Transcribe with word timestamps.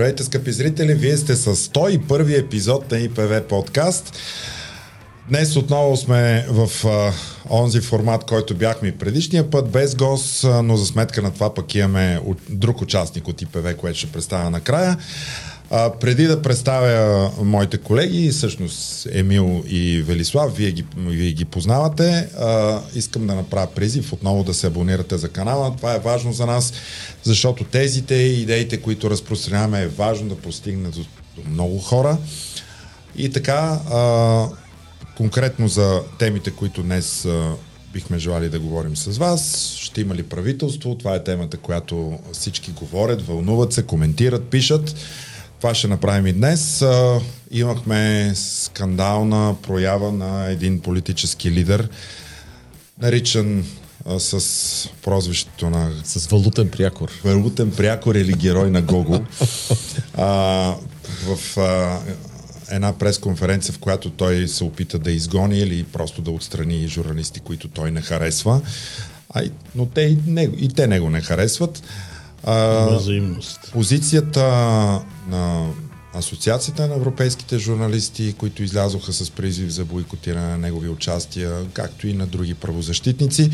Здравейте, 0.00 0.24
скъпи 0.24 0.52
зрители! 0.52 0.94
Вие 0.94 1.16
сте 1.16 1.36
с 1.36 1.56
101 1.56 2.38
епизод 2.38 2.90
на 2.90 2.98
ИПВ 2.98 3.42
подкаст. 3.48 4.18
Днес 5.28 5.56
отново 5.56 5.96
сме 5.96 6.46
в 6.48 6.86
а, 6.86 7.12
онзи 7.50 7.80
формат, 7.80 8.24
който 8.24 8.54
бяхме 8.54 8.88
и 8.88 8.92
предишния 8.92 9.50
път, 9.50 9.70
без 9.70 9.96
гост, 9.96 10.46
но 10.64 10.76
за 10.76 10.86
сметка 10.86 11.22
на 11.22 11.30
това 11.30 11.54
пък 11.54 11.74
имаме 11.74 12.20
друг 12.48 12.82
участник 12.82 13.28
от 13.28 13.42
ИПВ, 13.42 13.76
което 13.76 13.98
ще 13.98 14.12
представя 14.12 14.50
накрая. 14.50 14.96
А, 15.72 15.92
преди 16.00 16.26
да 16.26 16.42
представя 16.42 17.30
моите 17.42 17.78
колеги, 17.78 18.30
всъщност 18.30 19.08
Емил 19.12 19.64
и 19.68 20.02
Велислав, 20.02 20.56
вие 20.56 20.70
ги, 20.70 20.84
вие 20.96 21.32
ги 21.32 21.44
познавате, 21.44 22.28
а, 22.38 22.80
искам 22.94 23.26
да 23.26 23.34
направя 23.34 23.66
призив 23.74 24.12
отново 24.12 24.44
да 24.44 24.54
се 24.54 24.66
абонирате 24.66 25.18
за 25.18 25.28
канала. 25.28 25.76
Това 25.76 25.94
е 25.94 25.98
важно 25.98 26.32
за 26.32 26.46
нас, 26.46 26.72
защото 27.22 27.64
тезите 27.64 28.14
и 28.14 28.42
идеите, 28.42 28.80
които 28.80 29.10
разпространяваме, 29.10 29.82
е 29.82 29.88
важно 29.88 30.28
да 30.28 30.36
постигнат 30.36 30.94
до, 30.94 31.04
много 31.50 31.78
хора. 31.78 32.18
И 33.16 33.30
така, 33.30 33.80
а, 33.90 34.46
конкретно 35.16 35.68
за 35.68 36.02
темите, 36.18 36.50
които 36.50 36.82
днес 36.82 37.24
а, 37.24 37.52
бихме 37.92 38.18
желали 38.18 38.48
да 38.48 38.60
говорим 38.60 38.96
с 38.96 39.18
вас. 39.18 39.72
Ще 39.76 40.00
има 40.00 40.14
ли 40.14 40.22
правителство? 40.22 40.94
Това 40.94 41.14
е 41.14 41.24
темата, 41.24 41.56
която 41.56 42.18
всички 42.32 42.70
говорят, 42.70 43.26
вълнуват 43.26 43.72
се, 43.72 43.82
коментират, 43.82 44.44
пишат. 44.44 44.94
Това 45.60 45.74
ще 45.74 45.88
направим 45.88 46.26
и 46.26 46.32
днес. 46.32 46.84
Имахме 47.50 48.32
скандална 48.34 49.56
проява 49.62 50.12
на 50.12 50.50
един 50.50 50.80
политически 50.80 51.50
лидер, 51.50 51.88
наричан 53.02 53.64
с 54.18 54.88
прозвището 55.02 55.70
на... 55.70 55.92
С 56.04 56.26
валутен 56.26 56.68
прякор. 56.68 57.10
Валутен 57.24 57.70
прякор 57.70 58.14
или 58.14 58.32
герой 58.32 58.70
на 58.70 58.82
Гого. 58.82 59.24
а, 60.14 60.26
в 61.26 61.58
а, 61.58 61.98
една 62.70 62.98
пресконференция, 62.98 63.74
в 63.74 63.78
която 63.78 64.10
той 64.10 64.48
се 64.48 64.64
опита 64.64 64.98
да 64.98 65.10
изгони 65.10 65.58
или 65.58 65.84
просто 65.84 66.22
да 66.22 66.30
отстрани 66.30 66.88
журналисти, 66.88 67.40
които 67.40 67.68
той 67.68 67.90
не 67.90 68.00
харесва. 68.00 68.60
А, 69.30 69.42
но 69.74 69.86
те 69.86 70.00
и, 70.00 70.18
него, 70.26 70.56
и 70.58 70.68
те 70.68 70.86
него 70.86 71.10
не 71.10 71.20
харесват. 71.20 71.82
А, 72.44 72.86
взаимност. 72.96 73.60
Позицията 73.72 74.40
на 75.28 75.66
Асоциацията 76.14 76.88
на 76.88 76.94
европейските 76.94 77.58
журналисти, 77.58 78.32
които 78.38 78.62
излязоха 78.62 79.12
с 79.12 79.30
призив 79.30 79.70
за 79.70 79.84
бойкотиране 79.84 80.46
на 80.46 80.58
негови 80.58 80.88
участия, 80.88 81.66
както 81.72 82.08
и 82.08 82.12
на 82.12 82.26
други 82.26 82.54
правозащитници. 82.54 83.50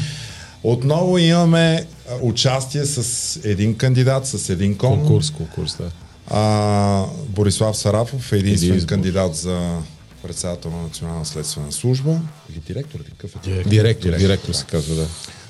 Отново 0.63 1.19
имаме 1.19 1.87
участие 2.21 2.85
с 2.85 3.41
един 3.45 3.77
кандидат, 3.77 4.27
с 4.27 4.49
един 4.49 4.79
кон. 4.79 4.99
Конкурс, 4.99 5.31
конкурс, 5.31 5.77
да. 5.77 5.91
А, 6.31 7.05
Борислав 7.29 7.77
Сарафов 7.77 8.33
е 8.33 8.37
единствен 8.37 8.73
един 8.73 8.87
кандидат 8.87 9.37
за 9.37 9.79
председател 10.23 10.71
на 10.71 10.83
Национална 10.83 11.25
следствена 11.25 11.73
служба. 11.73 12.21
Или 12.53 12.61
директор, 12.67 12.99
какъв 13.05 13.37
е? 13.37 13.39
Директор, 13.49 13.71
директор, 13.71 14.17
директор 14.17 14.53
се 14.53 14.65
казва, 14.65 14.95
да. 14.95 15.07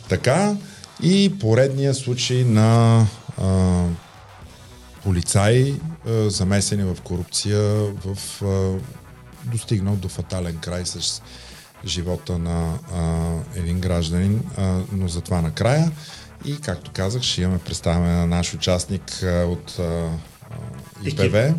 Така, 0.08 0.56
и 1.02 1.38
поредния 1.40 1.94
случай 1.94 2.44
на 2.44 3.06
а, 3.38 3.84
полицаи, 5.04 5.74
а, 6.06 6.30
замесени 6.30 6.82
в 6.82 6.96
корупция, 7.02 7.60
в, 8.04 8.18
а, 8.42 8.78
достигнал 9.50 9.96
до 9.96 10.08
фатален 10.08 10.56
край 10.56 10.86
с 10.86 11.22
живота 11.86 12.38
на 12.38 12.78
а, 12.94 13.32
един 13.58 13.80
гражданин, 13.80 14.42
а, 14.56 14.80
но 14.92 15.08
за 15.08 15.20
това 15.20 15.40
накрая. 15.40 15.92
И, 16.44 16.60
както 16.60 16.90
казах, 16.94 17.22
ще 17.22 17.42
имаме 17.42 17.58
представяне 17.58 18.12
на 18.12 18.26
наш 18.26 18.54
участник 18.54 19.22
а, 19.22 19.26
от 19.26 19.78
а, 19.78 20.10
ИПВ. 21.04 21.54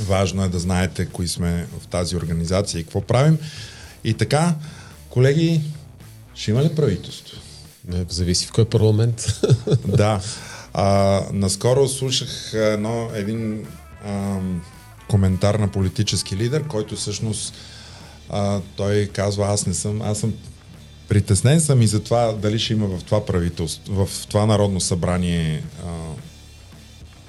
Важно 0.00 0.44
е 0.44 0.48
да 0.48 0.58
знаете 0.58 1.06
кои 1.06 1.28
сме 1.28 1.66
в 1.80 1.86
тази 1.86 2.16
организация 2.16 2.80
и 2.80 2.84
какво 2.84 3.00
правим. 3.00 3.38
И 4.04 4.14
така, 4.14 4.54
колеги, 5.10 5.60
ще 6.34 6.50
има 6.50 6.62
ли 6.62 6.74
правителство? 6.74 7.43
Не, 7.88 8.04
зависи 8.08 8.46
в 8.46 8.52
кой 8.52 8.64
парламент. 8.64 9.40
да. 9.88 10.20
А, 10.74 11.20
наскоро 11.32 11.88
слушах 11.88 12.54
едно, 12.54 13.10
един 13.14 13.66
а, 14.04 14.38
коментар 15.08 15.54
на 15.54 15.68
политически 15.68 16.36
лидер, 16.36 16.66
който 16.66 16.96
всъщност 16.96 17.54
а, 18.30 18.60
той 18.76 19.10
казва, 19.12 19.46
аз 19.46 19.66
не 19.66 19.74
съм, 19.74 20.02
аз 20.02 20.18
съм 20.18 20.34
притеснен 21.08 21.60
съм 21.60 21.82
и 21.82 21.86
за 21.86 22.00
това 22.00 22.32
дали 22.32 22.58
ще 22.58 22.72
има 22.72 22.86
в 22.86 23.04
това 23.04 23.26
правителство, 23.26 24.06
в 24.06 24.26
това 24.26 24.46
народно 24.46 24.80
събрание 24.80 25.62
а, 25.86 25.88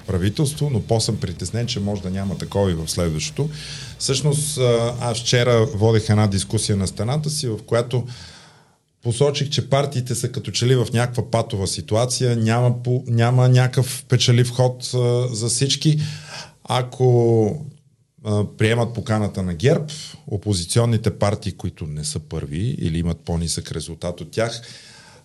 правителство, 0.06 0.70
но 0.72 0.80
по-съм 0.80 1.16
притеснен, 1.16 1.66
че 1.66 1.80
може 1.80 2.02
да 2.02 2.10
няма 2.10 2.38
такова 2.38 2.70
и 2.70 2.74
в 2.74 2.88
следващото. 2.88 3.50
Всъщност, 3.98 4.58
аз 5.00 5.18
вчера 5.18 5.66
водех 5.74 6.10
една 6.10 6.26
дискусия 6.26 6.76
на 6.76 6.86
стената 6.86 7.30
си, 7.30 7.48
в 7.48 7.58
която 7.66 8.06
посочих, 9.06 9.50
че 9.50 9.68
партиите 9.68 10.14
са 10.14 10.32
като 10.32 10.50
че 10.50 10.66
ли 10.66 10.74
в 10.74 10.86
някаква 10.92 11.30
патова 11.30 11.66
ситуация, 11.66 12.36
няма, 12.36 12.74
няма 13.06 13.48
някакъв 13.48 14.04
печелив 14.08 14.50
ход 14.50 14.90
а, 14.94 15.28
за 15.34 15.48
всички. 15.48 16.00
Ако 16.64 17.66
а, 18.24 18.44
приемат 18.58 18.94
поканата 18.94 19.42
на 19.42 19.54
ГЕРБ, 19.54 19.86
опозиционните 20.26 21.10
партии, 21.10 21.52
които 21.52 21.86
не 21.86 22.04
са 22.04 22.18
първи 22.18 22.76
или 22.78 22.98
имат 22.98 23.20
по-нисък 23.20 23.72
резултат 23.72 24.20
от 24.20 24.30
тях, 24.30 24.62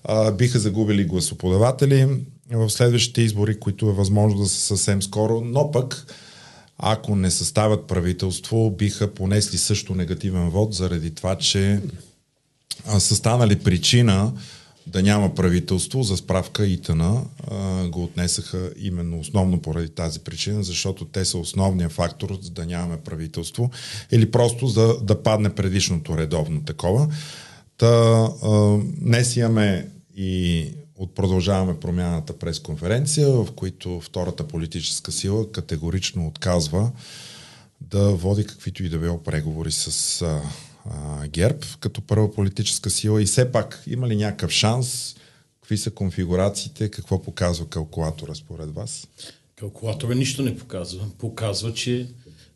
а, 0.03 0.31
биха 0.31 0.59
загубили 0.59 1.06
гласоподаватели 1.06 2.08
в 2.52 2.69
следващите 2.69 3.22
избори, 3.22 3.59
които 3.59 3.90
е 3.90 3.94
възможно 3.94 4.40
да 4.42 4.50
са 4.50 4.59
съвсем 4.59 5.02
скоро, 5.02 5.42
но 5.46 5.72
пък 5.72 6.06
ако 6.78 7.16
не 7.16 7.31
съставят 7.31 7.88
правителство, 7.88 8.72
биха 8.72 9.13
понесли 9.13 9.58
също 9.58 9.96
негативен 9.96 10.50
вод 10.50 10.74
заради 10.74 11.16
това, 11.16 11.36
че 11.36 11.81
са 13.00 13.16
станали 13.16 13.59
причина 13.59 14.34
да 14.88 15.03
няма 15.03 15.36
правителство. 15.36 16.03
За 16.03 16.18
справка 16.18 16.68
ИТАНА 16.68 17.24
го 17.90 18.03
отнесаха 18.03 18.72
именно 18.80 19.19
основно 19.19 19.62
поради 19.62 19.90
тази 19.90 20.19
причина, 20.19 20.64
защото 20.64 21.06
те 21.06 21.25
са 21.25 21.38
основният 21.38 21.92
фактор 21.92 22.38
за 22.42 22.50
да 22.50 22.66
нямаме 22.66 22.97
правителство 22.97 23.72
или 24.12 24.31
просто 24.31 24.68
за 24.68 24.97
да 25.02 25.24
падне 25.24 25.56
предишното 25.56 26.18
редовно 26.18 26.64
такова. 26.64 27.08
Та, 27.78 27.88
а, 27.88 28.78
днес 28.98 29.36
имаме 29.36 29.88
и 30.18 30.66
от 30.98 31.16
продължаваме 31.16 31.80
промяната 31.80 32.40
през 32.40 32.59
конференция, 32.59 33.30
в 33.30 33.48
които 33.56 34.00
втората 34.02 34.48
политическа 34.48 35.12
сила 35.12 35.52
категорично 35.52 36.28
отказва 36.28 36.92
да 37.81 38.12
води 38.12 38.46
каквито 38.46 38.84
и 38.84 38.90
да 38.90 38.98
било 38.98 39.24
преговори 39.24 39.72
с 39.72 40.22
а, 40.22 40.42
ГЕРБ 41.28 41.59
като 41.80 42.02
първа 42.02 42.34
политическа 42.34 42.90
сила 42.90 43.22
и 43.22 43.25
все 43.25 43.52
пак 43.52 43.84
има 43.88 44.08
ли 44.08 44.16
някакъв 44.16 44.52
шанс, 44.52 45.16
какви 45.62 45.78
са 45.78 45.92
конфигурациите, 45.92 46.92
какво 46.92 47.22
показва 47.22 47.66
калкулатора 47.66 48.36
според 48.36 48.72
вас? 48.72 49.08
Калкулатора 49.56 50.16
нищо 50.16 50.44
не 50.44 50.58
показва. 50.58 51.06
Показва, 51.18 51.74
че 51.74 52.08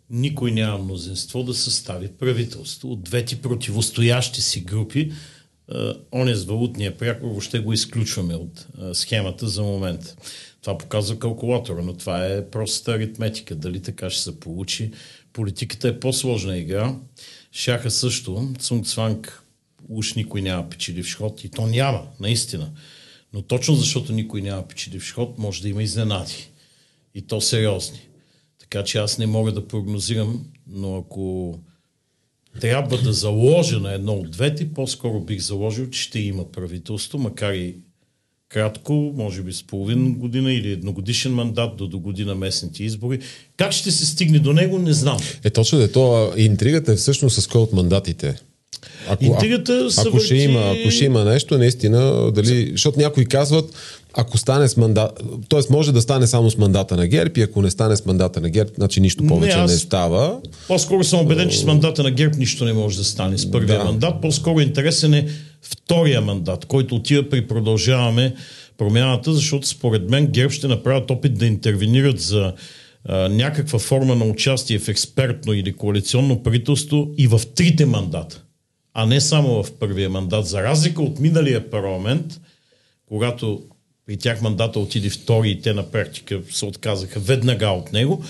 никой 0.10 0.52
няма 0.52 0.78
мнозинство 0.78 1.44
да 1.44 1.54
състави 1.54 2.08
правителство. 2.08 2.92
От 2.92 3.04
двете 3.04 3.42
противостоящи 3.42 4.42
си 4.42 4.62
групи 4.62 5.12
оня 6.12 6.36
с 6.36 6.46
валутния 6.46 6.98
прякор 6.98 7.28
въобще 7.28 7.60
го 7.60 7.74
изключваме 7.74 8.36
от 8.36 8.68
схемата 8.94 9.48
за 9.48 9.64
момент. 9.64 10.18
Това 10.66 10.78
показва 10.78 11.20
калкулатора, 11.20 11.82
но 11.82 11.94
това 11.94 12.26
е 12.26 12.50
проста 12.50 12.92
аритметика. 12.92 13.56
Дали 13.56 13.82
така 13.82 14.10
ще 14.10 14.24
се 14.24 14.40
получи? 14.40 14.92
Политиката 15.34 15.88
е 15.88 16.00
по-сложна 16.00 16.58
игра. 16.58 16.96
Шаха 17.52 17.92
също. 17.92 18.54
Цунг 18.60 19.44
уж 19.90 20.14
никой 20.14 20.42
няма 20.42 20.70
печеливш 20.70 21.16
ход 21.16 21.44
и 21.44 21.50
то 21.50 21.68
няма, 21.68 22.08
наистина. 22.20 22.72
Но 23.34 23.42
точно 23.42 23.76
защото 23.76 24.14
никой 24.14 24.42
няма 24.42 24.68
печеливш 24.68 25.14
ход, 25.14 25.38
може 25.38 25.62
да 25.62 25.70
има 25.70 25.84
изненади. 25.84 26.50
И 27.16 27.22
то 27.22 27.42
сериозни. 27.42 28.00
Така 28.60 28.84
че 28.84 28.98
аз 28.98 29.18
не 29.18 29.26
мога 29.26 29.52
да 29.52 29.68
прогнозирам, 29.68 30.46
но 30.68 30.98
ако 30.98 31.60
трябва 32.62 32.98
да 32.98 33.14
заложа 33.14 33.80
на 33.80 33.94
едно 33.94 34.14
от 34.14 34.32
двете, 34.32 34.74
по-скоро 34.74 35.20
бих 35.20 35.42
заложил, 35.42 35.90
че 35.90 36.02
ще 36.02 36.20
има 36.20 36.52
правителство, 36.52 37.20
макар 37.20 37.54
и 37.54 37.76
кратко, 38.50 38.94
може 39.16 39.42
би 39.42 39.54
с 39.54 39.64
половин 39.64 40.14
година 40.14 40.54
или 40.54 40.72
едногодишен 40.72 41.34
мандат 41.34 41.78
до 41.78 41.88
до 41.88 42.00
година 42.00 42.36
местните 42.36 42.84
избори. 42.84 43.20
Как 43.58 43.72
ще 43.72 43.92
се 43.92 44.06
стигне 44.06 44.40
до 44.40 44.54
него, 44.54 44.80
не 44.80 44.94
знам. 44.94 45.18
Е, 45.44 45.50
точно 45.50 45.80
да, 45.80 45.92
то 45.92 46.34
интригата 46.38 46.92
е 46.92 46.96
всъщност 46.96 47.42
с 47.42 47.48
кой 47.48 47.62
от 47.62 47.74
мандатите. 47.74 48.36
Ако, 49.10 49.24
Интригата 49.24 49.90
ако, 49.98 50.08
ако, 50.08 50.20
ще 50.20 50.36
има, 50.36 50.76
ако 50.82 50.92
ще 50.92 51.06
има 51.06 51.24
нещо, 51.24 51.58
наистина, 51.58 52.32
дали, 52.32 52.70
защото 52.72 53.00
някои 53.00 53.26
казват, 53.26 53.74
ако 54.14 54.38
стане 54.38 54.68
с 54.68 54.78
мандат, 54.78 55.24
т.е. 55.50 55.60
може 55.70 55.92
да 55.92 56.02
стане 56.02 56.28
само 56.28 56.52
с 56.52 56.58
мандата 56.58 56.96
на 56.96 57.08
ГЕРБ 57.08 57.32
и 57.38 57.42
ако 57.42 57.62
не 57.62 57.72
стане 57.72 57.96
с 57.96 58.06
мандата 58.06 58.42
на 58.42 58.50
ГЕРБ, 58.50 58.72
значи 58.76 59.02
нищо 59.02 59.28
повече 59.28 59.58
не, 59.58 59.64
аз... 59.64 59.72
не 59.72 59.78
става. 59.78 60.38
По-скоро 60.68 61.04
съм 61.04 61.20
убеден, 61.20 61.50
че 61.50 61.58
с 61.58 61.64
мандата 61.64 62.04
на 62.04 62.12
ГЕРБ 62.12 62.38
нищо 62.38 62.66
не 62.66 62.74
може 62.74 62.98
да 62.98 63.04
стане 63.04 63.38
с 63.38 63.52
първия 63.52 63.78
да. 63.78 63.86
мандат. 63.86 64.22
По-скоро 64.22 64.60
интересен 64.60 65.14
е 65.14 65.28
втория 65.66 66.22
мандат, 66.22 66.66
който 66.66 66.96
отива 66.96 67.30
при 67.30 67.48
продължаваме 67.48 68.36
промяната, 68.78 69.34
защото 69.34 69.68
според 69.68 70.10
мен 70.10 70.28
ГЕРБ 70.28 70.54
ще 70.54 70.68
направят 70.68 71.12
опит 71.12 71.38
да 71.38 71.46
интервенират 71.46 72.20
за 72.20 72.54
а, 73.06 73.30
някаква 73.30 73.80
форма 73.80 74.16
на 74.16 74.26
участие 74.26 74.80
в 74.80 74.88
експертно 74.88 75.54
или 75.54 75.74
коалиционно 75.74 76.44
правителство 76.44 77.10
и 77.18 77.28
в 77.28 77.42
трите 77.56 77.86
мандата, 77.86 78.44
а 78.94 79.06
не 79.06 79.22
само 79.22 79.64
в 79.64 79.72
първия 79.72 80.10
мандат. 80.10 80.48
За 80.48 80.64
разлика 80.64 81.02
от 81.02 81.20
миналия 81.20 81.70
парламент, 81.70 82.42
когато 83.08 83.62
при 84.06 84.18
тях 84.18 84.42
мандата 84.42 84.80
отиде 84.80 85.10
втори 85.10 85.50
и 85.50 85.62
те 85.62 85.74
на 85.74 85.92
практика 85.92 86.42
се 86.52 86.66
отказаха 86.66 87.20
веднага 87.20 87.68
от 87.68 87.94
него, 87.94 88.24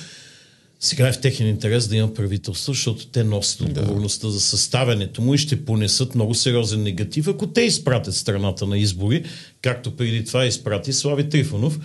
сега 0.86 1.08
е 1.08 1.12
в 1.12 1.22
техен 1.22 1.48
интерес 1.48 1.88
да 1.88 1.96
има 1.96 2.14
правителство, 2.14 2.74
защото 2.74 3.08
те 3.08 3.24
носят 3.24 3.62
отговорността 3.62 4.30
за 4.30 4.42
съставянето 4.42 5.22
му 5.22 5.34
и 5.34 5.38
ще 5.38 5.66
понесат 5.66 6.16
много 6.16 6.34
сериозен 6.34 6.84
негатив, 6.84 7.28
ако 7.28 7.48
те 7.48 7.62
изпратят 7.62 8.16
страната 8.16 8.68
на 8.68 8.78
избори, 8.78 9.24
както 9.62 9.92
преди 9.92 10.26
това 10.26 10.46
изпрати 10.46 10.94
Слави 10.94 11.30
Трифонов, 11.30 11.80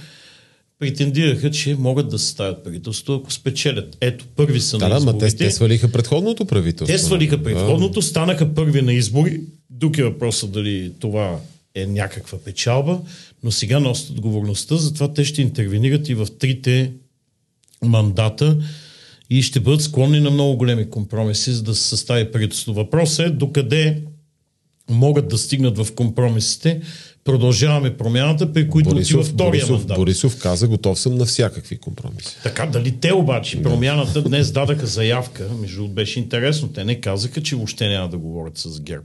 претендираха, 0.79 1.51
че 1.51 1.75
могат 1.75 2.09
да 2.09 2.19
съставят 2.19 2.65
правителство, 2.65 3.15
ако 3.15 3.33
спечелят. 3.33 3.97
Ето, 4.01 4.25
първи 4.37 4.61
са 4.61 4.79
да, 4.79 4.89
на 4.89 4.97
изборите. 4.97 5.27
Да, 5.27 5.31
те, 5.31 5.37
те 5.37 5.51
свалиха 5.51 5.93
предходното 5.93 6.45
правителство. 6.45 6.97
Те 6.97 6.99
свалиха 6.99 7.43
предходното, 7.43 8.03
станаха 8.03 8.55
първи 8.55 8.83
на 8.83 8.93
избори. 8.93 9.41
Друг 9.71 9.99
е 9.99 10.05
въпросът 10.05 10.53
дали 10.53 10.93
това 11.01 11.39
е 11.75 11.87
някаква 11.87 12.39
печалба, 12.39 13.01
но 13.43 13.51
сега 13.51 13.81
носят 13.81 14.11
отговорността, 14.11 14.77
затова 14.77 15.13
те 15.13 15.25
ще 15.25 15.43
интервенират 15.43 16.09
и 16.09 16.15
в 16.15 16.29
трите 16.39 16.93
мандата 17.83 18.57
и 19.31 19.43
ще 19.43 19.61
бъдат 19.61 19.83
склонни 19.83 20.21
на 20.21 20.31
много 20.31 20.57
големи 20.57 20.91
компромиси, 20.91 21.53
за 21.53 21.63
да 21.63 21.75
се 21.75 21.89
състави 21.89 22.33
правителство. 22.33 22.73
Въпросът 22.73 23.27
е 23.27 23.31
докъде 23.31 24.03
могат 24.91 25.29
да 25.29 25.39
стигнат 25.39 25.79
в 25.79 25.95
компромисите. 25.95 26.81
Продължаваме 27.25 27.97
промяната, 27.97 28.53
при 28.53 28.69
които 28.69 28.91
Борисов, 28.91 29.21
отива 29.21 29.35
втория 29.35 29.51
Борисов, 29.51 29.79
мандат. 29.79 29.97
Борисов 29.97 30.39
каза, 30.43 30.69
готов 30.69 30.99
съм 30.99 31.15
на 31.15 31.25
всякакви 31.25 31.79
компромиси. 31.79 32.37
Така, 32.43 32.67
дали 32.67 32.97
те 33.01 33.15
обаче, 33.15 33.63
промяната 33.63 34.23
днес 34.23 34.53
дадаха 34.53 34.87
заявка, 34.87 35.49
между 35.61 35.89
беше 35.89 36.19
интересно, 36.19 36.69
те 36.69 36.85
не 36.85 37.01
казаха, 37.01 37.43
че 37.43 37.57
въобще 37.57 37.89
няма 37.89 38.09
да 38.09 38.19
говорят 38.19 38.59
с 38.59 38.81
ГЕРБ. 38.81 39.05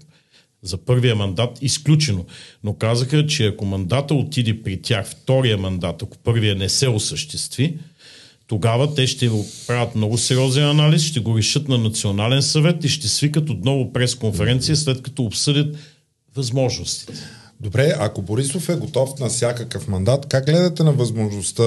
За 0.63 0.77
първия 0.77 1.15
мандат 1.15 1.57
изключено. 1.61 2.25
Но 2.63 2.73
казаха, 2.73 3.27
че 3.27 3.47
ако 3.47 3.65
мандата 3.65 4.13
отиде 4.13 4.63
при 4.63 4.81
тях, 4.81 5.07
втория 5.09 5.57
мандат, 5.57 6.03
ако 6.03 6.17
първия 6.17 6.55
не 6.55 6.69
се 6.69 6.87
осъществи, 6.87 7.77
тогава 8.47 8.93
те 8.93 9.07
ще 9.07 9.31
правят 9.67 9.95
много 9.95 10.17
сериозен 10.17 10.69
анализ, 10.69 11.01
ще 11.01 11.19
го 11.19 11.37
решат 11.37 11.67
на 11.67 11.77
национален 11.77 12.41
съвет 12.41 12.83
и 12.83 12.89
ще 12.89 13.07
свикат 13.07 13.49
отново 13.49 13.93
пресконференция, 13.93 14.75
след 14.75 15.01
като 15.01 15.23
обсъдят 15.23 15.75
възможностите. 16.35 17.13
Добре, 17.59 17.93
ако 17.99 18.21
Борисов 18.21 18.69
е 18.69 18.75
готов 18.75 19.19
на 19.19 19.29
всякакъв 19.29 19.87
мандат, 19.87 20.25
как 20.25 20.45
гледате 20.45 20.83
на 20.83 20.91
възможността 20.91 21.63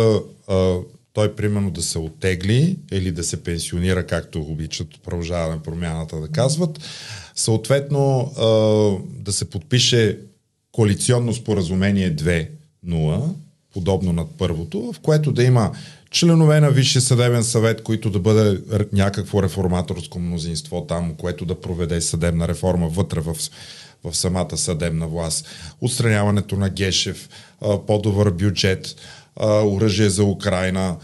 а, 0.48 0.76
той 1.12 1.34
примерно 1.34 1.70
да 1.70 1.82
се 1.82 1.98
отегли 1.98 2.76
или 2.92 3.12
да 3.12 3.24
се 3.24 3.42
пенсионира, 3.42 4.06
както 4.06 4.40
обичат 4.40 4.88
продължаваме 5.04 5.62
промяната 5.62 6.20
да 6.20 6.28
казват, 6.28 6.80
съответно 7.34 8.20
а, 8.20 8.44
да 9.22 9.32
се 9.32 9.50
подпише 9.50 10.18
коалиционно 10.72 11.34
споразумение 11.34 12.16
2.0, 12.16 13.34
подобно 13.72 14.12
над 14.12 14.28
първото, 14.38 14.92
в 14.92 15.00
което 15.00 15.32
да 15.32 15.42
има 15.42 15.72
членове 16.10 16.60
на 16.60 16.70
Висшия 16.70 17.02
съдебен 17.02 17.44
съвет, 17.44 17.82
които 17.82 18.10
да 18.10 18.18
бъде 18.18 18.60
някакво 18.92 19.42
реформаторско 19.42 20.18
мнозинство 20.18 20.86
там, 20.86 21.14
което 21.14 21.44
да 21.44 21.60
проведе 21.60 22.00
съдебна 22.00 22.48
реформа 22.48 22.88
вътре 22.88 23.20
в, 23.20 23.36
в 24.04 24.16
самата 24.16 24.56
съдебна 24.56 25.06
власт, 25.06 25.46
отстраняването 25.80 26.56
на 26.56 26.68
Гешев, 26.68 27.28
по-добър 27.86 28.30
бюджет, 28.30 28.96
оръжие 29.64 30.10
за 30.10 30.24
Украина 30.24 30.96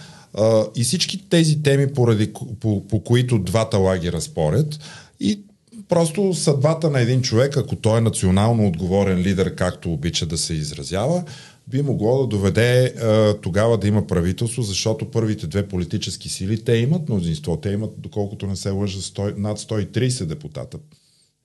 и 0.76 0.84
всички 0.84 1.28
тези 1.28 1.62
теми, 1.62 1.92
поради, 1.92 2.32
по, 2.60 2.86
по 2.88 3.04
които 3.04 3.38
двата 3.38 3.78
лагера 3.78 4.20
спорят. 4.20 4.78
И 5.20 5.40
просто 5.88 6.34
съдбата 6.34 6.90
на 6.90 7.00
един 7.00 7.22
човек, 7.22 7.56
ако 7.56 7.76
той 7.76 7.98
е 7.98 8.00
национално 8.00 8.66
отговорен 8.66 9.18
лидер, 9.18 9.54
както 9.54 9.92
обича 9.92 10.26
да 10.26 10.38
се 10.38 10.54
изразява, 10.54 11.24
би 11.68 11.82
могло 11.82 12.20
да 12.20 12.26
доведе 12.26 12.84
а, 12.84 13.34
тогава 13.42 13.78
да 13.78 13.88
има 13.88 14.06
правителство, 14.06 14.62
защото 14.62 15.10
първите 15.10 15.46
две 15.46 15.68
политически 15.68 16.28
сили, 16.28 16.64
те 16.64 16.76
имат 16.76 17.08
мнозинство, 17.08 17.56
те 17.56 17.70
имат, 17.70 17.90
доколкото 17.98 18.46
не 18.46 18.56
се 18.56 18.70
лъжа, 18.70 18.98
100, 18.98 19.36
над 19.36 19.58
130 19.58 20.24
депутата. 20.24 20.78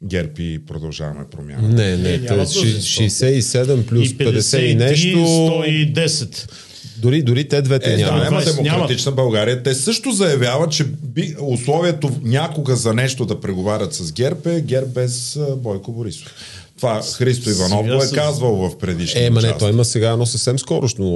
ГЕРБ 0.04 0.32
и 0.40 0.66
продължаваме 0.66 1.26
промяна. 1.32 1.70
Не, 1.70 1.98
не, 1.98 2.18
не 2.18 2.28
67 2.28 3.86
плюс 3.86 4.10
и 4.10 4.18
50 4.18 4.60
и 4.60 4.76
нещо. 4.76 5.18
110. 5.18 6.52
Дори, 6.98 7.24
дори 7.24 7.48
те 7.48 7.62
двете 7.62 7.94
е, 7.94 7.98
няма. 7.98 8.20
Да, 8.20 8.24
няма 8.24 8.44
демократична 8.44 9.12
България. 9.12 9.64
Те 9.64 9.76
също 9.76 10.12
заявяват, 10.12 10.72
че 10.72 10.84
би, 10.84 11.36
условието 11.42 12.12
някога 12.24 12.76
за 12.76 12.94
нещо 12.94 13.26
да 13.26 13.40
преговарят 13.40 13.94
с 13.94 14.12
ГЕРБ 14.12 14.56
е 14.56 14.62
ГЕРБ 14.62 14.88
без 14.88 15.40
Бойко 15.58 15.92
Борисов. 15.92 16.34
Това 16.80 17.02
Христо 17.18 17.50
Иванов 17.50 17.86
го 17.86 18.04
е 18.04 18.08
с... 18.08 18.12
казвал 18.12 18.56
в 18.56 18.78
предишния 18.78 19.26
Е, 19.26 19.30
ма 19.30 19.42
не, 19.42 19.58
той 19.58 19.70
има 19.70 19.86
сега 19.86 20.12
едно 20.12 20.26
съвсем 20.26 20.60
скорошно 20.60 21.08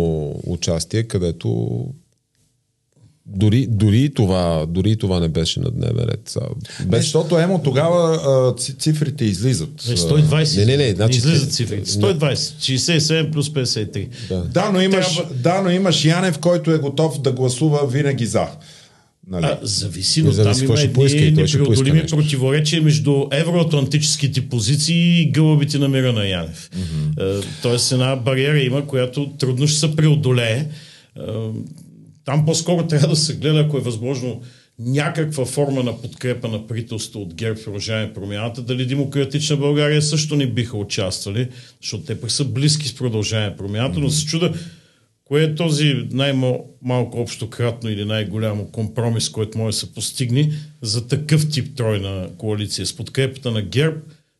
участие, 0.45 1.03
където 1.03 1.79
дори, 3.25 3.67
дори, 3.69 4.13
това, 4.13 4.65
дори 4.69 4.97
това 4.97 5.19
не 5.19 5.27
беше 5.27 5.59
на 5.59 5.71
дневен 5.71 6.05
ред. 6.05 6.37
Без... 6.79 6.87
Не, 6.87 6.97
защото 6.97 7.37
емо 7.37 7.61
тогава 7.63 8.15
а, 8.15 8.61
цифрите 8.79 9.25
излизат. 9.25 9.81
120. 9.81 10.57
Не, 10.57 10.65
не, 10.65 10.77
не. 10.77 10.95
Значи, 10.95 11.17
излизат 11.17 11.53
цифрите. 11.53 11.89
120. 11.89 12.33
67 12.33 13.31
плюс 13.31 13.49
53. 13.49 14.07
Да, 14.29 14.41
да, 14.41 14.71
но 14.71 14.81
имаш, 14.81 15.15
Трябва... 15.15 15.33
да, 15.33 15.61
но 15.61 15.69
имаш 15.69 16.05
Янев, 16.05 16.39
който 16.39 16.71
е 16.71 16.77
готов 16.77 17.21
да 17.21 17.31
гласува 17.31 17.87
винаги 17.87 18.25
за. 18.25 18.47
Нали? 19.27 19.45
А, 19.45 19.59
зависи, 19.61 20.23
но 20.23 20.31
там 20.31 20.63
има 20.63 20.81
едни 20.81 21.31
непреодолими 21.31 22.05
противоречия 22.07 22.81
между 22.81 23.25
евроатлантическите 23.31 24.49
позиции 24.49 25.21
и 25.21 25.31
гълъбите 25.31 25.77
на 25.77 25.89
мира 25.89 26.13
на 26.13 26.27
Янев. 26.27 26.69
Mm-hmm. 26.69 27.45
Тоест 27.61 27.91
една 27.91 28.15
бариера 28.15 28.59
има, 28.59 28.87
която 28.87 29.29
трудно 29.39 29.67
ще 29.67 29.79
се 29.79 29.95
преодолее. 29.95 30.65
Там 32.25 32.45
по-скоро 32.45 32.87
трябва 32.87 33.07
да 33.07 33.15
се 33.15 33.35
гледа, 33.35 33.59
ако 33.59 33.77
е 33.77 33.81
възможно, 33.81 34.41
някаква 34.79 35.45
форма 35.45 35.83
на 35.83 36.01
подкрепа 36.01 36.47
на 36.47 36.67
правителство 36.67 37.21
от 37.21 37.33
ГЕРБ 37.33 37.59
в 37.59 37.63
продължаване 37.63 38.13
промяната, 38.13 38.61
дали 38.61 38.85
Демократична 38.85 39.57
България 39.57 40.01
също 40.01 40.35
не 40.35 40.47
биха 40.47 40.77
участвали, 40.77 41.47
защото 41.81 42.03
те 42.03 42.21
пък 42.21 42.31
са 42.31 42.45
близки 42.45 42.87
с 42.87 42.95
продължаване 42.95 43.57
промяната, 43.57 43.99
mm-hmm. 43.99 44.03
но 44.03 44.09
се 44.09 44.25
чуда 44.25 44.53
Кое 45.25 45.43
е 45.43 45.55
този 45.55 46.07
най-малко 46.11 47.17
общо 47.21 47.49
кратно 47.49 47.89
или 47.89 48.05
най-голямо 48.05 48.65
компромис, 48.65 49.29
който 49.29 49.57
може 49.57 49.75
да 49.75 49.79
се 49.79 49.93
постигне 49.93 50.51
за 50.81 51.07
такъв 51.07 51.49
тип 51.49 51.75
тройна 51.75 52.29
коалиция 52.37 52.85
с 52.85 52.93
подкрепата 52.97 53.51
на 53.51 53.61
ГЕРБ, 53.61 53.97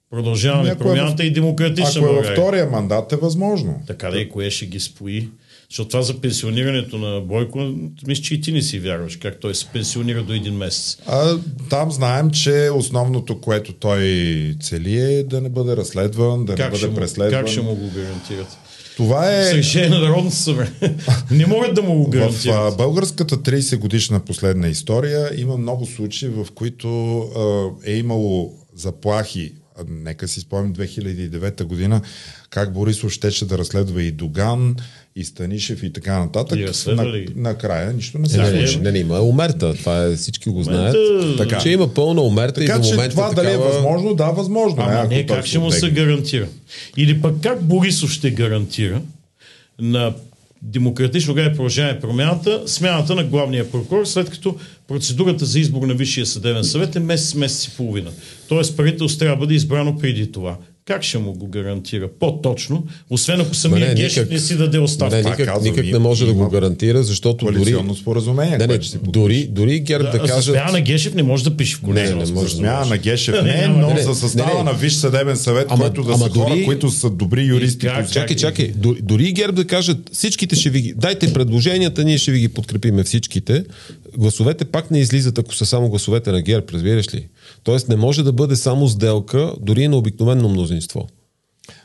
продължаваме 0.10 0.70
Някой 0.70 0.88
промяната 0.88 1.24
е 1.24 1.26
в... 1.26 1.30
и 1.30 1.34
демократична 1.34 2.02
Ако 2.02 2.06
е 2.06 2.16
във 2.16 2.26
втория 2.26 2.70
мандат 2.70 3.12
е 3.12 3.16
възможно. 3.16 3.82
Така 3.88 4.10
да 4.10 4.20
и 4.20 4.30
кое 4.30 4.50
ще 4.50 4.66
ги 4.66 4.80
спои? 4.80 5.30
Защото 5.70 5.90
това 5.90 6.02
за 6.02 6.22
пенсионирането 6.22 6.98
на 6.98 7.22
Бойко, 7.22 7.74
мисля, 8.08 8.24
че 8.24 8.34
и 8.34 8.42
ти 8.42 8.52
не 8.52 8.62
си 8.62 8.80
вярваш, 8.80 9.16
как 9.16 9.40
той 9.40 9.56
се 9.56 9.66
пенсионира 9.66 10.24
до 10.24 10.34
един 10.34 10.54
месец. 10.54 10.98
А, 11.08 11.38
там 11.70 11.92
знаем, 11.92 12.32
че 12.32 12.70
основното, 12.76 13.42
което 13.42 13.74
той 13.74 14.56
цели 14.62 14.96
е 15.00 15.24
да 15.24 15.42
не 15.42 15.50
бъде 15.50 15.76
разследван, 15.76 16.46
да 16.46 16.56
как 16.56 16.74
не 16.74 16.80
бъде 16.80 16.96
преследван. 16.96 17.42
Как 17.42 17.50
ще 17.50 17.62
му 17.62 17.76
го 17.76 17.90
гарантират? 17.96 18.58
Това 18.98 19.32
е... 19.32 19.54
Решение 19.54 19.90
на 19.90 20.00
Народното 20.00 20.36
събрание. 20.36 20.96
не 21.32 21.46
могат 21.46 21.76
да 21.76 21.82
му 21.82 22.04
го 22.04 22.10
гарантират. 22.10 22.74
В 22.74 22.78
българската 22.78 23.38
30 23.38 23.78
годишна 23.78 24.20
последна 24.20 24.68
история 24.68 25.42
има 25.42 25.58
много 25.58 25.86
случаи, 25.86 26.30
в 26.30 26.48
които 26.56 27.18
а, 27.20 27.70
е 27.92 27.96
имало 27.96 28.54
заплахи. 28.76 29.54
Нека 29.90 30.28
си 30.28 30.40
спомним 30.40 30.74
2009 30.74 31.64
година, 31.64 32.02
как 32.50 32.74
Борисов 32.74 33.12
щеше 33.12 33.46
да 33.46 33.58
разследва 33.58 34.04
и 34.04 34.12
Доган, 34.12 34.76
и 35.16 35.24
Станишев 35.24 35.84
и 35.84 35.94
така 35.94 36.20
нататък. 36.20 36.60
И 36.60 36.92
на, 36.92 37.26
накрая 37.36 37.94
нищо 37.94 38.20
не 38.20 38.30
се 38.30 38.36
случи. 38.36 38.78
Не, 38.78 38.84
не, 38.84 38.92
не, 38.92 39.00
има 39.00 39.22
умерта. 39.22 39.74
Това 39.74 40.06
е, 40.06 40.16
всички 40.16 40.50
го 40.50 40.64
знаят. 40.64 40.96
Така. 41.38 41.60
Че 41.60 41.70
има 41.70 41.94
пълна 41.94 42.22
умерта 42.22 42.62
така, 42.62 42.76
и 42.76 42.82
до 42.82 42.88
момента 42.88 43.10
това 43.10 43.30
такава... 43.30 43.44
дали 43.44 43.56
е 43.56 43.58
възможно, 43.58 44.14
да, 44.14 44.26
възможно. 44.26 44.78
Ама 44.80 45.00
е, 45.00 45.08
не, 45.08 45.26
как 45.26 45.46
ще 45.46 45.60
му 45.60 45.72
се 45.72 45.90
гарантира? 45.90 46.48
Или 46.98 47.22
пък 47.22 47.36
как 47.42 47.64
Борисов 47.64 48.12
ще 48.12 48.32
гарантира 48.32 49.02
на 49.80 50.14
демократично 50.62 51.34
град 51.34 51.56
продължаване 51.56 52.00
промяната, 52.00 52.64
смяната 52.66 53.16
на 53.16 53.24
главния 53.24 53.72
прокурор, 53.72 54.06
след 54.06 54.30
като 54.30 54.56
процедурата 54.88 55.46
за 55.46 55.60
избор 55.60 55.88
на 55.88 55.94
Висшия 55.94 56.26
съдебен 56.26 56.64
съвет 56.64 56.96
е 56.96 57.00
месец, 57.00 57.36
месец 57.36 57.66
и 57.66 57.78
половина. 57.78 58.12
Тоест 58.48 58.78
правителство 58.78 59.20
трябва 59.20 59.36
да 59.36 59.40
бъде 59.40 59.54
избрано 59.54 59.98
преди 59.98 60.32
това. 60.32 60.58
Как 60.86 61.04
ще 61.04 61.18
му 61.18 61.34
го 61.34 61.48
гарантира 61.48 62.10
по-точно, 62.20 62.84
освен 63.10 63.42
ако 63.42 63.56
самия 63.56 63.88
не, 63.88 63.96
Гешев 63.96 64.30
не 64.30 64.40
си 64.40 64.58
даде 64.58 64.80
оставка? 64.80 65.16
Не, 65.16 65.22
никак, 65.22 65.46
казвам, 65.46 65.64
никак 65.64 65.86
не 65.86 66.00
може 66.00 66.26
да 66.26 66.34
го 66.34 66.50
гарантира, 66.50 67.04
защото 67.04 67.46
дори... 67.46 67.76
споразумение, 68.02 68.58
не, 68.58 68.68
не, 68.68 68.80
дори, 69.04 69.48
дори 69.48 69.80
ГЕРБ 69.80 70.12
да, 70.12 70.12
да 70.12 70.28
каже... 70.28 70.52
За 70.52 70.66
на 70.72 70.82
Гешев 70.82 71.14
не 71.14 71.24
може 71.24 71.44
да 71.44 71.58
пише 71.58 71.76
в 71.76 71.82
коалиционно 71.82 72.22
не, 72.22 72.26
не 72.26 72.32
може 72.32 72.56
смяна 72.56 72.86
на 72.86 72.98
Гешев 72.98 73.44
не, 73.44 73.68
но 73.68 73.94
не, 73.94 74.02
за 74.02 74.16
състава 74.16 74.52
не, 74.52 74.58
не. 74.58 74.64
на 74.64 74.74
Висш 74.74 74.94
съдебен 74.94 75.38
съвет, 75.38 75.68
ама, 75.70 75.84
който 75.84 76.04
да 76.04 76.14
ама 76.14 76.24
са 76.24 76.30
дори... 76.30 76.50
хора, 76.50 76.66
които 76.66 76.92
са 76.92 77.10
добри 77.10 77.44
юристи. 77.44 77.88
Как, 77.88 78.12
чакай, 78.12 78.36
чакай. 78.36 78.72
Дори 79.02 79.34
ГЕРБ 79.34 79.54
да 79.54 79.68
кажат 79.68 80.10
всичките 80.14 80.56
ще 80.56 80.70
ви 80.70 80.82
ги... 80.82 80.94
Дайте 80.98 81.34
предложенията, 81.34 82.04
ние 82.04 82.18
ще 82.18 82.32
ви 82.32 82.40
ги 82.40 82.50
подкрепиме 82.50 83.04
всичките. 83.04 83.64
Гласовете 84.18 84.66
пак 84.66 84.92
не 84.92 85.00
излизат, 85.00 85.38
ако 85.38 85.56
са 85.56 85.66
само 85.66 85.90
гласовете 85.90 86.32
на 86.32 86.42
ГЕРБ, 86.42 86.66
разбираш 86.74 87.14
ли? 87.14 87.28
Тоест 87.64 87.90
не 87.90 87.96
може 87.96 88.24
да 88.24 88.34
бъде 88.34 88.56
само 88.56 88.88
сделка, 88.88 89.54
дори 89.60 89.82
и 89.82 89.88
на 89.88 89.98
обикновено 89.98 90.50
мнозинство. 90.50 91.08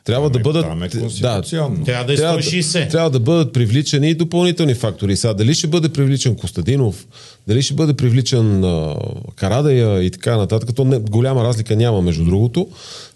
Трябва 0.08 0.30
да 0.30 0.38
бъдат. 0.38 0.66
Е 0.94 0.98
да. 1.20 1.42
Трябва 1.84 2.04
да 2.04 2.12
е 2.12 2.16
трябва, 2.16 2.42
160. 2.42 2.90
трябва 2.90 3.10
да 3.10 3.20
бъдат 3.20 3.52
привличани 3.52 4.10
и 4.10 4.14
допълнителни 4.14 4.74
фактори. 4.74 5.16
Сега, 5.16 5.34
дали 5.34 5.54
ще 5.54 5.66
бъде 5.66 5.88
привличан 5.88 6.36
Костадинов, 6.36 7.06
дали 7.48 7.62
ще 7.62 7.74
бъде 7.74 7.94
привличан 7.94 8.64
а, 8.64 8.94
Карадая 9.36 10.02
и 10.02 10.10
така 10.10 10.36
нататък, 10.36 10.70
то 10.76 10.84
не, 10.84 10.98
голяма 10.98 11.44
разлика 11.44 11.76
няма, 11.76 12.02
между 12.02 12.24
другото. 12.24 12.68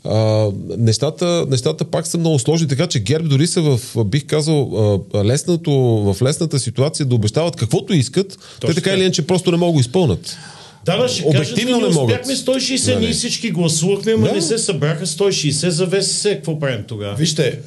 А, 0.04 0.48
нещата, 0.78 1.46
нещата 1.50 1.84
пак 1.84 2.06
са 2.06 2.18
много 2.18 2.38
сложни, 2.38 2.68
така 2.68 2.86
че 2.86 3.00
ГЕРБ 3.00 3.28
дори 3.28 3.46
са 3.46 3.60
в, 3.60 4.04
бих 4.04 4.26
казал, 4.26 4.70
а, 5.14 5.24
лесното, 5.24 5.72
в 6.12 6.22
лесната 6.22 6.58
ситуация 6.58 7.06
да 7.06 7.14
обещават 7.14 7.56
каквото 7.56 7.94
искат, 7.94 8.28
те 8.60 8.66
така 8.66 8.74
така. 8.74 8.94
или 8.94 9.00
иначе 9.00 9.26
просто 9.26 9.50
не 9.50 9.56
могат 9.56 9.72
да 9.72 9.76
го 9.76 9.80
изпълнят. 9.80 10.36
Да, 10.84 10.96
да, 10.96 11.08
ще 11.08 11.24
Обективно 11.24 11.40
кажат, 11.40 11.56
ние 11.56 11.88
не 11.88 11.94
могат. 11.94 12.20
успяхме 12.20 12.34
160, 12.36 12.94
Нали? 12.94 13.04
ние 13.04 13.12
всички 13.12 13.50
гласувахме, 13.50 14.12
ама 14.12 14.26
Да. 14.26 14.32
не 14.32 14.42
се 14.42 14.58
събраха 14.58 15.06
160 15.06 15.68
за 15.68 15.86
ВСС. 15.88 16.30
Какво 16.30 16.58
правим 16.58 16.84
тогава? 16.84 17.14
Вижте, 17.14 17.58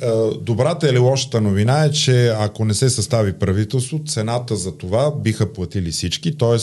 добрата 0.41 0.89
или 0.89 0.97
лошата 0.97 1.41
новина 1.41 1.83
е, 1.83 1.91
че 1.91 2.27
ако 2.29 2.65
не 2.65 2.73
се 2.73 2.89
състави 2.89 3.33
правителство, 3.33 3.99
цената 4.07 4.55
за 4.55 4.71
това 4.71 5.11
биха 5.13 5.53
платили 5.53 5.91
всички, 5.91 6.37
т.е. 6.37 6.57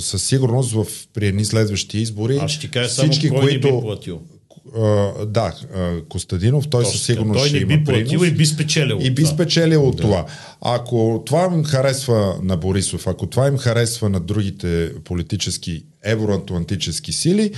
със 0.00 0.22
сигурност 0.22 0.72
в, 0.72 0.86
при 1.14 1.26
едни 1.26 1.44
следващи 1.44 1.98
избори 1.98 2.36
Аз 2.36 2.50
ще 2.50 2.68
кажа 2.68 2.88
само 2.88 3.08
всички, 3.08 3.28
кой 3.28 3.40
които... 3.40 3.66
не 3.66 3.72
би 3.72 3.80
платил. 3.80 4.20
А, 4.76 5.26
да, 5.26 5.54
Костадинов, 6.08 6.68
той 6.68 6.84
Точно 6.84 6.98
със 6.98 7.06
сигурност 7.06 7.40
Той 7.40 7.48
ще 7.48 7.58
има 7.58 7.66
би 7.66 7.84
принос. 7.84 8.26
и 8.26 8.30
би 8.30 8.46
спечелил. 8.46 8.98
И 9.00 9.10
би 9.10 9.26
спечелил 9.26 9.88
от 9.88 9.96
това. 9.96 10.26
Ако 10.60 11.22
това 11.26 11.50
им 11.54 11.64
харесва 11.64 12.34
на 12.42 12.56
Борисов, 12.56 13.06
ако 13.06 13.26
това 13.26 13.46
им 13.46 13.58
харесва 13.58 14.08
на 14.08 14.20
другите 14.20 14.92
политически 15.04 15.84
евроатлантически 16.04 17.12
сили, 17.12 17.52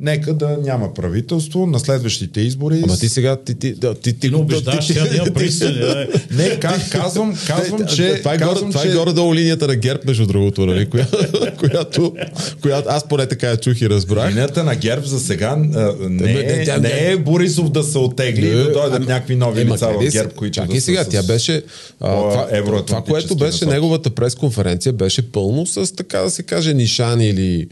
нека 0.00 0.34
да 0.34 0.58
няма 0.62 0.94
правителство 0.94 1.66
на 1.66 1.78
следващите 1.80 2.40
избори. 2.40 2.80
Ама 2.84 2.96
ти 2.96 3.08
сега, 3.08 3.36
ти, 3.36 3.54
ти, 3.54 3.74
да, 3.74 3.94
ти, 3.94 4.18
ти, 4.18 4.30
не 4.30 4.36
убеждаваш 4.36 4.86
ти- 4.86 4.92
сега 4.92 5.24
да 5.24 5.34
присъди. 5.34 5.78
да. 5.78 6.06
Не, 6.30 6.58
как, 6.60 6.90
казвам, 6.90 7.34
казвам, 7.46 7.86
че... 7.86 8.14
това 8.18 8.34
е, 8.34 8.38
горе, 8.38 8.54
това 8.54 8.82
че... 8.82 8.88
е 8.88 8.92
горе-долу 8.94 9.34
линията 9.34 9.66
на 9.66 9.76
ГЕРБ, 9.76 10.02
между 10.06 10.26
другото, 10.26 10.66
нали, 10.66 10.86
коя, 10.90 11.06
която, 11.58 12.14
която 12.62 12.88
аз 12.90 13.08
поне 13.08 13.26
така 13.26 13.46
я 13.46 13.56
чух 13.56 13.80
и 13.80 13.88
разбрах. 13.90 14.30
Линията 14.30 14.64
на 14.64 14.74
ГЕРБ 14.74 15.06
за 15.06 15.20
сега 15.20 15.56
не, 15.56 16.08
Не, 16.08 16.32
е, 16.32 16.64
тя- 16.64 16.78
не 16.78 17.10
е 17.10 17.16
Борисов 17.16 17.70
да 17.70 17.82
се 17.82 17.98
отегли 17.98 18.46
и 18.46 18.50
да 18.50 18.72
дойдат 18.72 19.08
някакви 19.08 19.36
нови 19.36 19.64
лица 19.64 19.88
в 19.88 20.12
ГЕРБ, 20.12 20.30
които 20.30 20.54
Чакай 20.54 20.74
да 20.74 20.80
сега, 20.80 21.04
тя 21.04 21.22
беше... 21.22 21.62
Това, 21.98 22.46
това, 22.86 23.02
което 23.02 23.36
беше 23.36 23.66
неговата 23.66 24.10
пресконференция, 24.10 24.92
беше 24.92 25.32
пълно 25.32 25.66
с, 25.66 25.96
така 25.96 26.18
да 26.18 26.30
се 26.30 26.42
каже, 26.42 26.74
нишани 26.74 27.28
или 27.28 27.60
е, 27.60 27.66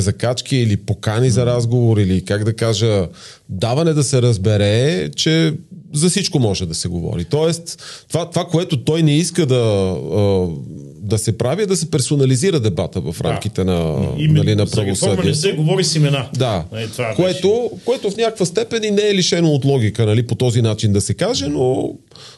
закачки, 0.00 0.56
или 0.56 0.76
покани 0.76 1.30
за 1.30 1.46
разговор, 1.46 1.98
или 1.98 2.24
как 2.24 2.44
да 2.44 2.56
кажа, 2.56 3.08
даване 3.48 3.92
да 3.92 4.04
се 4.04 4.22
разбере, 4.22 5.10
че 5.16 5.54
за 5.92 6.10
всичко 6.10 6.38
може 6.38 6.66
да 6.66 6.74
се 6.74 6.88
говори. 6.88 7.24
Тоест, 7.24 7.82
това, 8.08 8.30
това 8.30 8.44
което 8.44 8.84
той 8.84 9.02
не 9.02 9.16
иска 9.16 9.46
да, 9.46 9.96
да 11.02 11.18
се 11.18 11.38
прави, 11.38 11.62
е 11.62 11.66
да 11.66 11.76
се 11.76 11.90
персонализира 11.90 12.60
дебата 12.60 13.00
в 13.02 13.16
рамките 13.20 13.64
на, 13.64 13.72
Именно, 14.18 14.34
нали, 14.34 14.54
на 14.54 14.62
реформа 14.62 14.84
не 14.84 14.94
правосъдието. 14.94 15.38
се 15.38 15.52
говори 15.52 15.84
с 15.84 15.94
имена. 15.96 16.28
Да, 16.34 16.64
Е, 16.74 16.86
това 16.86 17.04
беше. 17.06 17.16
което, 17.16 17.70
което 17.84 18.10
в 18.10 18.16
някаква 18.16 18.46
степен 18.46 18.84
и 18.84 18.90
не 18.90 19.02
е 19.02 19.14
лишено 19.14 19.48
от 19.48 19.64
логика, 19.64 20.06
нали, 20.06 20.22
по 20.22 20.34
този 20.34 20.62
начин 20.62 20.92
да 20.92 21.00
се 21.00 21.14
каже, 21.14 21.46
но 21.46 21.94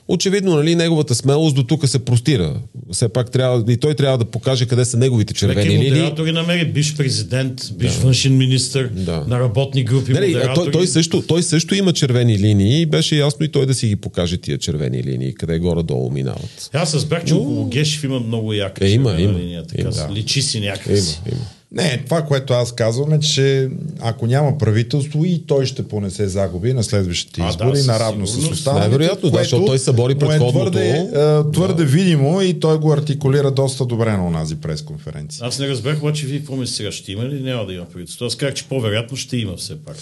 очевидно 0.09 0.55
нали, 0.55 0.75
неговата 0.75 1.15
смелост 1.15 1.57
до 1.57 1.63
тук 1.65 1.89
се 1.89 1.99
простира. 1.99 2.55
Все 2.93 3.09
пак 3.09 3.31
трябва, 3.31 3.73
и 3.73 3.77
той 3.77 3.95
трябва 3.95 4.19
да 4.19 4.25
покаже 4.25 4.67
къде 4.67 4.85
са 4.85 4.97
неговите 4.97 5.35
Човек 5.35 5.57
червени 5.57 5.75
е 5.75 5.79
линии. 5.79 5.91
модератор 5.91 6.27
и 6.27 6.33
намери 6.33 6.65
бивш 6.65 6.97
президент, 6.97 7.61
бивш 7.73 7.95
външен 7.95 8.37
министр 8.37 8.89
Да. 8.89 9.25
на 9.29 9.41
работни 9.41 9.85
групи. 9.85 10.13
Не, 10.13 10.19
а 10.19 10.23
модератори. 10.23 10.55
той, 10.55 10.73
той, 10.73 10.87
също, 10.87 11.23
той 11.23 11.43
също 11.43 11.75
има 11.75 11.93
червени 11.93 12.39
линии 12.39 12.81
и 12.81 12.87
беше 12.87 13.17
ясно 13.17 13.45
и 13.45 13.49
той 13.49 13.67
да 13.67 13.75
си 13.75 13.89
ги 13.89 13.97
покаже 13.97 14.37
тия 14.37 14.59
червени 14.59 15.03
линии, 15.03 15.35
къде 15.35 15.59
горе-долу 15.59 16.11
минават. 16.11 16.71
Аз 16.73 16.95
разбрах, 16.95 17.25
че 17.25 17.35
около 17.35 17.67
Гешев 17.67 18.05
има 18.05 18.21
много 18.21 18.54
яка 18.57 18.87
Е, 18.87 18.91
има, 18.91 19.17
има, 19.19 19.39
линия. 19.39 19.67
Така, 19.67 19.83
има, 19.83 19.91
да. 19.91 20.09
Личи 20.13 20.43
си 20.43 20.59
Има, 20.59 20.67
някакси. 20.67 21.21
има. 21.33 21.41
Не, 21.73 22.03
това, 22.05 22.23
което 22.23 22.53
аз 22.53 22.73
казвам 22.73 23.13
е, 23.13 23.21
че 23.21 23.69
ако 24.01 24.27
няма 24.27 24.59
правителство 24.59 25.25
и 25.25 25.43
той 25.47 25.67
ще 25.67 25.89
понесе 25.89 26.29
загуби 26.29 26.73
на 26.73 26.85
следващите 26.85 27.41
А, 27.41 27.45
да, 27.45 27.51
избори, 27.51 27.77
със 27.77 27.87
наравно 27.87 28.27
с 28.27 28.37
останалите. 28.51 28.89
Най-вероятно, 28.89 29.31
да, 29.31 29.39
защото 29.39 29.65
той 29.65 29.79
събори 29.79 30.15
му 30.15 30.21
предходното. 30.21 30.79
Е 30.79 31.11
твърде, 31.11 31.51
твърде 31.53 31.85
видимо 31.85 32.41
и 32.41 32.61
той 32.61 32.79
го 32.79 32.93
артикулира 32.93 33.51
доста 33.51 33.87
добре 33.87 34.13
на 34.13 34.27
онази 34.27 34.57
пресконференция. 34.57 35.47
Аз 35.47 35.59
не 35.59 35.69
разбрах, 35.69 35.99
обаче 35.99 36.27
вие 36.27 36.39
какво 36.39 36.67
сега? 36.67 36.93
Ще 36.93 37.13
има 37.13 37.25
ли 37.25 37.41
няма 37.41 37.67
да 37.67 37.73
има 37.73 37.85
правителство? 37.85 38.25
Аз 38.25 38.35
казах, 38.37 38.55
че 38.55 38.65
по-вероятно 38.65 39.17
ще 39.17 39.37
има 39.37 39.57
все 39.57 39.75
пак. 39.85 39.97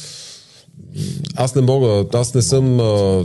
Аз 1.37 1.55
не 1.55 1.63
мога, 1.63 2.05
аз 2.13 2.35
не 2.35 2.43
съм, 2.43 2.77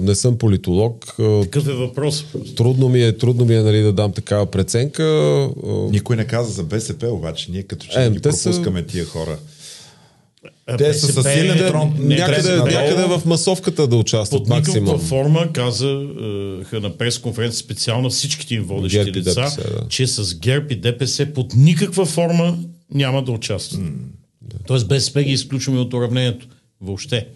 не 0.01 0.15
съм 0.15 0.37
политолог. 0.37 1.05
Какъв 1.43 1.67
е 1.67 1.73
въпрос? 1.73 2.25
Трудно 2.55 2.89
ми 2.89 3.01
е, 3.01 3.17
трудно 3.17 3.45
ми 3.45 3.55
е 3.55 3.61
нали, 3.61 3.81
да 3.81 3.93
дам 3.93 4.11
такава 4.11 4.45
преценка. 4.45 5.03
Никой 5.91 6.15
не 6.15 6.25
каза 6.25 6.51
за 6.51 6.63
БСП, 6.63 7.07
обаче 7.07 7.51
ние 7.51 7.63
като 7.63 7.85
че 7.85 7.99
Е, 7.99 8.05
е, 8.05 8.09
ги 8.09 8.19
те 8.21 8.31
са- 8.31 8.43
пропускаме 8.43 8.83
тия 8.83 9.05
хора. 9.05 9.37
Те 10.77 10.93
са 10.93 11.07
БСП 11.07 11.23
със 11.23 11.33
силен 11.33 11.57
е- 11.57 11.67
трон. 11.67 11.95
някъде, 11.99 12.49
надолу. 12.49 12.67
някъде 12.67 13.03
в 13.03 13.21
масовката 13.25 13.87
да 13.87 13.95
участват 13.95 14.39
под 14.39 14.49
никаква 14.49 14.81
максимум. 14.81 14.99
форма 14.99 15.47
казаха 15.53 15.99
на 16.81 16.97
пресконференция 16.97 17.57
специално 17.57 18.09
всичките 18.09 18.55
им 18.55 18.63
водещи 18.63 18.97
ГЕРБ 18.97 19.11
лица, 19.11 19.35
ДПС, 19.35 19.61
да. 19.61 19.87
че 19.89 20.07
с 20.07 20.35
ГЕРБ 20.35 20.65
и 20.69 20.75
ДПС 20.75 21.25
под 21.25 21.55
никаква 21.55 22.05
форма 22.05 22.57
няма 22.93 23.23
да 23.23 23.31
участват. 23.31 23.81
Тоест 24.67 24.87
БСП 24.87 25.23
ги 25.23 25.31
изключваме 25.31 25.79
от 25.79 25.93
уравнението. 25.93 26.47
Въобще. 26.81 27.27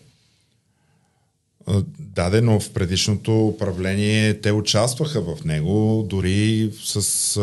А, 1.68 1.84
Да, 2.00 2.30
де, 2.30 2.42
но 2.42 2.60
в 2.60 2.70
предишното 2.70 3.48
управление 3.48 4.34
те 4.34 4.52
участваха 4.52 5.22
в 5.22 5.46
него, 5.46 6.06
дори 6.10 6.70
с, 6.84 6.96
а, 7.38 7.42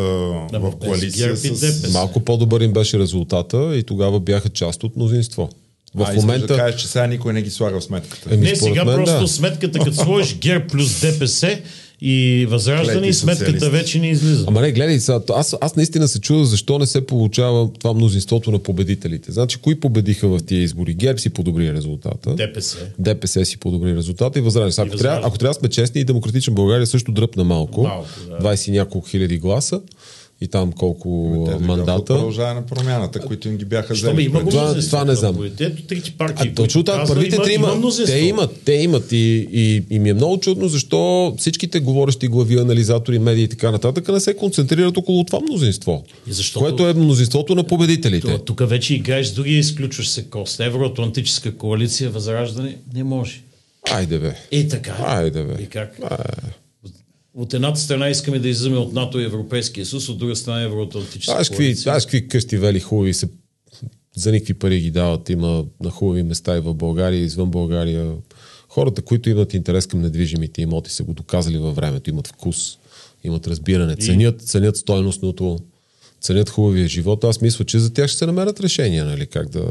Да, 0.52 0.58
в 0.58 0.76
коалиция 0.76 1.36
с... 1.36 1.42
ДПС. 1.42 1.92
Малко 1.92 2.20
по-добър 2.20 2.60
им 2.60 2.72
беше 2.72 2.98
резултата 2.98 3.76
и 3.76 3.82
тогава 3.82 4.20
бяха 4.20 4.48
част 4.48 4.84
от 4.84 4.96
мнозинство. 4.96 5.50
В 5.94 6.06
а, 6.10 6.14
момента... 6.14 6.46
да 6.46 6.56
кажеш, 6.56 6.80
че 6.80 6.88
сега 6.88 7.06
никой 7.06 7.32
не 7.32 7.42
ги 7.42 7.50
слага 7.50 7.80
в 7.80 7.84
сметката. 7.84 8.34
Еми, 8.34 8.46
Не, 8.46 8.56
сега 8.56 8.84
мен, 8.84 8.94
просто 8.94 9.20
да. 9.20 9.28
сметката, 9.28 9.78
като 9.78 9.94
сложиш 9.94 10.34
ГЕРБ 10.40 10.66
плюс 10.66 11.00
ДПС 11.00 11.58
и 12.00 12.46
Възраждане, 12.50 13.06
и 13.06 13.14
сметката 13.14 13.70
вече 13.70 13.98
не 13.98 14.10
излиза. 14.10 14.44
Ама 14.48 14.60
не, 14.60 14.72
гледай, 14.72 15.00
сега, 15.00 15.20
аз, 15.34 15.56
аз 15.60 15.76
наистина 15.76 16.08
се 16.08 16.20
чуда 16.20 16.44
защо 16.44 16.78
не 16.78 16.86
се 16.86 17.06
получава 17.06 17.70
това 17.72 17.94
мнозинството 17.94 18.50
на 18.50 18.58
победителите. 18.58 19.32
Значи, 19.32 19.58
кои 19.58 19.80
победиха 19.80 20.28
в 20.28 20.40
тия 20.46 20.62
избори? 20.62 20.94
ГЕРБ 20.94 21.18
си 21.18 21.30
подобри 21.30 21.72
резултата. 21.72 22.34
ДПС. 22.34 22.78
ДПС 22.98 23.44
си 23.44 23.58
подобри 23.58 23.96
резултата 23.96 24.38
и 24.38 24.42
възраждане. 24.42 24.88
Ако, 24.88 24.98
трябва, 24.98 25.28
ако 25.28 25.38
трябва 25.38 25.50
да 25.50 25.58
сме 25.58 25.68
честни, 25.68 26.00
и 26.00 26.04
Демократична 26.04 26.52
България 26.52 26.86
също 26.86 27.12
дръпна 27.12 27.44
малко. 27.44 27.82
Малко, 27.82 28.08
да. 28.40 28.56
20 28.56 28.68
и 28.68 28.70
няколко 28.70 29.08
хиляди 29.08 29.38
гласа 29.38 29.80
и 30.40 30.48
там 30.48 30.72
колко 30.72 31.08
Те 31.24 31.52
а, 31.52 31.52
дойдоха 31.52 31.56
от 31.56 31.66
мандата. 31.68 32.04
Продължаване 32.04 32.54
на 32.54 32.66
промяната, 32.66 33.20
които 33.20 33.48
им 33.48 33.56
ги 33.56 33.64
бяха 33.64 33.94
взели. 33.94 34.22
има. 34.22 34.48
Това- 34.48 34.74
това 34.74 35.04
не 35.04 35.14
знам. 35.14 35.36
трите 35.88 36.10
партии, 36.10 36.50
А 36.50 36.54
точно 36.54 36.84
така, 36.84 37.04
първите 37.06 37.36
има- 37.36 37.44
трима, 37.44 37.72
има 37.74 37.90
те 38.06 38.18
имат, 38.18 38.50
те 38.64 38.72
имат 38.72 39.12
и, 39.12 39.16
и, 39.52 39.82
и 39.90 39.98
ми 39.98 40.10
е 40.10 40.14
много 40.14 40.40
чудно 40.40 40.68
защо 40.68 41.34
всичките 41.38 41.80
говорещи 41.80 42.28
глави, 42.28 42.58
анализатори, 42.58 43.18
медии 43.18 43.44
и 43.44 43.48
така 43.48 43.70
нататък 43.70 44.08
не 44.08 44.20
се 44.20 44.34
концентрират 44.34 44.96
около 44.96 45.24
това 45.24 45.40
мнозинство. 45.40 46.04
И 46.26 46.32
защото- 46.32 46.60
Което 46.60 46.88
е 46.88 46.94
мнозинството 46.94 47.54
на 47.54 47.64
победителите. 47.64 48.38
Тук 48.38 48.68
вече 48.68 48.94
играеш 48.94 49.26
с 49.26 49.32
другия, 49.32 49.58
изключваш 49.58 50.08
се 50.08 50.24
кост. 50.24 50.60
Евроатлантическа 50.60 51.52
коалиция, 51.52 52.10
възраждане, 52.10 52.76
не 52.94 53.04
може. 53.04 53.40
Айде 53.90 54.18
бе. 54.18 54.34
Е 54.50 54.68
така. 54.68 54.96
Айде 54.98 55.44
бе. 55.44 55.62
И 55.62 55.66
как? 55.66 55.98
От 57.38 57.54
едната 57.54 57.80
страна 57.80 58.08
искаме 58.08 58.38
да 58.38 58.48
излизаме 58.48 58.76
от 58.76 58.92
НАТО 58.92 59.20
и 59.20 59.24
Европейския 59.24 59.86
съюз, 59.86 60.08
от 60.08 60.18
друга 60.18 60.36
страна 60.36 60.62
Евроатлантическа 60.62 61.32
Знаеш 61.32 61.48
какви, 61.48 61.74
знаеш 61.74 62.04
какви 62.04 62.28
къщи 62.28 62.56
вели 62.56 62.80
хубави 62.80 63.14
се 63.14 63.28
за 64.16 64.32
никакви 64.32 64.54
пари 64.54 64.80
ги 64.80 64.90
дават. 64.90 65.30
Има 65.30 65.64
на 65.80 65.90
хубави 65.90 66.22
места 66.22 66.56
и 66.56 66.60
в 66.60 66.74
България, 66.74 67.20
извън 67.20 67.50
България. 67.50 68.12
Хората, 68.68 69.02
които 69.02 69.30
имат 69.30 69.54
интерес 69.54 69.86
към 69.86 70.00
недвижимите 70.00 70.62
имоти, 70.62 70.90
са 70.90 71.04
го 71.04 71.12
доказали 71.12 71.58
във 71.58 71.76
времето. 71.76 72.10
Имат 72.10 72.26
вкус, 72.26 72.78
имат 73.24 73.46
разбиране, 73.46 73.96
ценят, 73.96 74.42
ценят 74.42 74.76
стойностното, 74.76 75.58
ценят 76.20 76.48
хубавия 76.48 76.88
живот. 76.88 77.24
Аз 77.24 77.40
мисля, 77.40 77.64
че 77.64 77.78
за 77.78 77.92
тях 77.92 78.08
ще 78.08 78.18
се 78.18 78.26
намерят 78.26 78.60
решения, 78.60 79.04
нали, 79.04 79.26
как 79.26 79.48
да... 79.48 79.64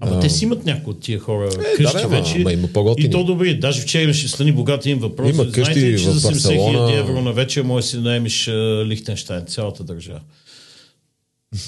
Ама 0.00 0.20
те 0.20 0.30
си 0.30 0.44
имат 0.44 0.64
някои 0.64 0.90
от 0.90 1.00
тия 1.00 1.18
хора 1.18 1.48
Е, 1.48 1.76
къщи 1.76 1.96
да, 1.96 2.08
бе, 2.08 2.16
вече. 2.16 2.36
ама 2.36 2.52
има 2.52 2.68
по-готини. 2.68 3.08
и 3.08 3.10
то 3.10 3.24
добри. 3.24 3.58
Даже 3.58 3.80
вчера 3.80 4.02
имаше 4.02 4.28
стани 4.28 4.52
богати 4.52 4.90
им 4.90 4.98
въпрос. 4.98 5.30
Има 5.30 5.44
къщи 5.44 5.62
Знаете 5.72 5.80
ли, 5.82 5.98
че 5.98 6.04
за 6.04 6.20
70 6.22 6.42
хиляди 6.42 6.58
Барселона. 6.58 6.92
евро 6.94 7.22
на 7.22 7.32
вечер 7.32 7.62
може 7.62 7.84
да 7.84 7.88
си 7.88 7.98
наемиш 7.98 8.48
а, 8.48 8.52
Лихтенштайн, 8.86 9.46
цялата 9.46 9.84
държава. 9.84 10.20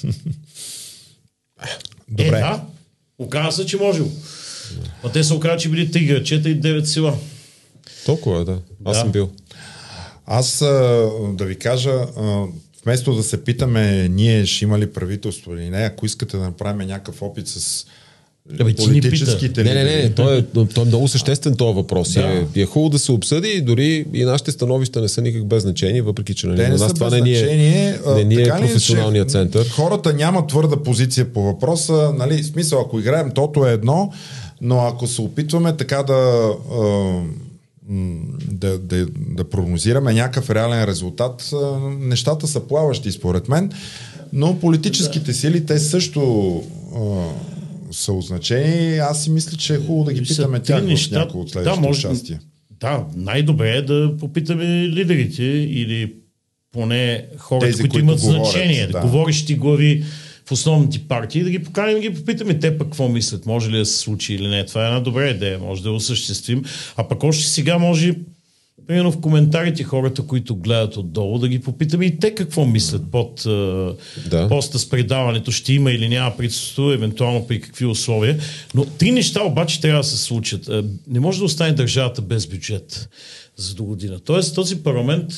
Добре. 2.09 2.27
Е, 2.29 2.31
да. 2.31 2.65
Оказва 3.19 3.53
се, 3.53 3.67
че 3.67 3.77
можело. 3.77 4.09
А 5.05 5.09
те 5.09 5.25
се 5.25 5.35
оказа, 5.35 5.57
че 5.57 5.69
били 5.69 5.89
3 5.89 6.07
грачета 6.09 6.49
и 6.51 6.61
9 6.61 6.85
села. 6.85 7.19
Толкова 8.07 8.41
е, 8.41 8.45
да. 8.45 8.53
Аз 8.85 8.95
Да. 8.95 9.01
съм 9.01 9.13
бил. 9.13 9.31
Аз 10.27 10.63
а, 10.63 10.67
да 11.31 11.45
ви 11.45 11.57
кажа, 11.57 11.91
а, 11.91 12.45
вместо 12.85 13.15
да 13.15 13.23
се 13.23 13.45
питаме 13.45 14.09
ние 14.09 14.47
ще 14.47 14.65
има 14.65 14.79
ли 14.79 14.93
правителство 14.93 15.55
или 15.55 15.71
не, 15.71 15.79
ако 15.79 16.07
искате 16.07 16.37
да 16.37 16.43
направим 16.43 16.89
някакъв 16.89 17.23
опит 17.23 17.49
с 17.49 17.87
Абе, 18.61 18.75
политическите 18.75 19.65
Не, 19.65 19.75
не, 19.75 19.85
не, 19.85 20.11
той 20.11 20.39
е, 20.39 20.43
той 20.43 20.85
е 20.85 20.87
много 20.87 21.09
съществен 21.09 21.55
този 21.55 21.75
въпрос. 21.75 22.13
Да. 22.15 22.47
Е, 22.57 22.61
е 22.61 22.67
хубаво 22.67 22.91
да 22.91 22.99
се 22.99 23.13
обсъди 23.13 23.49
и 23.49 23.61
дори 23.61 24.05
и 24.13 24.25
нашите 24.25 24.51
становища 24.51 25.01
не 25.01 25.09
са 25.09 25.23
никак 25.23 25.47
без 25.47 25.63
значение, 25.63 26.03
въпреки 26.03 26.35
че 26.35 26.47
нали, 26.47 26.63
на 26.63 26.77
нас 26.77 26.95
това 26.95 27.11
не 27.11 27.21
ни 27.21 27.39
е, 27.39 27.47
не 28.17 28.25
ни 28.25 28.35
е 28.35 28.45
така 28.45 28.63
ли 28.63 28.81
че 28.81 29.25
център. 29.25 29.69
Хората 29.69 30.13
нямат 30.13 30.49
твърда 30.49 30.77
позиция 30.77 31.33
по 31.33 31.43
въпроса. 31.43 32.13
Нали, 32.19 32.45
смисъл, 32.45 32.81
ако 32.81 32.99
играем 32.99 33.31
тото 33.35 33.67
е 33.67 33.73
едно, 33.73 34.13
но 34.61 34.79
ако 34.79 35.07
се 35.07 35.23
опитваме 35.23 35.77
така 35.77 36.03
да, 36.03 36.51
да, 38.53 38.79
да, 38.79 39.07
да 39.29 39.45
прогнозираме 39.45 40.13
някакъв 40.13 40.51
реален 40.51 40.85
резултат, 40.85 41.53
нещата 42.01 42.47
са 42.47 42.61
плаващи 42.61 43.13
според 43.13 43.49
мен, 43.49 43.73
но 44.33 44.59
политическите 44.59 45.33
сили, 45.33 45.67
те 45.67 45.79
също 45.79 46.63
са 47.97 48.13
означени. 48.13 48.99
Аз 48.99 49.25
си 49.25 49.31
мисля, 49.31 49.57
че 49.57 49.75
е 49.75 49.79
хубаво 49.79 50.05
да 50.05 50.13
ги 50.13 50.27
Са 50.27 50.35
питаме 50.35 50.61
тях 50.61 50.83
в 50.83 50.87
неща. 50.87 51.19
някои 51.19 51.41
от 51.41 51.51
следващите 51.51 51.81
да, 51.83 51.89
може, 51.89 52.07
участия. 52.09 52.41
Да, 52.81 53.05
най-добре 53.17 53.71
е 53.71 53.83
да 53.83 54.17
попитаме 54.21 54.89
лидерите 54.89 55.45
или 55.45 56.13
поне 56.73 57.25
хората, 57.39 57.67
Тези, 57.67 57.81
които, 57.83 57.93
които 57.93 58.05
имат 58.05 58.21
говорят, 58.21 58.45
значение, 58.45 58.87
да. 58.87 59.01
говорещи 59.01 59.55
глави 59.55 60.05
в 60.47 60.53
основните 60.53 60.99
партии, 60.99 61.45
да 61.45 61.51
ги 61.51 61.65
поканим 61.65 61.99
и 61.99 62.01
ги 62.01 62.15
попитаме 62.15 62.59
те 62.59 62.79
пък 62.79 62.87
какво 62.87 63.09
мислят, 63.09 63.47
може 63.47 63.71
ли 63.71 63.79
да 63.79 63.87
се 63.87 63.99
случи 63.99 64.35
или 64.35 64.49
не. 64.49 64.67
Това 64.67 64.85
е 64.85 64.87
една 64.87 65.01
добра 65.01 65.29
идея, 65.31 65.59
може 65.59 65.83
да 65.83 65.89
я 65.89 65.95
осъществим. 65.95 66.65
А 66.97 67.09
пък 67.09 67.25
още 67.25 67.45
сега 67.45 67.79
може 67.79 68.15
Примерно 68.87 69.13
в 69.13 69.21
коментарите 69.21 69.85
хората, 69.85 70.23
които 70.23 70.57
гледат 70.57 70.97
отдолу, 70.97 71.39
да 71.39 71.49
ги 71.49 71.59
попитаме 71.59 72.05
и 72.05 72.19
те 72.19 72.35
какво 72.35 72.67
мислят 72.67 73.03
под 73.11 73.43
да. 74.31 74.47
Поста 74.49 74.79
с 74.79 74.89
предаването, 74.89 75.51
ще 75.51 75.73
има 75.73 75.93
или 75.93 76.09
няма 76.09 76.37
присъство, 76.37 76.93
евентуално 76.93 77.47
при 77.47 77.61
какви 77.61 77.87
условия. 77.87 78.39
Но 78.75 78.85
три 78.85 79.11
неща 79.11 79.45
обаче 79.45 79.81
трябва 79.81 80.01
да 80.01 80.09
се 80.09 80.17
случат. 80.17 80.69
Е, 80.69 80.83
Не 81.09 81.21
може 81.21 81.39
да 81.39 81.45
остане 81.45 81.73
държавата 81.73 82.23
без 82.23 82.47
бюджет 82.47 83.09
за 83.57 83.75
до 83.75 83.85
година. 83.85 84.21
Тоест 84.21 84.55
този 84.55 84.83
парламент 84.83 85.33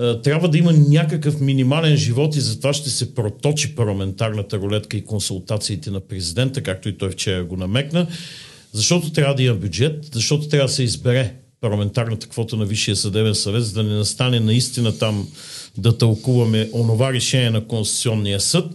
е, 0.00 0.20
трябва 0.20 0.48
да 0.48 0.58
има 0.58 0.72
някакъв 0.72 1.40
минимален 1.40 1.96
живот 1.96 2.36
и 2.36 2.40
затова 2.40 2.72
ще 2.72 2.90
се 2.90 3.14
проточи 3.14 3.74
парламентарната 3.74 4.58
рулетка 4.58 4.96
и 4.96 5.04
консултациите 5.04 5.90
на 5.90 6.00
президента, 6.00 6.62
както 6.62 6.88
и 6.88 6.98
той 6.98 7.10
вчера 7.10 7.44
го 7.44 7.56
намекна, 7.56 8.06
защото 8.72 9.12
трябва 9.12 9.34
да 9.34 9.42
има 9.42 9.54
бюджет, 9.54 10.10
защото 10.12 10.48
трябва 10.48 10.66
да 10.66 10.72
се 10.72 10.82
избере 10.82 11.34
парламентарната 11.60 12.28
квота 12.28 12.56
на 12.56 12.64
Висшия 12.64 12.96
съдебен 12.96 13.34
съвет, 13.34 13.64
за 13.64 13.72
да 13.72 13.82
не 13.82 13.94
настане 13.94 14.40
наистина 14.40 14.98
там 14.98 15.28
да 15.76 15.98
тълкуваме 15.98 16.70
онова 16.72 17.12
решение 17.12 17.50
на 17.50 17.64
Конституционния 17.64 18.40
съд 18.40 18.66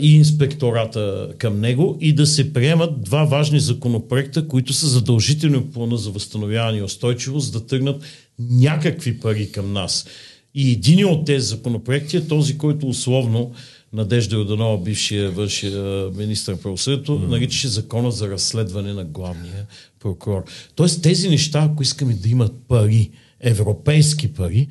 и 0.00 0.16
инспектората 0.16 1.28
към 1.38 1.60
него 1.60 1.98
и 2.00 2.12
да 2.12 2.26
се 2.26 2.52
приемат 2.52 3.02
два 3.02 3.24
важни 3.24 3.60
законопроекта, 3.60 4.48
които 4.48 4.72
са 4.72 4.86
задължителни 4.86 5.56
в 5.56 5.72
плана 5.72 5.96
за 5.96 6.10
възстановяване 6.10 6.78
и 6.78 6.82
устойчивост, 6.82 7.52
да 7.52 7.66
тръгнат 7.66 8.02
някакви 8.38 9.20
пари 9.20 9.52
към 9.52 9.72
нас. 9.72 10.06
И 10.54 10.72
един 10.72 11.06
от 11.06 11.26
тези 11.26 11.46
законопроекти 11.46 12.16
е 12.16 12.28
този, 12.28 12.58
който 12.58 12.86
условно 12.86 13.52
Надежда 13.96 14.36
Йорданова, 14.36 14.78
бившия 14.84 15.30
външия 15.30 16.10
министър 16.16 16.52
на 16.52 16.58
правосъдието, 16.58 17.20
mm. 17.20 17.28
наричаше 17.28 17.68
закона 17.68 18.10
за 18.10 18.28
разследване 18.28 18.92
на 18.92 19.04
главния 19.04 19.66
прокурор. 20.00 20.44
Тоест 20.74 21.02
тези 21.02 21.28
неща, 21.28 21.68
ако 21.70 21.82
искаме 21.82 22.14
да 22.14 22.28
имат 22.28 22.52
пари, 22.68 23.10
европейски 23.40 24.32
пари, 24.32 24.68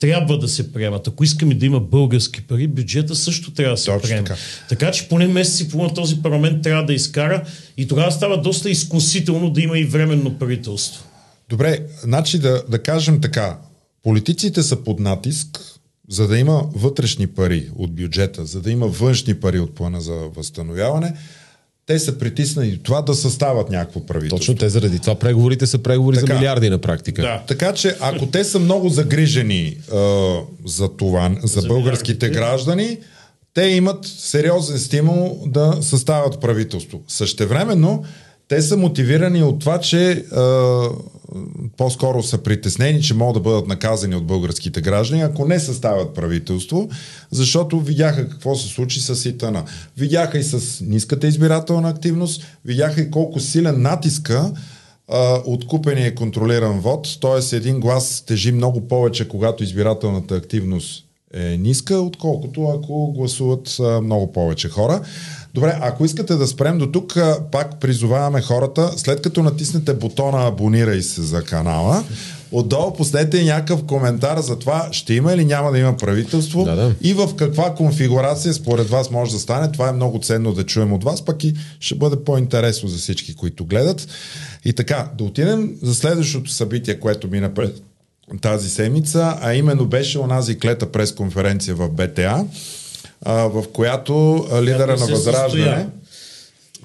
трябва 0.00 0.38
да 0.38 0.48
се 0.48 0.72
приемат. 0.72 1.08
Ако 1.08 1.24
искаме 1.24 1.54
да 1.54 1.66
има 1.66 1.80
български 1.80 2.42
пари, 2.42 2.66
бюджета 2.66 3.14
също 3.14 3.52
трябва 3.52 3.74
да 3.74 3.80
се 3.80 3.86
Точно 3.86 4.08
приеме. 4.08 4.24
така. 4.24 4.40
Така 4.68 4.90
че 4.90 5.08
поне 5.08 5.28
месец 5.28 5.60
и 5.60 5.68
половина 5.68 5.94
този 5.94 6.22
парламент 6.22 6.62
трябва 6.62 6.84
да 6.84 6.94
изкара 6.94 7.44
и 7.76 7.88
тогава 7.88 8.12
става 8.12 8.42
доста 8.42 8.70
изкусително 8.70 9.50
да 9.50 9.60
има 9.60 9.78
и 9.78 9.84
временно 9.84 10.38
правителство. 10.38 11.04
Добре, 11.48 11.86
значи 12.02 12.38
да, 12.38 12.62
да 12.68 12.82
кажем 12.82 13.20
така. 13.20 13.58
Политиците 14.02 14.62
са 14.62 14.76
под 14.76 15.00
натиск, 15.00 15.77
за 16.08 16.28
да 16.28 16.38
има 16.38 16.64
вътрешни 16.74 17.26
пари 17.26 17.70
от 17.76 17.92
бюджета, 17.92 18.44
за 18.44 18.60
да 18.60 18.70
има 18.70 18.86
външни 18.86 19.34
пари 19.34 19.60
от 19.60 19.74
плана 19.74 20.00
за 20.00 20.14
възстановяване. 20.14 21.14
Те 21.86 21.98
са 21.98 22.18
притиснали 22.18 22.70
до 22.70 22.82
това 22.82 23.02
да 23.02 23.14
съставят 23.14 23.70
някакво 23.70 24.00
правителство. 24.00 24.38
Точно 24.38 24.54
те 24.54 24.68
заради 24.68 24.98
това 24.98 25.14
преговорите 25.14 25.66
са 25.66 25.78
преговори 25.78 26.16
Така. 26.16 26.26
за 26.26 26.34
милиарди 26.34 26.70
на 26.70 26.78
практика. 26.78 27.22
Да. 27.22 27.42
Така 27.48 27.72
че, 27.72 27.96
ако 28.00 28.26
те 28.26 28.44
са 28.44 28.58
много 28.58 28.88
загрижени 28.88 29.76
а, 29.92 30.34
за 30.64 30.88
това, 30.88 31.36
за, 31.42 31.60
За 31.60 31.68
българските 31.68 32.26
милиардите. 32.26 32.40
граждани, 32.40 32.98
те 33.54 33.62
имат 33.62 34.04
сериозен 34.06 34.78
стимул 34.78 35.42
да 35.46 35.78
съставят 35.80 36.40
правителство. 36.40 37.00
Същевременно, 37.08 38.04
те 38.48 38.62
са 38.62 38.76
мотивирани 38.76 39.42
от 39.42 39.60
това, 39.60 39.80
че 39.80 40.10
а, 40.12 40.82
по-скоро 41.76 42.22
са 42.22 42.38
притеснени, 42.38 43.02
че 43.02 43.14
могат 43.14 43.34
да 43.34 43.50
бъдат 43.50 43.68
наказани 43.68 44.14
от 44.14 44.26
българските 44.26 44.80
граждани, 44.80 45.22
ако 45.22 45.48
не 45.48 45.60
съставят 45.60 46.14
правителство, 46.14 46.88
защото 47.30 47.80
видяха 47.80 48.28
какво 48.28 48.54
се 48.54 48.68
случи 48.68 49.00
с 49.00 49.28
ИТАНА. 49.28 49.64
Видяха 49.96 50.38
и 50.38 50.42
с 50.42 50.84
ниската 50.84 51.26
избирателна 51.26 51.88
активност, 51.88 52.46
видяха 52.64 53.00
и 53.00 53.10
колко 53.10 53.40
силен 53.40 53.82
натиска 53.82 54.52
откупен 55.46 56.06
и 56.06 56.14
контролиран 56.14 56.80
вод, 56.80 57.18
т.е. 57.20 57.56
един 57.56 57.80
глас 57.80 58.24
тежи 58.26 58.52
много 58.52 58.88
повече, 58.88 59.28
когато 59.28 59.64
избирателната 59.64 60.34
активност 60.34 61.04
е 61.34 61.56
ниска, 61.56 61.96
отколкото 61.96 62.64
ако 62.64 63.12
гласуват 63.12 63.76
много 64.02 64.32
повече 64.32 64.68
хора. 64.68 65.00
Добре, 65.58 65.78
ако 65.80 66.04
искате 66.04 66.34
да 66.34 66.46
спрем 66.46 66.78
до 66.78 66.86
тук, 66.86 67.18
пак 67.52 67.80
призоваваме 67.80 68.42
хората, 68.42 68.92
след 68.96 69.22
като 69.22 69.42
натиснете 69.42 69.94
бутона 69.94 70.46
абонирай 70.46 71.02
се 71.02 71.22
за 71.22 71.42
канала, 71.44 72.04
отдолу 72.52 72.92
последете 72.92 73.44
някакъв 73.44 73.84
коментар 73.84 74.38
за 74.38 74.58
това 74.58 74.88
ще 74.92 75.14
има 75.14 75.32
или 75.32 75.44
няма 75.44 75.72
да 75.72 75.78
има 75.78 75.96
правителство 75.96 76.64
Да, 76.64 76.76
да. 76.76 76.94
и 77.02 77.14
в 77.14 77.28
каква 77.36 77.74
конфигурация 77.74 78.54
според 78.54 78.90
вас 78.90 79.10
може 79.10 79.32
да 79.32 79.38
стане. 79.38 79.72
Това 79.72 79.88
е 79.88 79.92
много 79.92 80.20
ценно 80.20 80.52
да 80.52 80.66
чуем 80.66 80.92
от 80.92 81.04
вас, 81.04 81.24
пък 81.24 81.44
и 81.44 81.54
ще 81.80 81.94
бъде 81.94 82.16
по-интересно 82.24 82.88
за 82.88 82.98
всички, 82.98 83.34
които 83.34 83.64
гледат. 83.64 84.08
И 84.64 84.72
така, 84.72 85.10
да 85.18 85.24
отидем 85.24 85.76
за 85.82 85.94
следващото 85.94 86.50
събитие, 86.50 87.00
което 87.00 87.28
мина 87.28 87.54
през 87.54 87.70
тази 88.40 88.70
седмица, 88.70 89.38
а 89.40 89.54
именно 89.54 89.86
беше 89.86 90.18
онази 90.18 90.58
клета 90.58 90.92
пресконференция 90.92 91.74
в 91.74 91.88
БТА, 91.88 92.44
а, 93.24 93.32
в 93.34 93.64
която 93.72 94.46
а, 94.52 94.62
лидера 94.62 94.96
на 94.96 95.06
Възраждане... 95.06 95.86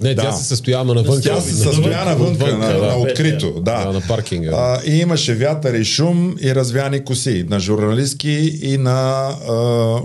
Не, 0.01 0.15
тя 0.15 0.23
Да. 0.23 0.31
се 0.31 0.43
състоя 0.43 0.83
навън. 0.83 1.21
Тя 1.23 1.41
се 1.41 1.53
състоя 1.53 2.05
навънка, 2.05 2.57
на, 2.57 2.73
на 2.73 2.97
открито. 2.97 3.51
Да. 3.53 3.85
Да, 3.85 3.91
на 3.91 4.01
паркинга. 4.07 4.51
А, 4.53 4.81
и 4.85 4.99
имаше 4.99 5.35
вятър 5.35 5.73
и 5.73 5.85
шум 5.85 6.35
и 6.41 6.55
развяни 6.55 7.05
коси 7.05 7.45
на 7.49 7.59
журналистки 7.59 8.59
и 8.61 8.77
на 8.77 9.29
а, 9.49 9.53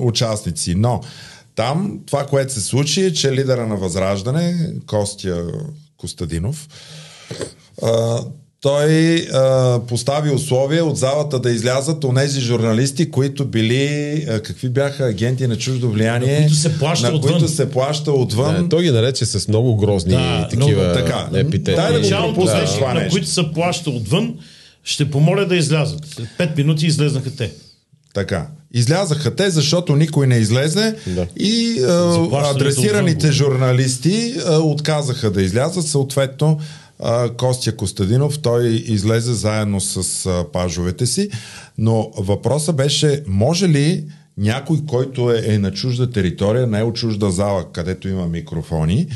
участници. 0.00 0.74
Но 0.74 1.00
там 1.54 2.00
това, 2.06 2.26
което 2.26 2.52
се 2.52 2.60
случи 2.60 3.04
е, 3.04 3.12
че 3.12 3.32
лидера 3.32 3.66
на 3.66 3.76
Възраждане, 3.76 4.72
Костя 4.86 5.46
Костадинов, 5.96 6.68
а, 7.82 8.20
той 8.60 9.16
а, 9.34 9.80
постави 9.80 10.30
условия 10.30 10.84
от 10.84 10.96
залата 10.96 11.38
да 11.38 11.50
излязат 11.50 12.04
онези 12.04 12.40
журналисти, 12.40 13.10
които 13.10 13.44
били, 13.44 13.86
а, 14.30 14.40
какви 14.40 14.68
бяха 14.68 15.04
агенти 15.04 15.46
на 15.46 15.56
чуждо 15.56 15.90
влияние, 15.90 16.32
На 16.32 16.38
които 16.38 16.54
се 16.54 16.78
плаща 16.78 17.10
на 17.10 17.16
отвън. 17.16 17.32
които 17.32 17.48
се 17.48 17.70
плаща 17.70 18.12
отвън. 18.12 18.62
Не, 18.62 18.68
той 18.68 18.82
ги 18.82 18.90
нарече 18.90 19.26
с 19.26 19.48
много 19.48 19.76
грозни 19.76 20.12
Да, 20.12 20.48
такива 20.50 20.82
много 20.82 20.94
така. 20.94 21.28
епитети. 21.34 21.76
Дай 21.76 21.92
да 21.92 22.00
го 22.00 22.34
пропуснеш 22.34 22.60
беше, 22.60 22.74
това 22.74 22.88
на 22.88 23.00
нещо. 23.00 23.10
които 23.10 23.28
се 23.28 23.52
плаща 23.54 23.90
отвън, 23.90 24.34
ще 24.84 25.10
помоля 25.10 25.44
да 25.44 25.56
излязат. 25.56 26.00
След 26.06 26.28
5 26.38 26.56
минути 26.56 26.86
излезнаха 26.86 27.30
те. 27.30 27.50
Така. 28.14 28.46
Излязаха 28.74 29.34
те, 29.34 29.50
защото 29.50 29.96
никой 29.96 30.26
не 30.26 30.36
излезе 30.36 30.94
Да. 31.06 31.26
и 31.36 31.80
а, 31.82 32.50
адресираните 32.50 33.32
журналисти 33.32 34.34
а, 34.46 34.58
отказаха 34.58 35.30
да 35.30 35.42
излязат. 35.42 35.86
Съответно, 35.86 36.58
Костя 37.36 37.76
Костадинов, 37.76 38.38
той 38.38 38.68
излезе 38.68 39.32
заедно 39.32 39.80
с 39.80 40.44
пажовете 40.52 41.06
си. 41.06 41.30
Но 41.78 42.10
въпросът 42.16 42.76
беше, 42.76 43.22
може 43.26 43.68
ли 43.68 44.04
някой, 44.38 44.78
който 44.86 45.32
е, 45.32 45.42
е 45.46 45.58
на 45.58 45.72
чужда 45.72 46.10
територия, 46.10 46.66
не 46.66 46.78
е 46.78 46.82
от 46.82 46.96
чужда 46.96 47.30
зала, 47.30 47.72
където 47.72 48.08
има 48.08 48.26
микрофони, 48.26 49.06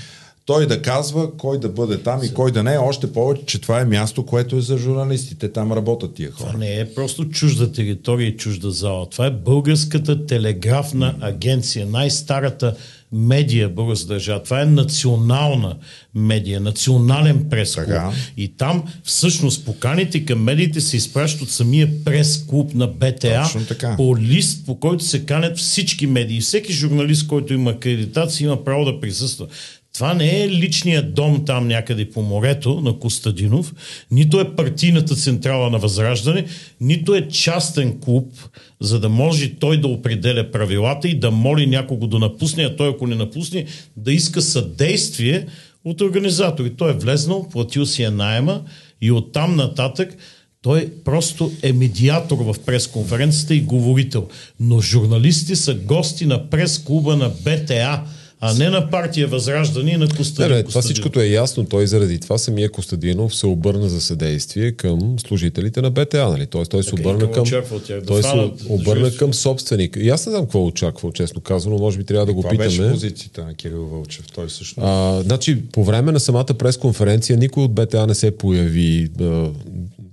той 0.45 0.66
да 0.66 0.83
казва 0.83 1.37
кой 1.37 1.61
да 1.61 1.68
бъде 1.68 1.99
там 1.99 2.21
и 2.23 2.35
кой 2.35 2.53
да 2.53 2.62
не 2.62 2.75
е, 2.75 2.79
още 2.79 3.12
повече, 3.12 3.47
че 3.47 3.61
това 3.61 3.81
е 3.81 3.85
място, 3.85 4.27
което 4.27 4.57
е 4.57 4.61
за 4.61 4.79
журналистите. 4.79 5.53
Там 5.53 5.73
работят 5.73 6.14
тия 6.14 6.33
хора. 6.33 6.47
Това 6.47 6.59
не 6.59 6.81
е 6.81 6.95
просто 6.95 7.29
чужда 7.29 7.73
територия 7.73 8.29
и 8.29 8.37
чужда 8.37 8.71
зала. 8.71 9.11
Това 9.11 9.27
е 9.27 9.31
Българската 9.31 10.27
телеграфна 10.27 11.14
агенция, 11.21 11.87
най-старата 11.87 12.77
медия 13.12 13.68
в 13.68 13.72
българска 13.72 14.07
държава. 14.07 14.42
Това 14.42 14.62
е 14.62 14.66
национална 14.66 15.77
медия, 16.14 16.61
национален 16.61 17.46
прес-клуб. 17.51 17.87
Така. 17.87 18.12
И 18.37 18.48
там 18.48 18.85
всъщност 19.05 19.64
поканите 19.64 20.25
към 20.25 20.42
медиите 20.42 20.81
се 20.81 20.96
изпращат 20.96 21.42
от 21.42 21.51
самия 21.51 22.05
прес-клуб 22.05 22.75
на 22.75 22.87
БТА 22.87 23.51
по 23.96 24.16
лист, 24.18 24.66
по 24.66 24.81
който 24.81 25.05
се 25.05 25.27
канят 25.27 25.59
всички 25.59 26.07
медии. 26.07 26.40
Всеки 26.40 26.72
журналист, 26.72 27.27
който 27.27 27.55
има 27.55 27.70
акредитация, 27.70 28.44
има 28.44 28.64
право 28.64 28.85
да 28.85 29.01
присъства. 29.01 29.46
Това 29.95 30.15
не 30.15 30.43
е 30.43 30.49
личният 30.49 31.15
дом 31.15 31.45
там 31.45 31.69
някъде 31.69 32.11
по 32.11 32.23
морето 32.23 32.81
на 32.81 32.99
Костадинов, 32.99 33.75
нито 34.11 34.41
е 34.41 34.57
партийната 34.57 35.15
централа 35.15 35.71
на 35.71 35.79
Възраждане, 35.79 36.45
нито 36.81 37.15
е 37.15 37.29
частен 37.29 38.01
клуб, 38.01 38.33
за 38.81 39.01
да 39.01 39.09
може 39.09 39.55
той 39.55 39.81
да 39.81 39.89
определя 39.89 40.51
правилата 40.51 41.09
и 41.09 41.19
да 41.19 41.31
моли 41.31 41.67
някого 41.67 42.07
да 42.07 42.19
напусне, 42.19 42.65
а 42.65 42.77
той 42.77 42.89
ако 42.89 43.07
не 43.07 43.15
напусне, 43.15 43.67
да 43.97 44.13
иска 44.13 44.43
съдействие 44.43 45.47
от 45.85 46.01
организатори. 46.01 46.71
Той 46.77 46.91
е 46.91 46.99
влезнал, 46.99 47.49
платил 47.49 47.87
си 47.87 48.03
е 48.03 48.11
найема 48.11 48.63
и 49.01 49.11
оттам 49.11 49.57
нататък 49.57 50.17
той 50.63 50.93
просто 51.05 51.53
е 51.63 51.73
медиатор 51.73 52.39
в 52.39 52.57
пресконференцията 52.67 53.55
и 53.55 53.61
говорител. 53.61 54.29
Но 54.61 54.81
журналисти 54.81 55.57
са 55.57 55.75
гости 55.75 56.27
на 56.27 56.51
прес-клуба 56.51 57.17
на 57.17 57.29
БТА, 57.29 58.03
а 58.45 58.55
не 58.55 58.71
на 58.71 58.91
партия 58.91 59.27
Възраждане 59.29 59.91
и 59.91 59.97
на 59.97 60.07
Не, 60.07 60.17
Костадин. 60.17 60.49
не, 60.49 60.63
това 60.63 60.65
Костадинов. 60.65 60.85
всичкото 60.85 61.21
е 61.21 61.27
ясно. 61.27 61.65
Той 61.65 61.87
заради 61.87 62.19
това 62.19 62.39
самия 62.39 62.71
Костадинов 62.71 63.35
се 63.37 63.47
обърна 63.47 63.89
за 63.89 64.01
съдействие 64.01 64.73
към 64.73 65.17
служителите 65.19 65.83
на 65.83 65.91
БТА. 65.91 66.29
Нали? 66.29 66.47
Тоест, 66.47 66.71
той 66.71 66.83
се 66.83 66.95
обърна 66.95 67.19
какво 67.19 67.33
към, 67.33 67.43
очаква 67.43 67.81
тях? 67.83 68.01
Да 68.01 68.07
той 68.07 68.23
се 68.23 68.51
обърна 68.69 69.11
към 69.11 69.35
собственик. 69.35 69.97
И 70.01 70.09
аз 70.09 70.27
не 70.27 70.31
знам 70.31 70.43
какво 70.43 70.67
очаквал, 70.67 71.13
честно 71.13 71.41
казано. 71.41 71.79
Може 71.79 71.99
би 71.99 72.05
трябва 72.05 72.27
да 72.27 72.35
го 72.35 72.43
Това 72.43 72.55
беше 72.57 72.77
питаме. 72.77 72.93
позицията 72.93 73.45
на 73.45 73.55
Кирил 73.55 73.87
Вълчев. 73.87 74.25
Той 74.35 74.51
също. 74.51 74.81
А, 74.81 75.23
значи, 75.23 75.63
по 75.63 75.85
време 75.85 76.13
на 76.13 76.21
самата 76.21 76.45
пресконференция 76.45 77.37
никой 77.39 77.65
от 77.65 77.73
БТА 77.73 78.07
не 78.07 78.15
се 78.15 78.31
появи 78.31 79.09
а, 79.21 79.49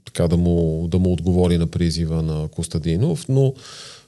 така 0.06 0.28
да 0.28 0.38
му, 0.38 0.88
да 0.88 1.00
му 1.00 1.14
отговори 1.14 1.58
на 1.58 1.68
призива 1.68 2.24
на 2.24 2.48
Костадинов, 2.48 3.26
но 3.30 3.54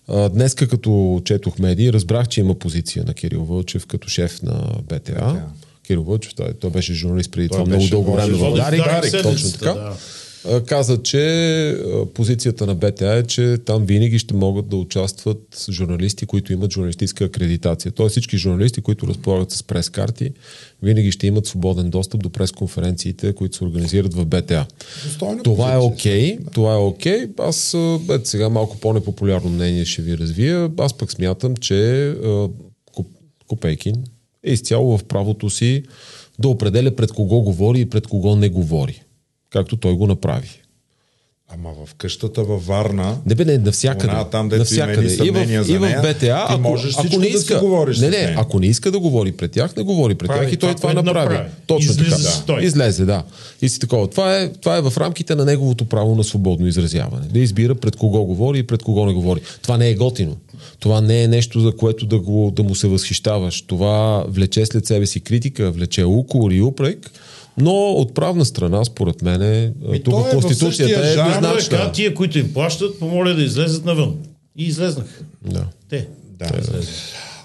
днеска 0.09 0.67
като 0.67 1.21
четох 1.25 1.59
медии, 1.59 1.93
разбрах, 1.93 2.27
че 2.27 2.41
има 2.41 2.55
позиция 2.55 3.03
на 3.07 3.13
Кирил 3.13 3.43
Вълчев 3.43 3.85
като 3.87 4.09
шеф 4.09 4.41
на 4.41 4.67
БТА. 4.89 5.45
Кирил 5.83 6.03
Вълчев, 6.03 6.35
той, 6.35 6.53
той 6.53 6.69
беше 6.69 6.93
журналист 6.93 7.31
преди 7.31 7.49
Той 7.49 7.57
това 7.57 7.65
много 7.65 7.87
дълго 7.87 8.13
време 8.13 8.33
в 8.33 8.55
Дарик, 8.55 8.83
точно 9.23 9.51
така. 9.51 9.73
да. 9.73 9.93
Каза, 10.65 11.03
че 11.03 11.77
позицията 12.13 12.65
на 12.65 12.75
БТА 12.75 13.13
е, 13.13 13.23
че 13.23 13.57
там 13.65 13.85
винаги 13.85 14.19
ще 14.19 14.33
могат 14.33 14.69
да 14.69 14.75
участват 14.75 15.65
журналисти, 15.69 16.25
които 16.25 16.53
имат 16.53 16.73
журналистическа 16.73 17.23
акредитация. 17.23 17.91
Тоест 17.91 18.11
всички 18.11 18.37
журналисти, 18.37 18.81
които 18.81 19.07
разполагат 19.07 19.51
с 19.51 19.63
прес-карти, 19.63 20.31
винаги 20.83 21.11
ще 21.11 21.27
имат 21.27 21.45
свободен 21.45 21.89
достъп 21.89 22.23
до 22.23 22.29
пресконференциите, 22.29 23.33
които 23.33 23.57
се 23.57 23.63
организират 23.63 24.13
в 24.13 24.25
БТА. 24.25 24.65
Достойна 25.03 25.43
Това 25.43 25.73
е 25.73 25.77
окей, 25.77 26.37
това 26.53 26.73
е 26.73 26.77
окей. 26.77 27.27
Аз 27.39 27.73
а, 27.73 27.99
ето 28.09 28.29
сега 28.29 28.49
малко 28.49 28.77
по-непопулярно 28.77 29.49
мнение 29.49 29.85
ще 29.85 30.01
ви 30.01 30.17
развия. 30.17 30.71
Аз 30.77 30.93
пък 30.93 31.11
смятам, 31.11 31.55
че 31.55 32.13
Копейкин 33.47 33.95
е 34.43 34.51
изцяло 34.51 34.97
в 34.97 35.03
правото 35.03 35.49
си 35.49 35.83
да 36.39 36.47
определя 36.47 36.95
пред 36.95 37.11
кого 37.11 37.41
говори 37.41 37.79
и 37.79 37.85
пред 37.85 38.07
кого 38.07 38.35
не 38.35 38.49
говори. 38.49 39.01
Както 39.51 39.77
той 39.77 39.93
го 39.93 40.07
направи. 40.07 40.49
Ама 41.53 41.69
в 41.85 41.95
къщата 41.95 42.43
във 42.43 42.65
Варна, 42.65 43.17
Не 43.25 43.35
бе, 43.35 43.45
не, 43.45 43.57
навсякъде. 43.57 44.13
Она, 44.13 44.29
там, 44.29 44.47
навсякъде. 44.47 45.09
съмнения 45.09 45.61
и 45.61 45.63
в, 45.63 45.69
и 45.69 45.77
в 45.77 46.01
БТА, 46.01 46.19
ти 46.19 46.27
ако, 46.29 46.61
можеш 46.61 46.95
ако 46.97 47.03
не 47.19 47.29
да 47.29 47.37
си 47.37 47.37
иска, 47.37 47.59
говориш 47.59 47.99
не, 47.99 48.09
не, 48.09 48.35
ако 48.37 48.59
не 48.59 48.67
иска 48.67 48.91
да 48.91 48.99
говори 48.99 49.31
пред 49.31 49.51
тях, 49.51 49.75
не 49.75 49.83
говори 49.83 50.15
пред 50.15 50.27
Прави 50.27 50.45
тях 50.45 50.53
и 50.53 50.57
той 50.57 50.75
това, 50.75 50.89
това 50.91 51.03
направи. 51.03 51.33
направи. 51.33 51.49
Точно 51.67 51.91
Излиза 51.91 52.31
така. 52.31 52.45
той. 52.45 52.63
Излезе, 52.63 53.05
да. 53.05 53.23
И 53.61 53.69
си 53.69 53.79
такова. 53.79 54.07
Това 54.07 54.37
е, 54.37 54.53
това 54.53 54.77
е 54.77 54.81
в 54.81 54.93
рамките 54.97 55.35
на 55.35 55.45
неговото 55.45 55.85
право 55.85 56.15
на 56.15 56.23
свободно 56.23 56.67
изразяване. 56.67 57.27
Да 57.27 57.39
избира 57.39 57.75
пред 57.75 57.95
кого 57.95 58.25
говори 58.25 58.59
и 58.59 58.63
пред 58.63 58.83
кого 58.83 59.05
не 59.05 59.13
говори. 59.13 59.41
Това 59.61 59.77
не 59.77 59.89
е 59.89 59.95
готино. 59.95 60.37
Това 60.79 61.01
не 61.01 61.23
е 61.23 61.27
нещо, 61.27 61.59
за 61.59 61.75
което 61.75 62.05
да, 62.05 62.19
го, 62.19 62.51
да 62.55 62.63
му 62.63 62.75
се 62.75 62.87
възхищаваш. 62.87 63.61
Това 63.61 64.25
влече 64.27 64.65
след 64.65 64.85
себе 64.85 65.05
си 65.05 65.19
критика, 65.19 65.71
влече 65.71 66.03
укор 66.05 66.51
и 66.51 66.61
упрек. 66.61 67.11
Но 67.57 67.71
от 67.71 68.13
правна 68.13 68.45
страна, 68.45 68.85
според 68.85 69.21
мен, 69.21 69.41
е, 69.41 69.73
тук 70.03 70.27
е 70.27 70.31
Конституцията 70.31 70.99
е 70.99 71.15
да 71.15 71.21
еднозначна. 71.21 71.91
тия, 71.91 72.13
които 72.13 72.39
им 72.39 72.53
плащат, 72.53 72.99
помоля 72.99 73.33
да 73.33 73.43
излезат 73.43 73.85
навън. 73.85 74.15
И 74.57 74.65
излезнаха. 74.65 75.23
Да. 75.45 75.65
Те. 75.89 76.07
Да. 76.39 76.47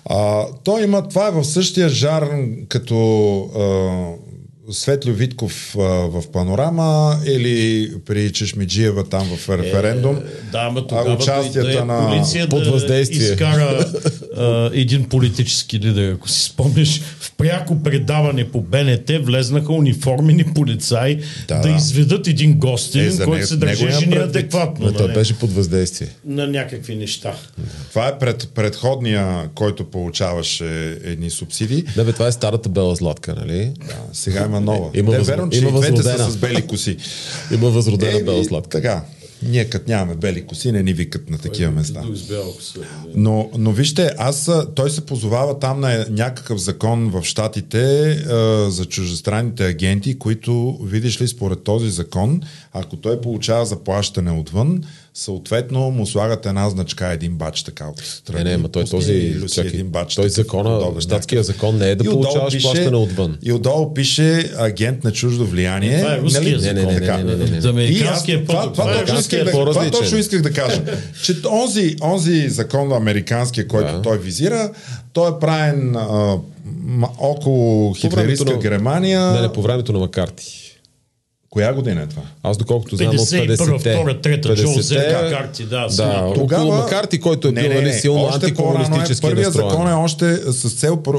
А, 0.05 0.47
той 0.65 0.83
има, 0.83 1.09
това 1.09 1.29
е 1.29 1.31
в 1.31 1.45
същия 1.45 1.89
жар 1.89 2.31
като 2.69 3.39
а, 3.39 4.26
Светло 4.71 5.13
Витков 5.13 5.77
а, 5.79 5.81
в 5.83 6.25
Панорама 6.33 7.19
или 7.27 7.91
при 8.07 8.33
Чешмиджиева 8.33 9.05
там 9.05 9.37
в 9.37 9.59
референдум. 9.59 10.17
Е, 10.17 10.21
Да, 10.53 10.59
ама 10.61 10.81
а, 10.81 10.87
тогава 10.87 11.15
участията 11.15 11.69
да 11.73 11.79
е 11.79 11.85
на... 11.85 12.09
полиция 12.11 12.49
под 12.49 12.65
да 12.65 12.71
въздействие. 12.71 13.19
изкара 13.31 13.87
а, 14.37 14.71
един 14.73 15.05
политически 15.05 15.79
лидер. 15.81 16.13
Ако 16.13 16.29
си 16.29 16.43
спомниш, 16.43 17.01
в 17.21 17.33
пряко 17.33 17.83
предаване 17.83 18.49
по 18.49 18.61
БНТ 18.61 19.11
влезнаха 19.21 19.73
униформени 19.73 20.45
полицаи 20.55 21.17
да, 21.17 21.23
Да, 21.49 21.55
да 21.57 21.69
да. 21.69 21.77
изведат 21.77 22.27
един 22.27 22.59
гостин, 22.59 23.07
Е, 23.07 23.11
за 23.11 23.25
който 23.25 23.47
се 23.47 23.57
държеше 23.57 24.07
неадекватно 24.07 24.87
Но 24.87 24.93
той 24.93 25.09
на, 25.09 25.15
беше 25.15 25.39
под 25.39 25.53
въздействие. 25.53 26.09
на 26.27 26.47
някакви 26.47 26.97
неща. 26.97 27.35
Това 27.89 28.09
е 28.09 28.19
пред, 28.19 28.49
предходния, 28.55 29.49
който 29.55 29.85
получаваше 29.85 30.67
едни 31.05 31.31
субсидии. 31.31 31.85
Да, 31.97 32.05
бе, 32.05 32.13
това 32.13 32.27
е 32.27 32.33
старата 32.33 32.69
бела 32.69 32.95
златка, 32.95 33.35
нали? 33.35 33.73
Да, 33.89 33.95
сега 34.13 34.45
има 34.45 34.56
нова. 34.61 34.91
Има 34.95 35.13
Те, 35.13 35.19
възро- 35.21 35.27
верно, 35.27 35.51
че 35.51 35.59
има 35.59 35.69
и 35.69 35.73
двете 35.73 36.03
са 36.03 36.31
с 36.31 36.37
бели 36.37 36.67
коси. 36.67 36.97
Има 37.53 37.71
възродена 37.71 38.25
бела 38.25 38.45
златка. 38.45 38.71
Така, 38.71 39.03
ние 39.43 39.65
като 39.65 39.91
нямаме 39.91 40.15
бели 40.15 40.47
коси, 40.47 40.73
не 40.73 40.83
ни 40.83 40.93
викат 40.93 41.31
на 41.31 41.39
такива 41.39 41.71
места. 41.71 42.03
Бялко 42.29 42.63
се. 42.63 42.79
Но, 43.15 43.51
но 43.59 43.73
вижте, 43.73 44.11
аз, 44.19 44.51
той 44.75 44.91
се 44.91 45.07
позовава 45.07 45.59
там 45.59 45.81
на 45.81 46.07
някакъв 46.11 46.59
закон 46.59 47.11
в 47.11 47.25
Штатите 47.25 48.11
а, 48.11 48.71
за 48.71 48.85
чуждестранните 48.85 49.67
агенти, 49.67 50.19
които, 50.19 50.79
видиш 50.83 51.21
ли, 51.21 51.29
според 51.29 51.63
този 51.63 51.91
закон, 51.91 52.41
ако 52.73 52.97
той 52.97 53.21
получава 53.21 53.67
заплащане 53.67 54.31
отвън, 54.31 54.83
съответно 55.17 55.91
му 55.91 56.07
слагат 56.07 56.47
една 56.47 56.71
значка, 56.71 57.07
един 57.07 57.33
бач 57.33 57.63
така 57.63 57.89
отстрани. 57.89 58.45
Не, 58.45 58.51
не, 58.51 58.57
ма 58.57 58.69
той 58.69 58.85
този, 58.85 59.37
чакай, 59.55 59.71
един 59.71 59.89
бач, 59.89 60.15
той 60.15 60.29
закона, 60.29 61.01
щатския 61.01 61.43
закон 61.43 61.77
не 61.77 61.91
е 61.91 61.95
да 61.95 62.05
получаваш 62.05 62.55
пише- 62.55 62.63
плащане 62.63 62.97
отвън. 62.97 63.39
И 63.43 63.53
отдолу 63.53 63.95
пише 63.95 64.51
агент 64.59 65.05
на 65.05 65.13
чуждо 65.13 65.47
влияние. 65.47 65.99
Това 65.99 66.15
е 66.15 66.19
руския 66.19 66.43
нали? 66.43 66.59
закон. 66.59 66.75
Не, 66.77 66.83
не, 66.85 67.01
не, 67.25 67.35
не, 67.37 67.51
не, 67.51 67.51
не, 67.51 67.59
аз, 67.59 67.65
американския 67.65 68.45
това, 68.47 68.63
път. 68.63 68.73
това, 68.73 68.85
Това 68.85 68.97
е 68.97 69.01
точно 69.01 69.19
исках 69.19 69.45
да, 69.45 69.51
е 69.51 69.53
това 69.53 69.65
по-различен. 69.65 70.01
точно 70.01 70.19
исках 70.19 70.43
да 70.43 70.53
кажа, 70.53 70.83
че 71.25 71.37
онзи, 71.51 71.97
онзи 72.03 72.49
закон 72.49 72.93
американския, 72.93 73.69
който 73.69 73.93
Да. 73.93 74.03
той 74.03 74.19
визира, 74.19 74.71
той 75.13 75.31
е 75.31 75.39
правен 75.41 75.97
около 77.19 77.95
хитлеристка 77.95 78.59
Германия. 78.59 79.33
Не, 79.33 79.41
не, 79.41 79.53
по 79.53 79.63
времето 79.63 79.93
на 79.93 79.99
Макарти. 79.99 80.66
Коя 81.57 81.73
година 81.73 82.03
е 82.03 82.07
това? 82.07 82.23
Аз 82.43 82.57
доколкото 82.57 82.97
знам 82.97 83.09
от 83.09 83.15
51, 83.15 83.49
50-те. 83.49 83.93
втора, 83.93 84.21
трета, 84.21 84.55
Джо 84.55 84.63
50-те, 84.63 84.83
Зерка 84.83 85.31
карти, 85.31 85.65
да, 85.65 85.81
Да, 85.81 85.91
смятам. 85.91 86.21
около 86.21 86.35
Тогава- 86.37 86.77
Макарти, 86.77 87.21
който 87.21 87.49
е 87.49 87.53
Не, 87.53 87.61
бил 87.61 87.69
не, 87.69 87.75
нали, 87.75 87.85
не, 87.85 87.93
силно 87.93 88.25
е. 88.25 88.31
антикомунистически 88.35 89.23
Първият 89.23 89.47
настроен. 89.47 89.71
закон 89.71 89.89
е 89.89 89.95
още 89.95 90.37
с 90.37 90.71
цел 90.71 90.99
а, 91.07 91.19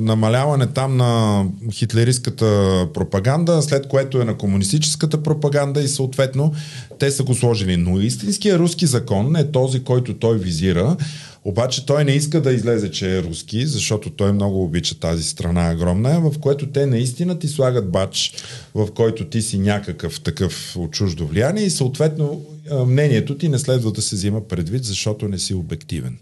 намаляване 0.00 0.66
там 0.66 0.96
на 0.96 1.44
хитлеристската 1.72 2.46
пропаганда, 2.94 3.62
след 3.62 3.88
което 3.88 4.20
е 4.20 4.24
на 4.24 4.34
комунистическата 4.34 5.22
пропаганда 5.22 5.80
и 5.80 5.88
съответно 5.88 6.52
те 6.98 7.10
са 7.10 7.22
го 7.22 7.34
сложили. 7.34 7.76
Но 7.76 8.00
истинския 8.00 8.58
руски 8.58 8.86
закон 8.86 9.36
е 9.36 9.44
този, 9.44 9.80
който 9.80 10.14
той 10.14 10.38
визира, 10.38 10.96
обаче 11.44 11.86
той 11.86 12.04
не 12.04 12.12
иска 12.12 12.42
да 12.42 12.52
излезе, 12.52 12.90
че 12.90 13.16
е 13.18 13.22
руски, 13.22 13.66
защото 13.66 14.10
той 14.10 14.32
много 14.32 14.64
обича 14.64 15.00
тази 15.00 15.22
страна 15.22 15.72
огромна, 15.74 16.20
в 16.20 16.38
което 16.38 16.66
те 16.66 16.86
наистина 16.86 17.38
ти 17.38 17.48
слагат 17.48 17.90
бач, 17.90 18.32
в 18.74 18.88
който 18.94 19.24
ти 19.24 19.42
си 19.42 19.58
някакъв 19.58 20.20
такъв 20.20 20.76
от 20.76 20.90
чуждо 20.90 21.26
влияние 21.26 21.64
и 21.64 21.70
съответно 21.70 22.44
мнението 22.86 23.38
ти 23.38 23.48
не 23.48 23.58
следва 23.58 23.92
да 23.92 24.02
се 24.02 24.16
взима 24.16 24.48
предвид, 24.48 24.84
защото 24.84 25.28
не 25.28 25.38
си 25.38 25.54
обективен. 25.54 26.18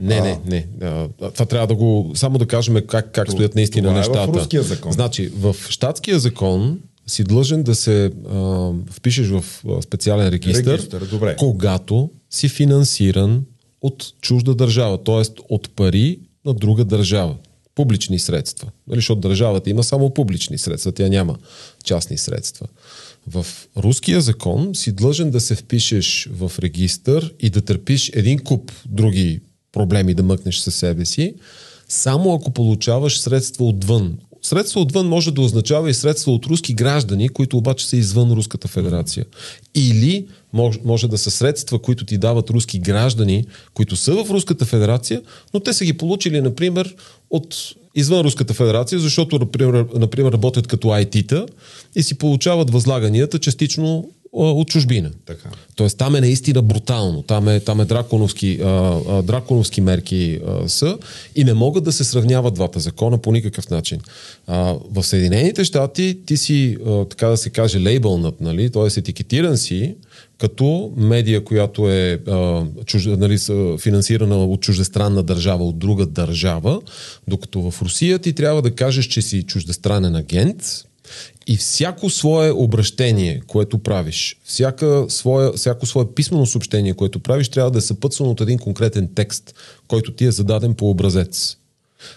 Не, 0.00 0.20
не, 0.20 0.38
не. 0.46 0.66
Това 1.34 1.46
трябва 1.46 1.66
да 1.66 1.74
го... 1.74 2.12
Само 2.14 2.38
да 2.38 2.46
кажем 2.46 2.76
как, 2.86 3.12
как 3.12 3.30
стоят 3.30 3.54
наистина 3.54 3.88
това 3.88 4.00
е 4.00 4.02
в 4.02 4.08
нещата. 4.08 4.38
руския 4.38 4.62
закон. 4.62 4.92
Значи, 4.92 5.32
в 5.38 5.56
щатския 5.68 6.18
закон 6.18 6.80
си 7.06 7.24
длъжен 7.24 7.62
да 7.62 7.74
се 7.74 8.10
а, 8.30 8.70
впишеш 8.90 9.28
в 9.28 9.44
специален 9.82 10.28
регистр, 10.28 10.72
Регистър, 10.72 11.04
добре. 11.04 11.36
когато 11.36 12.10
си 12.30 12.48
финансиран 12.48 13.44
от 13.84 14.12
чужда 14.20 14.54
държава, 14.54 15.04
т.е. 15.04 15.22
от 15.48 15.70
пари 15.76 16.18
на 16.44 16.54
друга 16.54 16.84
държава. 16.84 17.36
публични 17.74 18.18
средства. 18.18 18.70
Нали, 18.86 18.98
защото 18.98 19.20
държавата 19.20 19.70
има 19.70 19.84
само 19.84 20.14
публични 20.14 20.58
средства, 20.58 20.92
тя 20.92 21.08
няма 21.08 21.36
частни 21.84 22.18
средства. 22.18 22.66
В 23.26 23.46
руския 23.76 24.20
закон 24.20 24.74
си 24.74 24.92
длъжен 24.92 25.30
да 25.30 25.40
се 25.40 25.54
впишеш 25.54 26.28
в 26.32 26.52
регистър 26.58 27.34
и 27.40 27.50
да 27.50 27.60
търпиш 27.60 28.10
един 28.14 28.38
куп 28.38 28.72
други 28.86 29.40
проблеми 29.72 30.14
да 30.14 30.22
мъкнеш 30.22 30.58
със 30.58 30.74
себе 30.74 31.04
си, 31.04 31.34
само 31.88 32.34
ако 32.34 32.50
получаваш 32.50 33.18
средства 33.18 33.64
отвън. 33.66 34.18
Средства 34.44 34.80
отвън 34.80 35.08
може 35.08 35.30
да 35.30 35.40
означава 35.40 35.90
и 35.90 35.94
средства 35.94 36.32
от 36.32 36.46
руски 36.46 36.74
граждани, 36.74 37.28
които 37.28 37.56
обаче 37.56 37.86
са 37.86 37.96
извън 37.96 38.32
Руската 38.32 38.68
федерация. 38.68 39.24
Или 39.74 40.26
може, 40.84 41.08
да 41.08 41.18
са 41.18 41.30
средства, 41.30 41.78
които 41.78 42.04
ти 42.04 42.18
дават 42.18 42.50
руски 42.50 42.78
граждани, 42.78 43.44
които 43.74 43.96
са 43.96 44.24
в 44.24 44.30
Руската 44.30 44.64
федерация, 44.64 45.22
но 45.54 45.60
те 45.60 45.72
са 45.72 45.84
ги 45.84 45.92
получили, 45.92 46.40
например, 46.40 46.94
от 47.30 47.56
извън 47.94 48.20
Руската 48.20 48.54
федерация, 48.54 48.98
защото, 48.98 49.38
например 49.94 50.32
работят 50.32 50.66
като 50.66 50.88
IT-та 50.88 51.46
и 51.96 52.02
си 52.02 52.18
получават 52.18 52.70
възлаганията 52.70 53.38
частично 53.38 54.10
от 54.34 54.68
чужбина. 54.68 55.10
Така. 55.26 55.48
Тоест 55.76 55.98
там 55.98 56.16
е 56.16 56.20
наистина 56.20 56.62
брутално, 56.62 57.22
там 57.22 57.48
е, 57.48 57.60
там 57.60 57.80
е 57.80 57.84
драконовски, 57.84 58.58
а, 58.62 58.66
а, 59.08 59.22
драконовски 59.22 59.80
мерки 59.80 60.40
а, 60.46 60.68
са 60.68 60.98
и 61.36 61.44
не 61.44 61.54
могат 61.54 61.84
да 61.84 61.92
се 61.92 62.04
сравняват 62.04 62.54
двата 62.54 62.80
закона 62.80 63.18
по 63.18 63.32
никакъв 63.32 63.70
начин. 63.70 64.00
А, 64.46 64.74
в 64.90 65.02
Съединените 65.02 65.64
щати 65.64 66.18
ти 66.26 66.36
си, 66.36 66.76
а, 66.86 67.04
така 67.04 67.26
да 67.26 67.36
се 67.36 67.50
каже, 67.50 67.80
лейбълнат, 67.80 68.40
нали? 68.40 68.70
т.е. 68.70 68.98
етикетиран 68.98 69.56
си 69.56 69.94
като 70.38 70.92
медия, 70.96 71.44
която 71.44 71.90
е 71.90 72.20
а, 72.28 72.64
чуж, 72.86 73.06
нали, 73.06 73.38
финансирана 73.78 74.44
от 74.44 74.60
чуждестранна 74.60 75.22
държава, 75.22 75.64
от 75.64 75.78
друга 75.78 76.06
държава, 76.06 76.80
докато 77.28 77.70
в 77.70 77.82
Русия 77.82 78.18
ти 78.18 78.32
трябва 78.32 78.62
да 78.62 78.74
кажеш, 78.74 79.06
че 79.06 79.22
си 79.22 79.42
чуждестранен 79.42 80.16
агент, 80.16 80.84
и 81.46 81.56
всяко 81.56 82.10
свое 82.10 82.50
обращение, 82.50 83.40
което 83.46 83.78
правиш, 83.78 84.36
всяка 84.44 85.06
своя, 85.08 85.52
всяко 85.52 85.86
свое 85.86 86.04
писмено 86.14 86.46
съобщение, 86.46 86.94
което 86.94 87.20
правиш, 87.20 87.48
трябва 87.48 87.70
да 87.70 87.78
е 87.78 87.82
съпътствано 87.82 88.30
от 88.30 88.40
един 88.40 88.58
конкретен 88.58 89.08
текст, 89.14 89.54
който 89.88 90.12
ти 90.12 90.24
е 90.24 90.30
зададен 90.30 90.74
по 90.74 90.90
образец. 90.90 91.56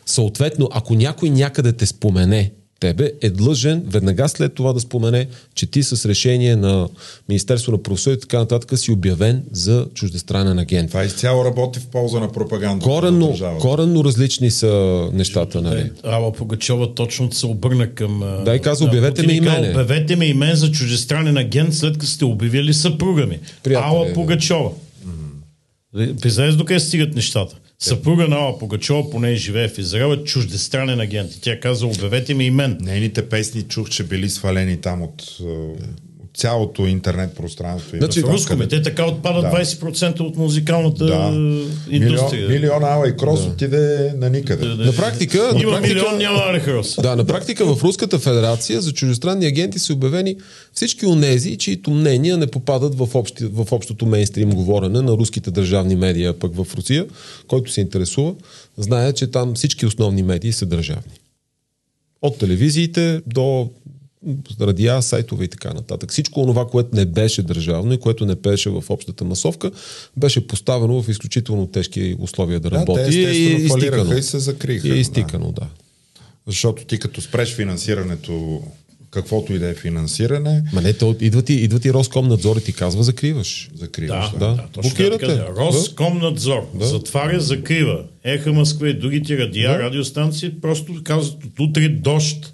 Съответно, 0.06 0.70
ако 0.72 0.94
някой 0.94 1.30
някъде 1.30 1.74
те 1.74 1.86
спомене 1.86 2.52
тебе, 2.80 3.12
е 3.22 3.30
длъжен 3.30 3.84
веднага 3.88 4.30
след 4.30 4.54
това 4.54 4.74
да 4.74 4.80
спомене, 4.80 5.28
че 5.56 5.66
ти 5.66 5.84
с 5.84 6.06
решение 6.06 6.56
на 6.56 6.88
Министерство 7.30 7.72
на 7.72 7.84
правосъдие 7.84 8.18
и 8.18 8.20
така 8.20 8.40
нататък 8.40 8.80
си 8.80 8.92
обявен 8.92 9.44
за 9.52 9.88
чуждестранен 9.94 10.60
агент. 10.60 10.90
Това 10.90 11.04
изцяло 11.04 11.46
работи 11.46 11.80
в 11.80 11.88
полза 11.88 12.20
на 12.20 12.32
пропаганда. 12.32 12.84
Коренно, 12.84 13.36
коренно 13.60 14.04
различни 14.04 14.52
са 14.52 15.04
нещата. 15.14 15.62
Нали? 15.62 15.92
Ала 16.04 16.34
Пугачова 16.34 16.94
точно 16.96 17.32
се 17.32 17.46
обърна 17.46 17.94
към... 17.94 18.42
Да, 18.46 18.56
и 18.56 18.60
каза, 18.60 18.86
обявете 18.86 19.28
ми 19.28 19.34
имене. 19.34 19.70
Обявете 19.70 20.16
ми 20.16 20.26
имен 20.26 20.56
за 20.56 20.72
чуждестранен 20.72 21.38
агент, 21.38 21.74
след 21.74 21.94
като 21.94 22.06
сте 22.06 22.26
обявили 22.26 22.74
съпруга 22.74 23.26
ми. 23.26 23.40
Приятели, 23.64 23.90
Ала 23.90 24.14
Пугачова. 24.14 24.70
Mm-hmm. 25.96 26.28
Знаеш 26.28 26.54
докъде 26.54 26.80
стигат 26.80 27.16
нещата? 27.16 27.56
Съпруга 27.80 28.28
на 28.28 28.36
Ала 28.36 28.60
Пугачова, 28.60 29.10
поне 29.10 29.36
живее 29.36 29.68
в 29.68 29.78
Израел, 29.78 30.14
е 30.14 30.24
чуждестранен 30.24 31.00
агент. 31.00 31.36
И 31.36 31.42
тя 31.42 31.60
каза, 31.60 31.88
обявете 31.88 32.34
ми 32.34 32.46
и 32.46 32.52
мен. 32.52 32.78
Нейните 32.82 33.30
песни 33.30 33.64
чух, 33.64 33.90
че 33.90 34.04
били 34.04 34.30
свалени 34.30 34.82
там 34.82 35.02
от 35.02 35.38
цялото 36.38 36.88
интернет 36.88 37.36
пространство. 37.36 37.98
Значи, 37.98 38.24
руско, 38.24 38.50
къде... 38.50 38.68
те 38.68 38.82
така 38.82 39.06
отпадат 39.06 39.42
да. 39.42 39.52
20% 39.52 40.20
от 40.20 40.38
музикалната 40.38 41.06
да. 41.06 41.32
индустрия. 41.90 42.48
Милион, 42.48 42.52
милион 42.52 42.84
Ала 42.84 43.08
и 43.08 43.18
Крос 43.18 43.44
да. 43.44 43.50
отиде 43.50 44.14
на 44.18 44.30
никъде. 44.30 44.68
Да, 44.68 44.78
да. 44.78 44.86
На 44.86 44.96
практика... 44.96 45.38
Има 45.38 45.72
на 45.72 45.78
практика, 45.78 45.96
милион, 45.96 46.18
няма 46.18 46.40
Ала 46.40 46.60
Крос. 46.60 46.96
Да, 47.02 47.16
на 47.16 47.26
практика 47.26 47.76
в 47.76 47.84
Руската 47.84 48.20
федерация 48.20 48.82
за 48.82 48.94
чуждестранни 48.94 49.46
агенти 49.46 49.80
са 49.80 49.94
обявени 49.94 50.36
всички 50.74 51.06
онези, 51.06 51.58
чието 51.58 51.92
мнения 51.92 52.38
не 52.38 52.48
попадат 52.48 52.96
в, 52.96 53.10
общи, 53.14 53.46
в 53.46 53.68
общото 53.72 54.06
мейнстрим 54.06 54.50
говорене 54.50 55.02
на 55.02 55.12
руските 55.12 55.52
държавни 55.52 55.96
медии, 55.96 56.30
пък 56.40 56.56
в 56.56 56.76
Русия, 56.76 57.06
който 57.48 57.72
се 57.72 57.82
интересува, 57.82 58.34
знае, 58.78 59.14
че 59.14 59.28
там 59.28 59.56
всички 59.56 59.86
основни 59.86 60.24
медии 60.24 60.52
са 60.52 60.66
държавни. 60.66 61.14
От 62.22 62.38
телевизиите 62.38 63.22
до 63.28 63.70
радиа, 64.62 65.02
сайтове 65.02 65.46
и 65.46 65.48
така 65.48 65.74
нататък. 65.74 66.12
Всичко 66.12 66.46
това, 66.46 66.68
което 66.68 66.96
не 66.96 67.06
беше 67.06 67.42
държавно 67.42 67.94
и 67.94 68.00
което 68.00 68.26
не 68.26 68.36
пеше 68.36 68.70
в 68.70 68.84
общата 68.90 69.26
масовка, 69.26 69.72
беше 70.18 70.48
поставено 70.48 71.02
в 71.02 71.10
изключително 71.10 71.68
тежки 71.68 72.16
условия 72.20 72.60
да, 72.60 72.72
работи. 72.72 73.02
Да, 73.02 73.10
те 73.10 73.16
и, 73.16 73.68
и, 74.14 74.18
и 74.18 74.24
се 74.24 74.40
закриха. 74.40 74.88
И 74.88 75.00
изтикано, 75.00 75.46
да. 75.46 75.62
да. 75.62 75.68
Защото 76.48 76.86
ти 76.86 77.00
като 77.00 77.22
спреш 77.22 77.56
финансирането 77.56 78.62
каквото 79.12 79.54
и 79.54 79.60
да 79.60 79.70
е 79.70 79.74
финансиране. 79.74 80.64
Ма 80.74 80.82
не, 80.82 80.94
то, 80.94 81.16
идва, 81.20 81.42
ти, 81.42 81.54
идва 81.54 81.80
ти 81.80 81.94
Роскомнадзор 81.94 82.56
и 82.58 82.64
ти 82.64 82.74
казва 82.74 83.04
закриваш. 83.04 83.70
Закриваш, 83.76 84.32
да. 84.32 84.40
да. 84.40 84.56
да 84.56 84.82
Блокирате. 84.82 85.46
Роскомнадзор 85.58 86.70
да. 86.74 86.86
затваря, 86.86 87.40
закрива. 87.40 88.04
Еха 88.24 88.54
Москва 88.54 88.90
и 88.90 88.94
другите 88.94 89.38
радиа, 89.38 89.72
да. 89.72 89.80
радиостанции 89.80 90.62
просто 90.62 91.02
казват 91.04 91.44
от 91.46 91.60
утре 91.60 91.90
дощ. 91.90 92.54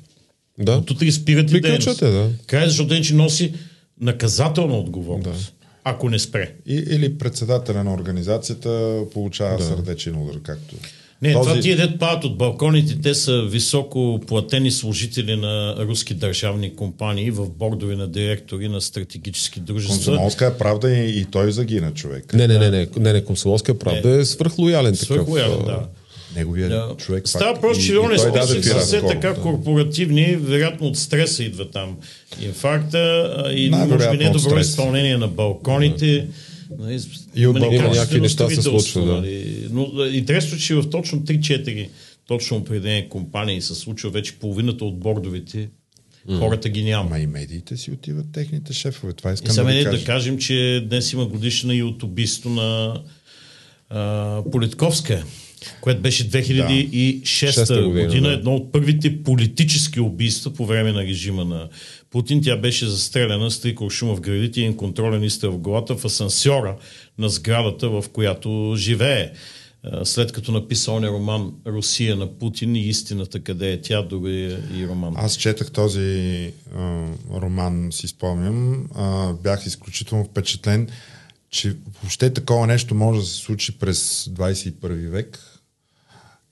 Да. 0.59 0.71
От 0.71 0.91
утре 0.91 1.11
спират 1.11 1.51
и 1.51 1.61
дейност. 1.61 1.99
Да. 1.99 2.29
Край, 2.47 2.67
защото 2.67 3.01
че 3.01 3.13
носи 3.13 3.53
наказателна 4.01 4.77
отговорност. 4.77 5.53
Да. 5.61 5.67
Ако 5.83 6.09
не 6.09 6.19
спре. 6.19 6.51
И, 6.65 6.75
или 6.75 7.17
председателя 7.17 7.83
на 7.83 7.93
организацията 7.93 9.01
получава 9.13 9.57
да. 9.57 9.63
сърдечен 9.63 10.21
удар, 10.21 10.41
както. 10.43 10.75
Не, 11.21 11.33
Този... 11.33 11.49
това 11.49 11.61
тия 11.61 11.77
дет 11.77 11.99
падат 11.99 12.23
от 12.23 12.37
балконите, 12.37 13.01
те 13.01 13.15
са 13.15 13.41
високо 13.41 14.21
платени 14.27 14.71
служители 14.71 15.35
на 15.35 15.75
руски 15.79 16.13
държавни 16.13 16.75
компании 16.75 17.31
в 17.31 17.49
бордове 17.49 17.95
на 17.95 18.07
директори 18.07 18.67
на 18.69 18.81
стратегически 18.81 19.59
дружества. 19.59 19.95
Комсомолска 19.95 20.45
е 20.45 20.57
правда 20.57 20.91
и, 20.91 21.19
и 21.19 21.25
той 21.25 21.51
загина 21.51 21.93
човек. 21.93 22.33
Не, 22.33 22.47
не, 22.47 22.57
не, 22.57 22.69
не, 22.69 22.87
не, 22.97 23.13
не 23.13 23.23
Комсомолска 23.23 23.71
е 23.71 23.77
правда 23.77 24.09
е, 24.09 24.19
е 24.19 24.25
свръхлоялен 24.25 24.93
такъв. 24.93 25.05
Свръхлоялен, 25.05 25.65
да. 25.65 25.87
Неговия 26.35 26.69
да. 26.69 26.95
човек. 26.97 27.27
Става 27.27 27.61
просто, 27.61 27.83
че 27.83 27.97
он 27.97 28.13
е 28.13 28.17
списък 28.17 28.65
са 28.65 28.79
все 28.79 29.01
така 29.01 29.29
да. 29.29 29.41
корпоративни, 29.41 30.35
вероятно 30.35 30.87
от 30.87 30.97
стреса 30.97 31.43
идва 31.43 31.71
там 31.71 31.97
инфаркта 32.41 33.33
и 33.55 33.69
може 33.69 34.11
би 34.11 34.17
недобро 34.17 34.59
изпълнение 34.59 35.17
на 35.17 35.27
балконите. 35.27 36.17
Да 36.17 36.27
Нали, 36.79 37.01
и 37.35 37.47
от 37.47 37.57
има 37.57 37.69
някакви 37.69 38.21
неща 38.21 38.49
се 38.49 38.61
случват. 38.61 39.05
Да. 39.05 39.13
Нали. 39.13 39.67
Но 39.71 40.05
интересно, 40.05 40.57
че 40.57 40.75
в 40.75 40.89
точно 40.89 41.19
3-4 41.19 41.89
точно 42.27 42.57
определени 42.57 43.09
компании 43.09 43.61
се 43.61 43.75
случва 43.75 44.09
вече 44.09 44.35
половината 44.35 44.85
от 44.85 44.99
бордовете 44.99 45.69
Mm. 46.29 46.39
Хората 46.39 46.69
ги 46.69 46.83
няма. 46.83 47.09
Ма 47.09 47.19
и 47.19 47.27
медиите 47.27 47.77
си 47.77 47.91
отиват 47.91 48.25
техните 48.33 48.73
шефове. 48.73 49.13
Това 49.13 49.31
искам 49.31 49.69
и 49.69 49.73
да, 49.73 49.77
ви 49.77 49.83
кажа. 49.83 49.97
да 49.97 50.05
кажем, 50.05 50.37
че 50.37 50.85
днес 50.89 51.13
има 51.13 51.25
годишна 51.25 51.75
и 51.75 51.83
от 51.83 52.03
убийство 52.03 52.49
на 52.49 53.01
а, 53.89 54.41
Политковска, 54.51 55.23
което 55.81 56.01
беше 56.01 56.29
2006 56.29 57.67
да. 57.67 57.83
година, 57.83 58.05
година 58.05 58.29
едно 58.29 58.55
от 58.55 58.71
първите 58.71 59.23
политически 59.23 59.99
убийства 59.99 60.53
по 60.53 60.65
време 60.65 60.91
на 60.91 61.03
режима 61.03 61.45
на 61.45 61.69
Путин. 62.11 62.41
Тя 62.43 62.57
беше 62.57 62.87
застреляна 62.87 63.51
с 63.51 63.59
три 63.59 63.75
куршума 63.75 64.15
в 64.15 64.21
градите 64.21 64.61
и 64.61 64.77
контролен 64.77 65.23
изстрел 65.23 65.51
в 65.51 65.59
главата 65.59 65.95
в 65.95 66.05
асансьора 66.05 66.75
на 67.17 67.29
сградата, 67.29 67.89
в 67.89 68.05
която 68.13 68.73
живее. 68.77 69.31
След 70.03 70.31
като 70.31 70.51
написа 70.51 70.91
оня 70.91 71.07
роман 71.07 71.53
Русия 71.67 72.15
на 72.15 72.27
Путин 72.27 72.75
и 72.75 72.79
истината 72.79 73.39
къде 73.39 73.71
е 73.71 73.81
тя, 73.81 74.01
дори 74.01 74.57
и 74.77 74.87
роман. 74.87 75.13
Аз 75.17 75.37
четах 75.37 75.71
този 75.71 76.51
а, 76.75 77.05
роман, 77.41 77.91
си 77.91 78.07
спомням. 78.07 78.87
А, 78.95 79.33
бях 79.33 79.65
изключително 79.65 80.25
впечатлен, 80.25 80.89
че 81.49 81.75
въобще 82.01 82.33
такова 82.33 82.67
нещо 82.67 82.95
може 82.95 83.19
да 83.19 83.25
се 83.25 83.35
случи 83.35 83.79
през 83.79 84.25
21 84.25 85.09
век 85.09 85.52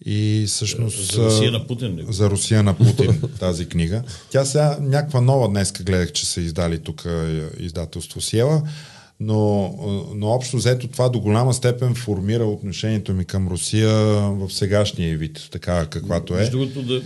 и 0.05 0.45
всъщност... 0.47 1.13
За 1.13 1.25
Русия 1.25 1.51
на 1.51 1.67
Путин. 1.67 2.05
За 2.09 2.29
Русия 2.29 2.63
на 2.63 2.77
Путин 2.77 3.21
тази 3.39 3.65
книга. 3.65 4.03
Тя 4.29 4.45
сега 4.45 4.77
някаква 4.81 5.21
нова 5.21 5.47
днеска 5.47 5.83
гледах, 5.83 6.11
че 6.11 6.25
са 6.25 6.41
издали 6.41 6.79
тук 6.79 7.07
издателство 7.59 8.21
Сиела, 8.21 8.63
но, 9.19 9.73
но 10.15 10.27
общо 10.27 10.57
взето 10.57 10.87
това 10.87 11.09
до 11.09 11.19
голяма 11.19 11.53
степен 11.53 11.95
формира 11.95 12.45
отношението 12.45 13.13
ми 13.13 13.25
към 13.25 13.47
Русия 13.47 13.89
в 14.19 14.49
сегашния 14.49 15.17
вид, 15.17 15.47
така 15.51 15.85
каквато 15.85 16.33
е. 16.33 16.37
Между 16.37 16.57
другото 16.57 16.81
да, 16.81 17.01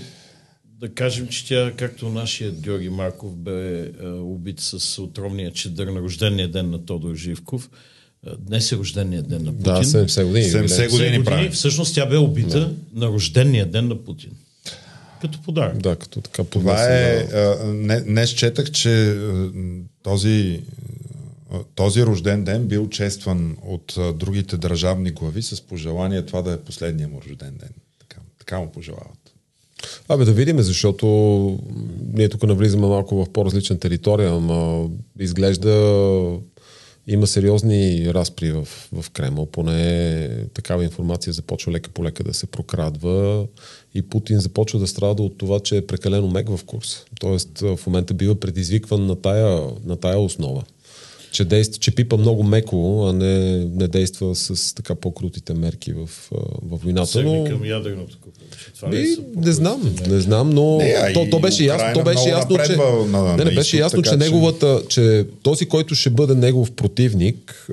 да 0.80 0.94
кажем, 0.94 1.28
че 1.28 1.48
тя, 1.48 1.72
както 1.78 2.10
нашия 2.10 2.52
Георги 2.52 2.90
Марков 2.90 3.36
бе 3.36 3.80
е, 3.80 4.08
убит 4.08 4.60
с 4.60 5.02
отровния 5.02 5.52
чедър 5.52 5.88
на 5.88 6.00
рождения 6.00 6.52
ден 6.52 6.70
на 6.70 6.86
Тодор 6.86 7.16
Живков, 7.16 7.70
Днес 8.40 8.72
е 8.72 8.76
рождения 8.76 9.22
ден 9.22 9.44
на 9.44 9.52
Путин. 9.52 9.74
Да, 9.74 9.84
70 9.84 10.26
години. 10.26 10.46
70 10.46 10.92
години, 10.92 11.18
години 11.18 11.50
Всъщност 11.50 11.96
тя 11.96 12.06
бе 12.06 12.18
убита 12.18 12.60
да. 12.60 12.74
на 12.94 13.08
рождения 13.08 13.66
ден 13.66 13.88
на 13.88 14.04
Путин. 14.04 14.32
Като 15.22 15.42
подарък. 15.42 15.78
Да, 15.78 15.96
като 15.96 16.22
така 16.22 16.44
Това 16.44 16.94
е... 16.94 17.24
Да. 17.24 17.64
Не, 17.66 18.02
днес 18.02 18.30
четах, 18.30 18.72
че 18.72 19.18
този, 20.04 20.62
този 21.76 22.06
рожден 22.06 22.44
ден 22.44 22.68
бил 22.68 22.90
честван 22.90 23.58
от 23.68 23.98
другите 24.16 24.58
държавни 24.58 25.12
глави 25.12 25.42
с 25.42 25.62
пожелание 25.62 26.26
това 26.26 26.42
да 26.42 26.52
е 26.52 26.58
последния 26.58 27.08
му 27.08 27.22
рожден 27.22 27.54
ден. 27.60 27.70
Така, 28.00 28.22
така 28.40 28.60
му 28.60 28.72
пожелават. 28.72 29.26
Абе 30.10 30.26
да 30.26 30.34
видим, 30.34 30.62
защото 30.62 31.08
ние 32.14 32.30
тук 32.30 32.44
навлизаме 32.44 32.88
малко 32.88 33.26
в 33.26 33.30
по-различна 33.30 33.80
територия, 33.80 34.32
ама 34.32 34.90
изглежда 35.20 35.72
има 37.08 37.28
сериозни 37.28 38.14
разпри 38.14 38.52
в, 38.52 38.68
в 38.94 39.10
Кремъл, 39.10 39.46
поне 39.46 40.30
такава 40.54 40.84
информация 40.84 41.34
започва 41.34 41.72
лека 41.72 41.90
по 41.90 42.04
лека 42.04 42.24
да 42.24 42.34
се 42.34 42.46
прокрадва 42.46 43.48
и 43.96 44.02
Путин 44.02 44.40
започва 44.40 44.80
да 44.80 44.88
страда 44.88 45.24
от 45.24 45.38
това, 45.38 45.60
че 45.60 45.78
е 45.78 45.88
прекалено 45.88 46.28
мек 46.28 46.50
в 46.50 46.66
курс. 46.66 47.06
Тоест 47.20 47.60
в 47.60 47.80
момента 47.88 48.14
бива 48.14 48.36
предизвикван 48.36 49.06
на 49.06 49.16
тая, 49.16 49.62
на 49.86 49.96
тая 49.96 50.20
основа 50.20 50.64
че, 51.36 51.46
действа, 51.46 51.80
че 51.80 51.96
пипа 51.96 52.18
много 52.18 52.44
меко, 52.44 53.08
а 53.08 53.14
не, 53.14 53.66
не 53.66 53.88
действа 53.88 54.36
с 54.36 54.76
така 54.76 54.96
по-крутите 54.96 55.54
мерки 55.54 55.94
в, 55.94 56.10
в 56.62 56.78
войната. 56.78 57.24
Но... 57.24 57.44
към 57.44 57.66
ядреното 57.66 58.18
това 58.76 58.90
не 59.36 59.52
знам, 59.52 59.96
не 60.08 60.20
знам, 60.20 60.50
но 60.50 60.78
не, 60.78 61.14
то, 61.14 61.28
то, 61.32 61.40
беше 61.40 61.66
ясно, 61.66 61.88
то 61.94 62.04
беше 62.04 62.30
ясно, 62.30 62.58
че, 62.66 62.76
на, 63.08 63.38
не, 63.38 63.44
не, 63.44 63.52
беше 63.52 63.78
ясно, 63.78 64.02
че, 64.02 64.10
че 64.10 64.18
неговата, 64.18 64.82
че 64.90 65.26
този, 65.44 65.66
който 65.66 65.96
ще 65.96 66.10
бъде 66.10 66.36
негов 66.36 66.72
противник, 66.72 67.68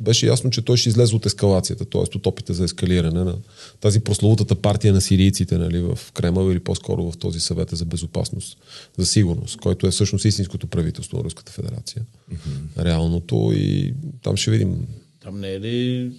беше 0.00 0.26
ясно, 0.26 0.50
че 0.50 0.62
той 0.62 0.76
ще 0.76 0.88
излезе 0.88 1.16
от 1.16 1.26
ескалацията, 1.26 1.84
т.е. 1.84 2.16
от 2.16 2.26
опита 2.26 2.54
за 2.54 2.64
ескалиране 2.64 3.24
на 3.24 3.34
тази 3.80 4.00
прословутата 4.00 4.54
партия 4.54 4.92
на 4.92 5.00
сирийците 5.00 5.58
нали, 5.58 5.80
в 5.80 5.98
Кремъл 6.14 6.50
или 6.50 6.60
по-скоро 6.60 7.10
в 7.10 7.16
този 7.16 7.40
съвет 7.40 7.68
за 7.72 7.84
безопасност, 7.84 8.58
за 8.98 9.06
сигурност, 9.06 9.60
който 9.60 9.86
е 9.86 9.90
всъщност 9.90 10.24
истинското 10.24 10.66
правителство 10.66 11.18
на 11.18 11.24
Руската 11.24 11.52
федерация. 11.52 12.02
Mm-hmm 12.32 12.62
реалното 12.78 13.52
и 13.54 13.94
там 14.22 14.36
ще 14.36 14.50
видим. 14.50 14.86
Там 15.20 15.40
не 15.40 15.52
е 15.52 15.60
ли 15.60 16.10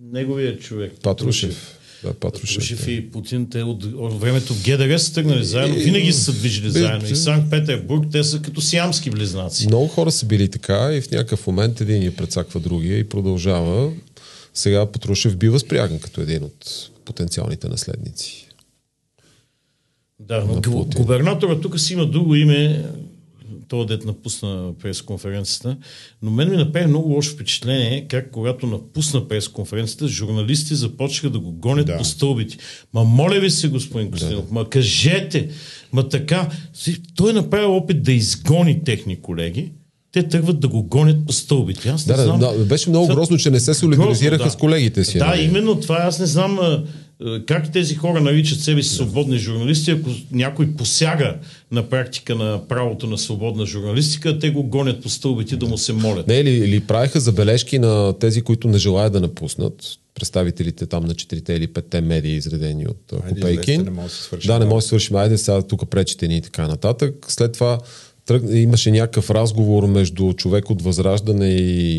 неговият 0.00 0.60
човек? 0.60 0.92
Патрушев. 1.02 1.79
Да, 2.04 2.14
Патрушев, 2.14 2.88
и 2.88 3.10
Путин, 3.10 3.50
те 3.50 3.62
от, 3.62 3.84
от 3.84 4.20
времето 4.20 4.54
в 4.54 4.62
ГДР 4.64 4.98
са 4.98 5.14
тръгнали 5.14 5.44
заедно, 5.44 5.76
винаги 5.76 6.12
са 6.12 6.32
движили 6.32 6.70
заедно. 6.70 7.08
И 7.08 7.16
Санкт 7.16 7.50
Петербург, 7.50 8.04
те 8.12 8.24
са 8.24 8.42
като 8.42 8.60
сиамски 8.60 9.10
близнаци. 9.10 9.66
Много 9.66 9.88
хора 9.88 10.10
са 10.10 10.26
били 10.26 10.48
така 10.48 10.90
и 10.92 11.00
в 11.00 11.10
някакъв 11.10 11.46
момент 11.46 11.80
един 11.80 12.02
я 12.02 12.16
предсаква 12.16 12.60
другия 12.60 12.98
и 12.98 13.08
продължава. 13.08 13.92
Сега 14.54 14.86
Патрушев 14.86 15.36
бива 15.36 15.58
спряган 15.58 15.98
като 15.98 16.20
един 16.20 16.42
от 16.44 16.90
потенциалните 17.04 17.68
наследници. 17.68 18.46
Да, 20.20 20.44
но 20.44 20.84
губернатора 20.84 21.60
тук 21.60 21.80
си 21.80 21.92
има 21.92 22.06
друго 22.06 22.34
име, 22.34 22.84
този 23.70 23.86
дет 23.86 24.04
напусна 24.04 24.72
пресконференцията, 24.82 25.76
но 26.22 26.30
мен 26.30 26.50
ми 26.50 26.56
направи 26.56 26.86
много 26.86 27.08
лошо 27.08 27.32
впечатление 27.32 28.06
как 28.08 28.30
когато 28.30 28.66
напусна 28.66 29.28
пресконференцията, 29.28 30.08
журналисти 30.08 30.74
започнаха 30.74 31.30
да 31.30 31.38
го 31.38 31.52
гонят 31.52 31.86
да. 31.86 31.96
по 31.96 32.04
стълбите. 32.04 32.56
Ма 32.94 33.04
моля 33.04 33.40
ви 33.40 33.50
се, 33.50 33.68
господин 33.68 34.10
Костинов, 34.10 34.46
да. 34.46 34.54
ма 34.54 34.68
кажете, 34.68 35.48
ма 35.92 36.08
така, 36.08 36.48
той 37.16 37.30
е 37.30 37.32
направил 37.32 37.76
опит 37.76 38.02
да 38.02 38.12
изгони 38.12 38.84
техни 38.84 39.20
колеги, 39.20 39.72
те 40.12 40.28
тръгват 40.28 40.60
да 40.60 40.68
го 40.68 40.82
гонят 40.82 41.26
по 41.26 41.32
стълбите. 41.32 41.88
Аз 41.88 42.06
не 42.06 42.14
да, 42.14 42.22
знам. 42.22 42.38
Да, 42.40 42.64
беше 42.64 42.90
много 42.90 43.06
грозно, 43.06 43.38
че 43.38 43.50
не 43.50 43.60
се 43.60 43.74
солидаризираха 43.74 44.44
да. 44.44 44.50
с 44.50 44.56
колегите 44.56 45.04
си. 45.04 45.18
Да, 45.18 45.26
нали? 45.26 45.42
именно 45.42 45.80
това. 45.80 45.96
Аз 45.96 46.18
не 46.18 46.26
знам 46.26 46.58
как 47.46 47.72
тези 47.72 47.94
хора 47.94 48.20
наричат 48.20 48.60
себе 48.60 48.82
си 48.82 48.94
свободни 48.94 49.38
журналисти, 49.38 49.90
ако 49.90 50.10
някой 50.32 50.66
посяга 50.66 51.36
на 51.72 51.88
практика 51.88 52.34
на 52.34 52.68
правото 52.68 53.06
на 53.06 53.18
свободна 53.18 53.66
журналистика, 53.66 54.38
те 54.38 54.50
го 54.50 54.62
гонят 54.62 55.02
по 55.02 55.08
стълбите 55.08 55.56
да 55.56 55.66
му 55.66 55.78
се 55.78 55.92
молят. 55.92 56.26
Не, 56.26 56.34
или, 56.34 56.50
или 56.50 56.80
правиха 56.80 57.20
забележки 57.20 57.78
на 57.78 58.18
тези, 58.18 58.42
които 58.42 58.68
не 58.68 58.78
желаят 58.78 59.12
да 59.12 59.20
напуснат, 59.20 59.82
представителите 60.14 60.86
там 60.86 61.04
на 61.04 61.14
четирите 61.14 61.52
или 61.52 61.66
петте 61.66 62.00
медии, 62.00 62.36
изредени 62.36 62.86
от 62.86 63.20
Копейкин. 63.28 63.84
Да, 64.46 64.58
не 64.58 64.64
може 64.64 64.82
да 64.82 64.88
свършим. 64.88 65.16
Айде 65.16 65.38
сега 65.38 65.62
тук 65.62 65.90
пречите 65.90 66.28
ни 66.28 66.36
и 66.36 66.40
така 66.40 66.68
нататък. 66.68 67.14
След 67.28 67.52
това 67.52 67.78
тръг, 68.30 68.42
имаше 68.50 68.90
някакъв 68.90 69.30
разговор 69.30 69.86
между 69.86 70.32
човек 70.32 70.70
от 70.70 70.82
Възраждане 70.82 71.48
и, 71.48 71.98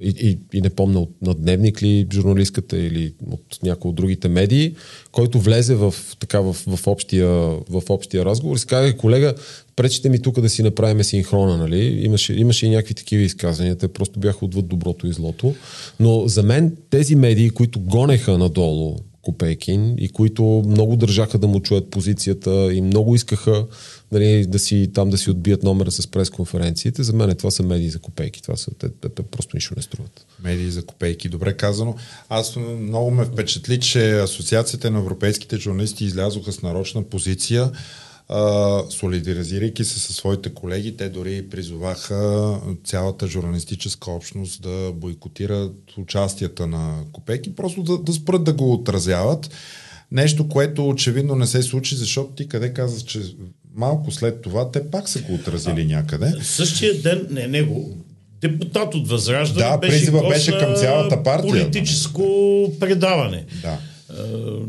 и, 0.00 0.08
и, 0.08 0.38
и 0.52 0.60
не 0.60 0.70
помня 0.70 1.06
на 1.22 1.34
Дневник 1.34 1.82
ли 1.82 2.06
журналистката 2.12 2.78
или 2.78 3.12
от 3.30 3.58
някои 3.62 3.88
от 3.88 3.94
другите 3.94 4.28
медии, 4.28 4.74
който 5.12 5.40
влезе 5.40 5.74
в, 5.74 5.94
така, 6.20 6.40
в, 6.40 6.56
в, 6.66 6.86
общия, 6.86 7.28
в 7.70 7.82
общия 7.88 8.24
разговор 8.24 8.56
и 8.56 8.58
си 8.58 8.66
каза, 8.66 8.96
колега, 8.96 9.34
пречите 9.76 10.08
ми 10.08 10.22
тук 10.22 10.40
да 10.40 10.48
си 10.48 10.62
направим 10.62 11.04
синхрона, 11.04 11.56
нали? 11.56 11.84
Имаше, 11.84 12.32
имаше 12.32 12.66
и 12.66 12.70
някакви 12.70 12.94
такива 12.94 13.22
изказвания, 13.22 13.76
те 13.76 13.88
просто 13.88 14.20
бяха 14.20 14.44
отвъд 14.44 14.68
доброто 14.68 15.06
и 15.06 15.12
злото. 15.12 15.54
Но 16.00 16.28
за 16.28 16.42
мен 16.42 16.76
тези 16.90 17.16
медии, 17.16 17.50
които 17.50 17.80
гонеха 17.80 18.38
надолу 18.38 18.96
Копейкин 19.24 19.94
и 19.98 20.08
които 20.08 20.62
много 20.66 20.96
държаха 20.96 21.38
да 21.38 21.46
му 21.46 21.60
чуят 21.60 21.90
позицията 21.90 22.74
и 22.74 22.80
много 22.80 23.14
искаха 23.14 23.66
нали, 24.14 24.46
да 24.46 24.58
си, 24.58 24.90
там 24.94 25.10
да 25.10 25.18
си 25.18 25.30
отбият 25.30 25.62
номера 25.62 25.90
с 25.90 26.06
пресконференциите. 26.06 27.02
За 27.02 27.12
мен 27.12 27.36
това 27.36 27.50
са 27.50 27.62
медии 27.62 27.90
за 27.90 27.98
копейки. 27.98 28.42
Това 28.42 28.56
са, 28.56 28.70
те, 28.78 28.88
те, 28.88 29.08
те 29.08 29.22
просто 29.22 29.56
нищо 29.56 29.74
не 29.76 29.82
струват. 29.82 30.26
Медии 30.44 30.70
за 30.70 30.86
копейки, 30.86 31.28
добре 31.28 31.56
казано. 31.56 31.96
Аз 32.28 32.56
много 32.56 33.10
ме 33.10 33.24
впечатли, 33.24 33.80
че 33.80 34.18
Асоциацията 34.18 34.90
на 34.90 34.98
европейските 34.98 35.56
журналисти 35.56 36.04
излязоха 36.04 36.52
с 36.52 36.62
нарочна 36.62 37.02
позиция, 37.02 37.70
солидаризирайки 38.90 39.84
се 39.84 40.00
със 40.00 40.16
своите 40.16 40.54
колеги, 40.54 40.96
те 40.96 41.08
дори 41.08 41.48
призоваха 41.48 42.60
цялата 42.84 43.26
журналистическа 43.26 44.10
общност 44.10 44.62
да 44.62 44.92
бойкотират 44.94 45.72
участията 45.98 46.66
на 46.66 47.04
Копейки, 47.12 47.54
просто 47.54 47.82
да, 47.82 47.98
да 47.98 48.12
спрат 48.12 48.44
да 48.44 48.52
го 48.52 48.72
отразяват. 48.72 49.50
Нещо, 50.12 50.48
което 50.48 50.88
очевидно 50.88 51.34
не 51.34 51.46
се 51.46 51.62
случи, 51.62 51.96
защото 51.96 52.32
ти 52.32 52.48
къде 52.48 52.72
казваш, 52.72 53.02
че 53.02 53.36
малко 53.76 54.10
след 54.10 54.42
това 54.42 54.70
те 54.70 54.90
пак 54.90 55.08
са 55.08 55.20
го 55.20 55.34
отразили 55.34 55.80
а, 55.80 55.96
някъде. 55.96 56.32
Същия 56.42 57.02
ден, 57.02 57.26
не 57.30 57.46
него, 57.46 57.90
депутат 58.40 58.94
от 58.94 59.08
Възраждане 59.08 59.70
да, 59.70 59.76
беше, 59.78 60.10
беше 60.10 60.58
към 60.58 60.74
цялата 60.74 61.22
партия. 61.22 61.50
Политическо 61.50 62.22
да. 62.72 62.78
предаване. 62.78 63.44
Да. 63.62 63.78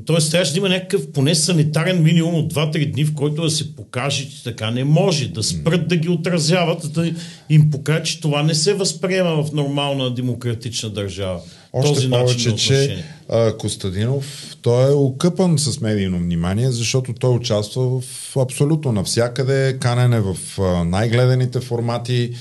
Тоест 0.05 0.31
трябваше 0.31 0.51
да 0.51 0.57
има 0.57 0.69
някакъв 0.69 1.11
поне 1.11 1.35
санитарен 1.35 2.03
минимум 2.03 2.35
от 2.35 2.53
2-3 2.53 2.91
дни, 2.91 3.03
в 3.03 3.13
който 3.13 3.41
да 3.41 3.49
се 3.49 3.75
покаже, 3.75 4.29
че 4.29 4.43
така 4.43 4.71
не 4.71 4.83
може, 4.83 5.27
да 5.27 5.43
спрат 5.43 5.87
да 5.87 5.95
ги 5.95 6.09
отразяват, 6.09 6.93
да 6.93 7.11
им 7.49 7.71
покаже, 7.71 8.03
че 8.03 8.21
това 8.21 8.43
не 8.43 8.55
се 8.55 8.73
възприема 8.73 9.43
в 9.43 9.53
нормална 9.53 10.13
демократична 10.13 10.89
държава. 10.89 11.39
Още 11.75 11.93
този 11.93 12.09
повече, 12.09 12.55
че 12.55 13.05
а, 13.29 13.57
Костадинов, 13.57 14.55
той 14.61 14.91
е 14.91 14.93
окъпан 14.93 15.59
с 15.59 15.81
медийно 15.81 16.17
внимание, 16.19 16.71
защото 16.71 17.13
той 17.13 17.35
участва 17.35 18.01
в 18.01 18.38
абсолютно 18.38 18.91
навсякъде, 18.91 19.77
канен 19.79 20.13
е 20.13 20.21
в 20.21 20.38
най-гледаните 20.85 21.59
формати, 21.59 22.35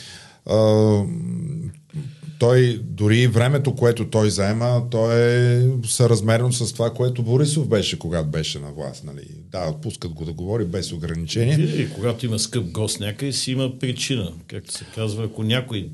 а, 0.46 0.56
той, 2.44 2.80
дори 2.84 3.26
времето, 3.26 3.74
което 3.74 4.10
той 4.10 4.30
заема, 4.30 4.82
то 4.90 5.12
е 5.12 5.62
съразмерно 5.86 6.52
с 6.52 6.72
това, 6.72 6.90
което 6.90 7.22
Борисов 7.22 7.68
беше, 7.68 7.98
когато 7.98 8.28
беше 8.28 8.58
на 8.58 8.72
власт. 8.72 9.04
Нали? 9.04 9.22
Да, 9.52 9.70
отпускат 9.70 10.12
го 10.12 10.24
да 10.24 10.32
говори 10.32 10.64
без 10.64 10.92
ограничения. 10.92 11.58
И, 11.82 11.90
когато 11.90 12.26
има 12.26 12.38
скъп 12.38 12.70
гост 12.70 13.00
някъде, 13.00 13.32
си 13.32 13.52
има 13.52 13.78
причина. 13.78 14.32
Както 14.46 14.72
се 14.72 14.84
казва, 14.94 15.24
ако 15.24 15.42
някой 15.42 15.88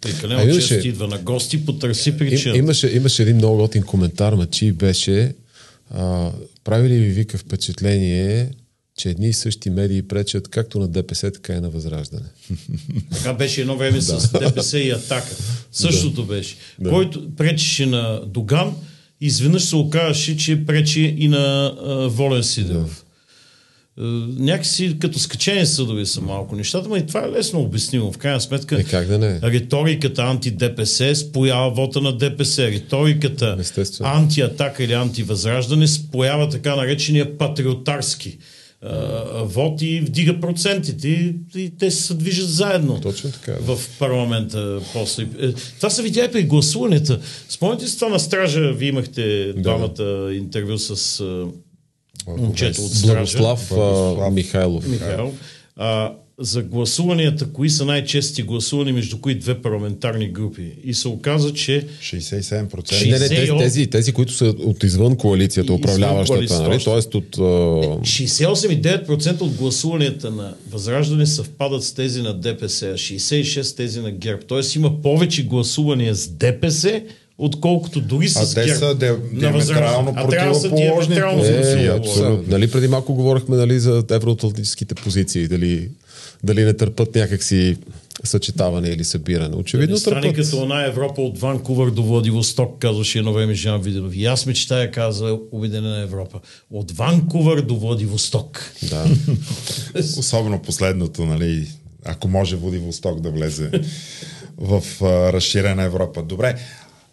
прекалено 0.00 0.42
имаше, 0.42 0.68
често 0.68 0.88
идва 0.88 1.08
на 1.08 1.18
гости, 1.18 1.66
потърси 1.66 2.18
причина. 2.18 2.56
Им, 2.56 2.64
имаше, 2.64 2.88
имаше 2.96 3.22
един 3.22 3.36
много 3.36 3.56
готин 3.56 3.82
коментар, 3.82 4.32
на 4.32 4.46
чи 4.46 4.72
беше 4.72 5.34
а, 5.90 6.32
прави 6.64 6.88
ли 6.88 6.98
ви 6.98 7.08
вика 7.08 7.38
впечатление, 7.38 8.50
че 8.96 9.08
едни 9.08 9.28
и 9.28 9.32
същи 9.32 9.70
медии 9.70 10.02
пречат 10.02 10.48
както 10.48 10.78
на 10.78 10.88
ДПС, 10.88 11.30
така 11.30 11.52
и 11.52 11.60
на 11.60 11.70
Възраждане. 11.70 12.26
Така 13.12 13.32
беше 13.32 13.60
едно 13.60 13.76
време 13.76 14.00
с 14.00 14.32
ДПС 14.32 14.78
и 14.78 14.90
Атака. 14.90 15.36
Същото 15.72 16.22
да. 16.22 16.34
беше. 16.34 16.56
Да. 16.78 16.90
Който 16.90 17.34
пречеше 17.36 17.86
на 17.86 18.20
Доган, 18.26 18.74
изведнъж 19.20 19.62
се 19.64 19.76
оказаше, 19.76 20.36
че 20.36 20.66
пречи 20.66 21.14
и 21.18 21.28
на 21.28 21.74
а, 21.84 22.08
Волен 22.08 22.42
Сидеров. 22.42 23.04
Да. 23.98 24.04
някакси 24.38 24.96
като 24.98 25.18
скачени 25.18 25.66
съдови 25.66 26.06
са 26.06 26.20
малко 26.20 26.56
нещата, 26.56 26.88
но 26.88 26.96
и 26.96 27.06
това 27.06 27.24
е 27.24 27.30
лесно 27.30 27.60
обяснимо. 27.60 28.12
В 28.12 28.18
крайна 28.18 28.40
сметка, 28.40 28.80
е, 28.80 28.84
как 28.84 29.06
да 29.06 29.18
не? 29.18 29.40
риториката 29.42 30.22
анти-ДПС 30.22 31.14
споява 31.14 31.70
вота 31.70 32.00
на 32.00 32.16
ДПС. 32.16 32.66
Риториката 32.66 33.58
анти-атака 34.00 34.84
или 34.84 34.92
анти-възраждане 34.92 35.86
споява 35.86 36.48
така 36.48 36.76
наречения 36.76 37.38
патриотарски 37.38 38.30
вод 38.30 38.55
и 39.80 40.00
вдига 40.00 40.40
процентите 40.40 41.08
и, 41.08 41.34
и 41.56 41.70
те 41.78 41.90
се 41.90 42.14
движат 42.14 42.50
заедно 42.50 43.00
Точно 43.00 43.30
така, 43.30 43.52
да. 43.52 43.76
в 43.76 43.98
парламента 43.98 44.80
после. 44.92 45.22
Е, 45.40 45.52
това 45.52 45.90
се 45.90 46.02
видя 46.02 46.24
и 46.24 46.32
при 46.32 46.42
гласуването. 46.42 47.18
Спомните 47.48 47.86
си 47.86 47.98
това 47.98 48.08
на 48.08 48.20
стража, 48.20 48.72
вие 48.72 48.88
имахте 48.88 49.52
да. 49.52 49.62
двамата 49.62 50.34
интервю 50.34 50.78
с 50.78 51.24
момчето 52.26 52.82
от 52.82 52.92
стража. 52.92 53.38
Благослав, 53.38 53.68
Благослав 53.70 54.32
Михайлов. 54.32 54.88
Михайлов. 54.88 55.34
А, 55.76 56.12
за 56.40 56.62
гласуванията, 56.62 57.46
кои 57.52 57.70
са 57.70 57.84
най-чести 57.84 58.42
гласувани, 58.42 58.92
между 58.92 59.18
кои 59.18 59.34
две 59.34 59.62
парламентарни 59.62 60.28
групи. 60.28 60.72
И 60.84 60.94
се 60.94 61.08
оказа, 61.08 61.52
че 61.52 61.86
67%. 62.02 63.10
Не, 63.10 63.18
не, 63.18 63.28
тези, 63.28 63.52
тези, 63.58 63.86
тези, 63.86 64.12
които 64.12 64.32
са 64.32 64.44
от 64.44 64.82
извън 64.82 65.16
коалицията, 65.16 65.72
Извън 65.72 65.80
управляващата, 65.80 66.26
коалицията, 66.26 66.68
нали? 66.68 66.84
Тоест 66.84 67.14
от... 67.14 67.36
а, 67.38 67.40
68,9% 67.40 69.40
от 69.40 69.52
гласуванията 69.52 70.30
на 70.30 70.54
Възраждане 70.70 71.26
съвпадат 71.26 71.84
с 71.84 71.92
тези 71.92 72.22
на 72.22 72.40
ДПС, 72.40 72.86
а 72.86 72.94
66 72.94 73.76
тези 73.76 74.00
на 74.00 74.10
ГЕРБ. 74.10 74.42
Тоест 74.42 74.74
има 74.74 75.02
повече 75.02 75.42
гласувания 75.42 76.14
с 76.14 76.28
ДПС, 76.28 77.02
отколкото 77.38 78.00
дори 78.00 78.28
с 78.28 78.36
А 78.36 78.54
те 78.54 78.74
са 78.74 78.94
де- 78.94 79.10
на 79.10 79.16
диаметрално 79.32 80.14
противоположни. 80.14 81.16
Е, 81.16 81.88
абсолютно. 81.88 82.44
Нали, 82.48 82.70
преди 82.70 82.88
малко 82.88 83.14
говорихме 83.14 83.56
нали, 83.56 83.80
за 83.80 84.04
евроатлантическите 84.10 84.94
позиции, 84.94 85.48
дали, 85.48 85.88
дали 86.44 86.64
не 86.64 86.72
търпат 86.72 87.14
някакси 87.14 87.76
съчетаване 88.24 88.88
или 88.88 89.04
събиране. 89.04 89.56
Очевидно 89.56 89.94
Не 89.94 90.00
стане 90.00 90.20
търпат. 90.20 90.36
като 90.50 90.62
една 90.62 90.86
Европа 90.86 91.22
от 91.22 91.38
Ванкувър 91.38 91.90
до 91.90 92.02
Владивосток, 92.02 92.78
казваше 92.78 93.18
едно 93.18 93.32
време 93.32 93.54
Жан 93.54 93.80
Виденов. 93.80 94.16
И 94.16 94.26
аз 94.26 94.46
мечтая, 94.46 94.90
каза 94.90 95.38
Обединена 95.52 96.00
Европа. 96.00 96.40
От 96.70 96.92
Ванкувър 96.92 97.60
до 97.62 97.76
Владивосток. 97.76 98.72
Да. 98.90 99.06
Особено 100.18 100.62
последното, 100.62 101.26
нали, 101.26 101.68
ако 102.04 102.28
може 102.28 102.56
Владивосток 102.56 103.20
да 103.20 103.30
влезе 103.30 103.70
в 104.58 104.82
а, 105.02 105.32
разширена 105.32 105.82
Европа. 105.82 106.22
Добре, 106.22 106.56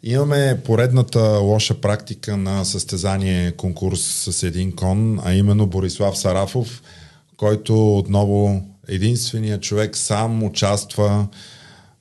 имаме 0.03 0.59
поредната 0.65 1.19
лоша 1.19 1.73
практика 1.73 2.37
на 2.37 2.65
състезание 2.65 3.51
конкурс 3.51 4.01
с 4.01 4.43
един 4.43 4.71
кон, 4.71 5.19
а 5.23 5.33
именно 5.33 5.67
Борислав 5.67 6.17
Сарафов, 6.17 6.83
който 7.37 7.97
отново 7.97 8.63
единственият 8.87 9.61
човек 9.61 9.97
сам 9.97 10.43
участва 10.43 11.27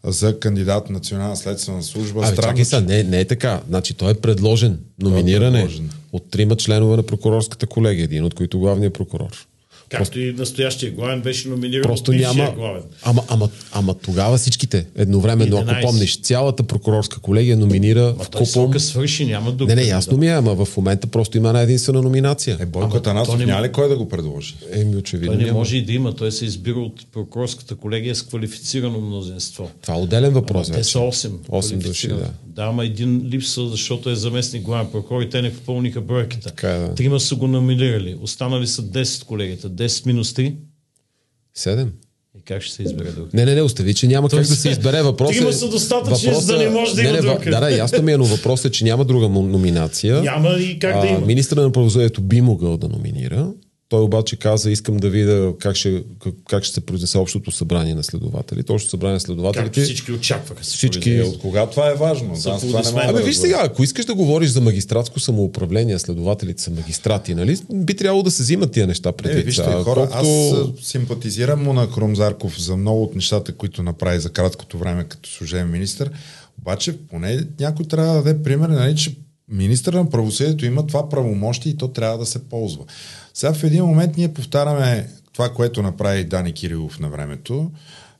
за 0.04 0.40
кандидат 0.40 0.86
в 0.86 0.90
Национална 0.90 1.36
следствена 1.36 1.82
служба. 1.82 2.26
Абе, 2.26 2.36
чакай 2.36 2.64
са, 2.64 2.80
не, 2.80 3.02
не 3.02 3.20
е 3.20 3.24
така. 3.24 3.60
Значи 3.68 3.94
той 3.94 4.10
е 4.10 4.14
предложен. 4.14 4.78
Номиниран 5.02 5.54
е 5.54 5.60
предложен. 5.60 5.90
от 6.12 6.30
трима 6.30 6.56
членове 6.56 6.96
на 6.96 7.02
прокурорската 7.02 7.66
колегия, 7.66 8.04
един 8.04 8.24
от 8.24 8.34
които 8.34 8.58
главният 8.58 8.94
прокурор. 8.94 9.46
Както 9.98 10.20
и 10.20 10.32
настоящия 10.32 10.92
главен 10.92 11.20
беше 11.20 11.48
номиниран 11.48 11.82
Просто 11.82 12.10
от 12.10 12.16
няма. 12.16 12.52
главен. 12.52 12.82
Ама, 13.02 13.22
ама, 13.28 13.48
ама 13.72 13.94
тогава 13.94 14.38
всичките 14.38 14.86
едновременно, 14.96 15.56
ако 15.56 15.66
11. 15.66 15.82
помниш, 15.82 16.20
цялата 16.20 16.62
прокурорска 16.62 17.20
колегия 17.20 17.56
номинира 17.56 18.14
Ма 18.18 18.24
в 18.24 18.30
той 18.30 18.38
купом. 18.38 18.46
срока 18.46 18.80
свърши, 18.80 19.24
няма 19.24 19.52
друг. 19.52 19.68
Не, 19.68 19.74
не, 19.74 19.82
ясно 19.82 20.16
ми 20.16 20.26
е, 20.26 20.32
ама 20.32 20.54
в 20.56 20.76
момента 20.76 21.06
просто 21.06 21.36
има 21.36 21.48
една 21.48 21.60
единствена 21.60 22.02
номинация. 22.02 22.56
Е, 22.60 22.66
Бойко 22.66 22.88
Ама 22.90 23.02
Танасов 23.02 23.38
не- 23.38 23.46
няма 23.46 23.62
ли 23.62 23.72
кой 23.72 23.88
да 23.88 23.96
го 23.96 24.08
предложи? 24.08 24.54
Еми, 24.72 24.96
очевидно. 24.96 25.28
Той 25.28 25.36
не 25.36 25.44
няма. 25.44 25.58
може 25.58 25.76
и 25.76 25.84
да 25.84 25.92
има. 25.92 26.14
Той 26.14 26.32
се 26.32 26.44
избира 26.44 26.78
от 26.78 27.06
прокурорската 27.12 27.74
колегия 27.74 28.14
с 28.14 28.22
квалифицирано 28.22 29.00
мнозинство. 29.00 29.70
Това 29.82 29.94
е 29.94 29.98
отделен 29.98 30.32
въпрос. 30.32 30.66
Те 30.66 30.72
вече. 30.72 30.84
са 30.84 30.98
8. 30.98 31.28
8 31.48 31.76
души, 31.76 32.08
да. 32.08 32.30
Да, 32.54 32.62
ама 32.62 32.84
един 32.84 33.22
липсва, 33.24 33.68
защото 33.68 34.10
е 34.10 34.14
заместник 34.14 34.62
главен 34.62 34.92
прокурор 34.92 35.22
и 35.22 35.30
те 35.30 35.42
не 35.42 35.54
попълниха 35.54 36.00
бройката. 36.00 36.48
Така 36.48 36.70
е, 36.70 36.78
да. 36.78 36.94
Трима 36.94 37.20
са 37.20 37.34
го 37.34 37.46
номинирали. 37.46 38.18
Останали 38.20 38.66
са 38.66 38.82
10 38.82 39.24
колегите. 39.24 39.68
10 39.68 40.06
минус 40.06 40.32
3. 40.32 40.54
Седем. 41.54 41.92
И 42.38 42.42
как 42.42 42.62
ще 42.62 42.74
се 42.74 42.82
избере 42.82 43.10
друг? 43.10 43.34
Не, 43.34 43.44
не, 43.44 43.54
не, 43.54 43.62
остави, 43.62 43.94
че 43.94 44.06
няма 44.06 44.28
как 44.28 44.30
Тоест, 44.30 44.50
да 44.50 44.56
се 44.56 44.68
избере. 44.68 45.02
Въпросът 45.02 45.36
трима 45.36 45.48
е- 45.48 45.52
са 45.52 45.68
достатъчни, 45.68 46.28
въпросът- 46.28 46.46
за 46.46 46.52
да 46.52 46.58
не 46.58 46.70
може 46.70 46.94
да 46.94 47.02
има 47.02 47.10
не, 47.12 47.16
не, 47.16 47.22
друг. 47.22 47.44
Да, 47.44 47.60
да, 47.60 47.70
ясно 47.70 48.02
ми 48.02 48.12
е, 48.12 48.16
но 48.16 48.24
въпросът 48.24 48.64
е, 48.64 48.70
че 48.70 48.84
няма 48.84 49.04
друга 49.04 49.28
номинация. 49.28 50.22
Няма 50.22 50.50
и 50.50 50.78
как 50.78 51.00
да 51.00 51.06
има. 51.06 51.20
Министра 51.20 51.62
на 51.62 51.72
правосъдието 51.72 52.20
би 52.20 52.40
могъл 52.40 52.76
да 52.76 52.88
номинира. 52.88 53.48
Той 53.92 54.02
обаче 54.02 54.36
каза, 54.36 54.70
искам 54.70 54.96
да 54.96 55.10
видя 55.10 55.52
как 55.58 55.76
ще, 55.76 56.02
как, 56.18 56.34
как 56.48 56.64
ще 56.64 56.74
се 56.74 56.80
произнесе 56.80 57.18
общото 57.18 57.50
събрание 57.50 57.94
на 57.94 58.02
следователите. 58.02 58.72
Общото 58.72 58.90
събрание 58.90 59.12
на 59.12 59.18
Както 59.18 59.26
следователите. 59.26 59.82
всички 59.82 60.12
очакваха. 60.12 60.62
Всички-. 60.62 61.10
Е, 61.10 61.22
от 61.22 61.38
кога 61.38 61.66
това 61.66 61.90
е 61.90 61.94
важно? 61.94 62.34
За 62.34 62.50
Да, 62.50 62.58
това 62.58 62.82
не 62.82 62.90
мога 62.90 63.04
Абе, 63.04 63.22
виж 63.22 63.36
сега, 63.36 63.60
ако 63.62 63.82
искаш 63.82 64.04
да 64.04 64.14
говориш 64.14 64.50
за 64.50 64.60
магистратско 64.60 65.20
самоуправление, 65.20 65.98
следователите 65.98 66.62
са 66.62 66.70
магистрати, 66.70 67.34
нали? 67.34 67.56
Би 67.72 67.96
трябвало 67.96 68.22
да 68.22 68.30
се 68.30 68.42
взимат 68.42 68.72
тия 68.72 68.86
неща 68.86 69.08
Е, 69.08 69.12
предвид. 69.12 69.44
вижте, 69.44 69.62
А, 69.62 69.82
хора, 69.82 70.08
колкото- 70.12 70.72
аз 70.78 70.86
симпатизирам 70.86 71.62
му 71.62 71.72
на 71.72 71.90
Крум 71.90 72.16
Зарков 72.16 72.60
за 72.60 72.76
много 72.76 73.02
от 73.02 73.14
нещата, 73.14 73.52
които 73.52 73.82
направи 73.82 74.20
за 74.20 74.30
краткото 74.30 74.78
време 74.78 75.04
като 75.04 75.30
служебен 75.30 75.70
министр. 75.70 76.10
Обаче, 76.60 76.98
поне 77.00 77.40
някой 77.60 77.84
трябва 77.84 78.14
да 78.14 78.22
даде 78.22 78.42
пример, 78.42 78.68
нали, 78.68 78.96
че 78.96 79.14
министър 79.48 79.94
на 79.94 80.10
правосъдието 80.10 80.66
има 80.66 80.86
това 80.86 81.08
правомощие 81.08 81.72
и 81.72 81.76
то 81.76 81.88
трябва 81.88 82.18
да 82.18 82.26
се 82.26 82.38
ползва. 82.40 82.84
Сега 83.34 83.52
в 83.52 83.64
един 83.64 83.84
момент 83.84 84.16
ние 84.16 84.34
повтаряме 84.34 85.08
това, 85.32 85.48
което 85.48 85.82
направи 85.82 86.24
Дани 86.24 86.52
Кирилов 86.52 87.00
на 87.00 87.08
времето, 87.08 87.70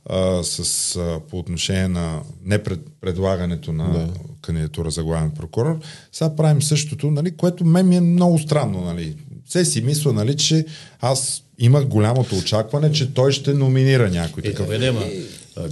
а, 0.07 0.43
с, 0.43 0.97
а, 0.97 1.21
по 1.31 1.39
отношение 1.39 1.89
на 1.89 2.21
непредлагането 2.45 3.73
на 3.73 3.93
да. 3.93 4.09
кандидатура 4.43 4.91
за 4.91 5.05
главен 5.05 5.31
прокурор. 5.31 5.81
Сега 6.13 6.37
правим 6.37 6.63
същото, 6.63 7.11
нали, 7.11 7.31
което 7.31 7.65
мен 7.65 7.89
ми 7.89 7.97
е 7.97 8.01
много 8.01 8.39
странно. 8.39 8.81
Нали. 8.81 9.17
Все 9.47 9.65
си 9.65 9.83
мисля, 9.83 10.13
нали, 10.13 10.37
че 10.37 10.67
аз 11.01 11.43
имах 11.59 11.85
голямото 11.87 12.37
очакване, 12.37 12.93
че 12.93 13.15
той 13.15 13.33
ще 13.33 13.55
номинира 13.55 14.11
някой 14.11 14.43
Е, 14.47 14.51
такъв. 14.51 14.79
не, 14.81 14.91
ма, 14.91 15.01
а, 15.01 15.11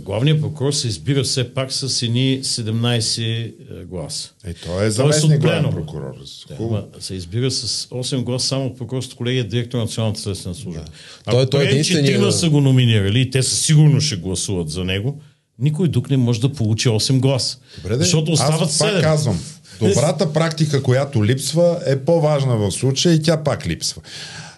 главният 0.01 0.41
прокурор 0.41 0.73
се 0.73 0.89
избира 0.89 1.23
все 1.23 1.55
пак 1.55 1.73
с 1.73 2.03
едни 2.03 2.41
17 2.43 3.23
е, 3.23 3.53
гласа. 3.85 4.31
Е, 4.47 4.55
той 4.55 4.85
е 4.85 4.87
от 4.87 4.93
заместник 4.93 5.41
главен 5.41 5.71
прокурор. 5.71 6.15
Да, 6.61 6.85
се 7.01 7.15
избира 7.15 7.51
с 7.51 7.87
8 7.87 8.23
гласа 8.23 8.47
само 8.47 8.75
прокурорската 8.75 9.17
колегия, 9.17 9.49
директор 9.49 9.79
на 9.79 9.85
Националната 9.85 10.21
следствена 10.21 10.55
служба. 10.55 10.81
Да. 10.81 10.91
Той- 11.33 11.43
Ако 11.43 11.51
той 11.51 11.61
е 11.61 11.69
приемем, 11.69 11.81
единствения- 11.81 12.33
са 12.33 12.51
го 12.51 12.61
номинирали 12.61 13.21
и 13.21 13.31
те 13.31 13.43
със 13.43 13.61
сигурно 13.61 14.01
ще 14.01 14.17
гласуват 14.17 14.71
за 14.71 14.85
него, 14.85 15.21
никой 15.59 15.89
друг 15.89 16.11
не 16.11 16.17
може 16.17 16.41
да 16.41 16.53
получи 16.53 16.89
8 16.89 17.21
гласа. 17.21 17.59
Добре, 17.77 17.97
де, 17.97 18.05
защото 18.05 18.33
остават 18.33 18.63
аз 18.63 18.79
пак 18.79 18.89
7. 18.91 19.03
казвам, 19.03 19.41
добрата 19.81 20.33
практика, 20.33 20.83
която 20.83 21.25
липсва, 21.25 21.81
е 21.87 21.99
по-важна 22.05 22.57
в 22.57 22.71
случая 22.71 23.15
и 23.15 23.23
тя 23.23 23.43
пак 23.45 23.67
липсва. 23.67 24.03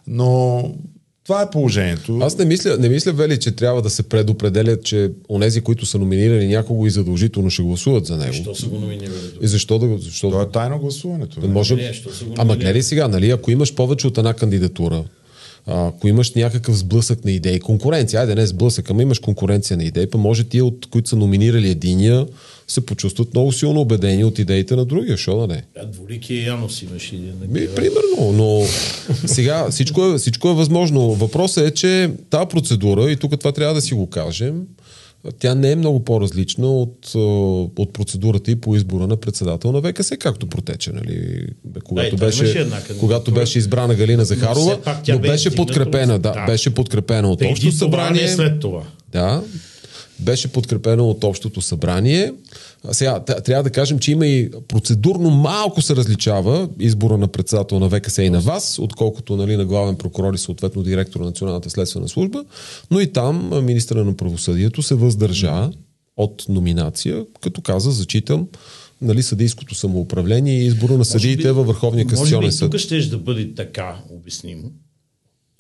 Но 0.07 0.63
това 1.25 1.43
е 1.43 1.51
положението. 1.51 2.19
Аз 2.23 2.39
не 2.39 2.45
мисля, 2.45 2.77
не 2.79 2.89
мисля, 2.89 3.13
Вели, 3.13 3.41
че 3.41 3.51
трябва 3.51 3.83
да 3.83 3.91
се 3.91 4.03
предопределят, 4.03 4.85
че 4.85 5.11
онези, 5.29 5.61
които 5.61 5.87
са 5.87 5.99
номинирали 5.99 6.49
някого 6.49 6.87
и 6.87 6.91
задължително 6.91 7.51
ще 7.51 7.63
гласуват 7.63 8.07
за 8.07 8.17
него. 8.17 8.33
Що 8.33 8.55
са 8.55 8.67
го 8.67 8.79
номинирали? 8.79 9.17
И 9.41 9.47
защо 9.47 9.79
да 9.79 9.87
го... 9.87 9.99
Защо... 9.99 10.31
То 10.31 10.43
е 10.43 10.51
тайно 10.51 10.79
гласуването. 10.79 11.41
Не 11.41 11.49
може... 11.49 11.75
Не, 11.75 11.93
Ама 12.39 12.57
гледай 12.57 12.83
сега, 12.83 13.09
нали, 13.09 13.31
ако 13.31 13.51
имаш 13.51 13.75
повече 13.75 14.07
от 14.07 14.19
една 14.19 14.35
кандидатура, 14.35 15.05
ако 15.67 16.09
имаш 16.09 16.35
някакъв 16.35 16.79
сблъсък 16.79 17.25
на 17.25 17.31
идеи, 17.31 17.61
конкуренция, 17.61 18.21
айде 18.21 18.35
не 18.35 18.47
сблъсък, 18.47 18.91
ами 18.91 19.03
имаш 19.03 19.19
конкуренция 19.19 19.77
на 19.77 19.85
идеи, 19.85 20.07
па 20.07 20.19
може 20.19 20.45
тия, 20.45 20.65
от 20.65 20.87
които 20.91 21.09
са 21.09 21.17
номинирали 21.17 21.71
единия, 21.71 22.27
се 22.69 22.87
почувстват 22.87 23.35
много 23.35 23.53
силно 23.53 23.81
убедени 23.81 24.25
от 24.25 24.39
идеите 24.39 24.77
на 24.77 24.85
другия, 24.85 25.17
що 25.17 25.37
да 25.37 25.47
не? 25.47 25.63
А, 25.77 25.87
Дволикия 25.87 26.47
Янос 26.47 26.83
имаше 26.83 27.15
един. 27.15 27.35
Ми, 27.49 27.75
примерно, 27.75 28.33
но 28.33 28.63
сега 29.27 29.71
всичко 29.71 30.07
е, 30.07 30.19
всичко 30.19 30.49
е 30.49 30.55
възможно. 30.55 31.15
Въпросът 31.15 31.67
е, 31.67 31.71
че 31.71 32.11
тази 32.31 32.47
процедура, 32.47 33.11
и 33.11 33.17
тук 33.17 33.39
това 33.39 33.53
трябва 33.53 33.75
да 33.75 33.81
си 33.81 33.95
го 33.95 34.11
кажем, 34.11 34.63
тя 35.39 35.55
не 35.55 35.71
е 35.71 35.77
много 35.77 36.05
по-различна 36.05 36.67
от, 36.67 37.15
от 37.79 37.93
процедурата 37.93 38.51
и 38.51 38.57
по 38.57 38.77
избора 38.77 39.07
на 39.07 39.17
председател 39.17 39.73
на 39.73 39.83
ВКС, 39.83 40.13
както 40.19 40.47
протече, 40.47 40.93
нали? 40.93 41.47
Когато, 41.85 42.17
имаше 42.17 42.43
беше, 42.43 42.59
една 42.59 42.77
кандидатура. 42.77 42.99
когато 42.99 43.31
беше 43.31 43.59
избрана 43.59 43.95
Галина 43.95 44.25
Захарова, 44.25 44.73
все 44.73 44.81
пак 44.83 45.05
тя 45.05 45.13
но 45.13 45.19
бе 45.19 45.29
беше 45.29 45.55
подкрепена, 45.55 46.19
да, 46.19 46.33
да. 46.33 46.45
беше 46.47 46.75
подкрепена 46.75 47.29
от 47.29 47.39
Преди 47.39 47.53
Общото 47.53 47.71
това, 47.71 47.79
събрание. 47.79 48.23
не 48.23 48.29
след 48.29 48.61
това. 48.61 48.83
Да, 49.13 49.43
беше 50.23 50.49
подкрепено 50.49 51.09
от 51.09 51.25
Общото 51.25 51.61
събрание. 51.61 52.33
Сега, 52.93 53.21
трябва 53.21 53.63
да 53.63 53.71
кажем, 53.71 53.99
че 53.99 54.13
има 54.13 54.27
и 54.27 54.51
процедурно 54.69 55.31
малко 55.31 55.83
се 55.83 55.97
различава 55.97 56.69
избора 56.79 57.19
на 57.19 57.29
председател 57.29 57.79
на 57.79 57.91
ВКС 57.91 58.19
и 58.19 58.31
на 58.31 58.41
вас, 58.41 58.79
отколкото 58.79 59.37
нали, 59.37 59.57
на 59.57 59.65
главен 59.65 59.97
прокурор 59.97 60.35
и 60.35 60.39
съответно 60.39 60.83
директор 60.83 61.21
на 61.21 61.27
Националната 61.27 61.71
следствена 61.71 62.09
служба, 62.09 62.45
но 62.91 63.01
и 63.01 63.13
там 63.13 63.65
министра 63.65 64.05
на 64.05 64.17
правосъдието 64.17 64.83
се 64.83 64.95
въздържа 64.95 65.71
от 66.17 66.45
номинация, 66.49 67.25
като 67.41 67.61
каза, 67.61 67.91
зачитам, 67.91 68.49
нали, 69.03 69.23
съдийското 69.23 69.75
самоуправление 69.75 70.59
и 70.59 70.67
избора 70.67 70.99
на 70.99 71.05
съдиите 71.05 71.53
във 71.53 71.67
Върховния 71.67 72.05
Може 72.05 72.15
касационен 72.15 72.49
би 72.49 72.53
съд. 72.53 72.71
тук 72.71 72.81
ще 72.81 73.01
да 73.01 73.19
бъде 73.19 73.55
така 73.55 73.99
обяснимо. 74.11 74.71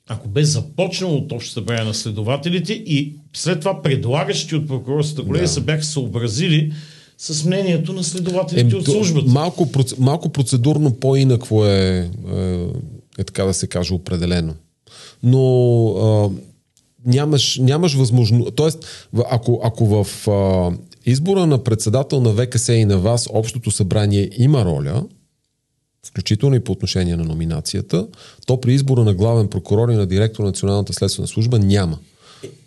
Ако 0.08 0.28
бе 0.28 0.44
започнало 0.44 1.14
от 1.16 1.32
общо 1.32 1.52
събрание 1.52 1.84
на 1.84 1.94
следователите 1.94 2.72
и 2.72 3.16
след 3.34 3.60
това 3.60 3.82
предлагащи 3.82 4.56
от 4.56 4.68
прокурорската 4.68 5.22
колегия 5.22 5.46
Да. 5.46 5.52
се 5.52 5.60
бяха 5.60 5.84
съобразили 5.84 6.72
с 7.18 7.44
мнението 7.44 7.92
на 7.92 8.04
следователите 8.04 8.76
от 8.76 8.84
то- 8.84 8.90
службата. 8.92 9.30
Малко, 9.30 9.68
малко 9.98 10.28
процедурно 10.28 10.94
по-инакво 10.94 11.66
е, 11.66 11.70
е, 11.70 12.66
е, 13.18 13.24
така 13.24 13.44
да 13.44 13.54
се 13.54 13.66
каже, 13.66 13.94
определено. 13.94 14.54
Но 15.22 15.86
а, 15.88 16.30
нямаш, 17.06 17.58
нямаш 17.58 17.94
възможност. 17.94 18.54
Тоест, 18.54 19.08
ако, 19.30 19.60
ако 19.64 20.04
в 20.04 20.28
а, 20.28 20.70
избора 21.06 21.46
на 21.46 21.64
председател 21.64 22.20
на 22.20 22.32
ВКС 22.32 22.68
и 22.68 22.84
на 22.84 22.98
вас 22.98 23.28
общото 23.32 23.70
събрание 23.70 24.30
има 24.38 24.64
роля, 24.64 25.04
включително 26.06 26.56
и 26.56 26.60
по 26.60 26.72
отношение 26.72 27.16
на 27.16 27.24
номинацията, 27.24 28.06
то 28.46 28.60
при 28.60 28.74
избора 28.74 29.04
на 29.04 29.14
главен 29.14 29.48
прокурор 29.48 29.88
и 29.88 29.94
на 29.94 30.06
директор 30.06 30.42
на 30.42 30.48
Националната 30.48 30.92
следствена 30.92 31.28
служба 31.28 31.58
няма. 31.58 31.98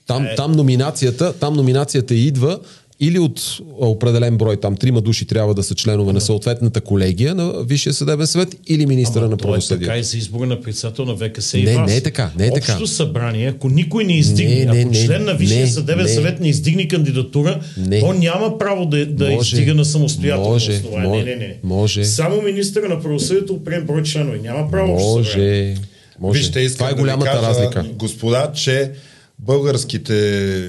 Там, 0.08 0.28
там, 0.38 0.52
номинацията, 0.52 1.34
там 1.40 1.54
номинацията 1.54 2.16
идва 2.16 2.60
или 3.00 3.20
от 3.20 3.58
определен 3.80 4.38
брой, 4.38 4.58
там 4.58 4.76
трима 4.76 5.02
души 5.02 5.26
трябва 5.26 5.54
да 5.54 5.64
са 5.64 5.76
членове 5.76 6.14
на 6.14 6.22
съответната 6.22 6.82
колегия 6.82 7.36
на 7.36 7.64
Висшия 7.64 7.94
съдебен 7.94 8.28
съвет 8.28 8.56
или 8.68 8.86
министра 8.86 9.30
на 9.30 9.38
правосъдието. 9.38 9.84
Това 9.84 9.94
е 9.94 9.98
така 9.98 10.00
и 10.00 10.04
за 10.04 10.18
избора 10.18 10.46
на 10.48 10.62
председател 10.62 11.06
на 11.06 11.16
ВКС 11.18 11.54
и 11.54 11.64
Не, 11.64 11.76
вас. 11.76 11.90
не 11.92 11.98
е 11.98 12.02
така, 12.02 12.32
не 12.38 12.48
е 12.48 12.52
така. 12.52 12.72
Общото 12.72 12.88
събрание, 12.88 13.48
ако 13.48 13.70
никой 13.70 14.04
не 14.04 14.14
издигне, 14.14 14.56
Не, 14.56 14.66
не, 14.66 14.80
ако 14.82 14.92
не, 14.92 15.06
член 15.06 15.26
на 15.26 15.34
Висшия 15.34 15.60
не, 15.60 15.68
съдебен 15.68 16.04
не. 16.04 16.10
съвет 16.10 16.40
не 16.40 16.50
издигне 16.50 16.88
кандидатура, 16.88 17.60
Не. 17.78 18.00
то 18.00 18.14
няма 18.14 18.58
право 18.58 18.86
да, 18.86 19.06
да 19.06 19.30
Може, 19.30 19.56
издига 19.56 19.74
на 19.76 19.86
самостоятелно 19.86 20.50
може, 20.50 20.72
основание. 20.72 21.10
може, 21.10 21.26
не, 21.26 21.36
не, 21.36 21.48
не. 21.48 21.56
може. 21.64 22.06
Само 22.06 22.42
министър 22.42 22.84
на 22.84 23.02
правосъдието 23.02 23.54
определен 23.54 23.86
брой 23.86 24.04
членове. 24.04 24.38
Няма 24.40 24.72
право. 24.72 24.94
Може, 24.94 25.76
може. 26.20 26.40
Вижте, 26.40 26.60
искам 26.60 26.78
Това 26.78 26.88
е 26.88 26.92
да 26.92 26.96
ви 26.96 27.02
голямата 27.02 27.32
кажа, 27.32 27.48
разлика. 27.48 27.86
Господа, 27.94 28.52
че 28.56 28.92
българските 29.40 30.60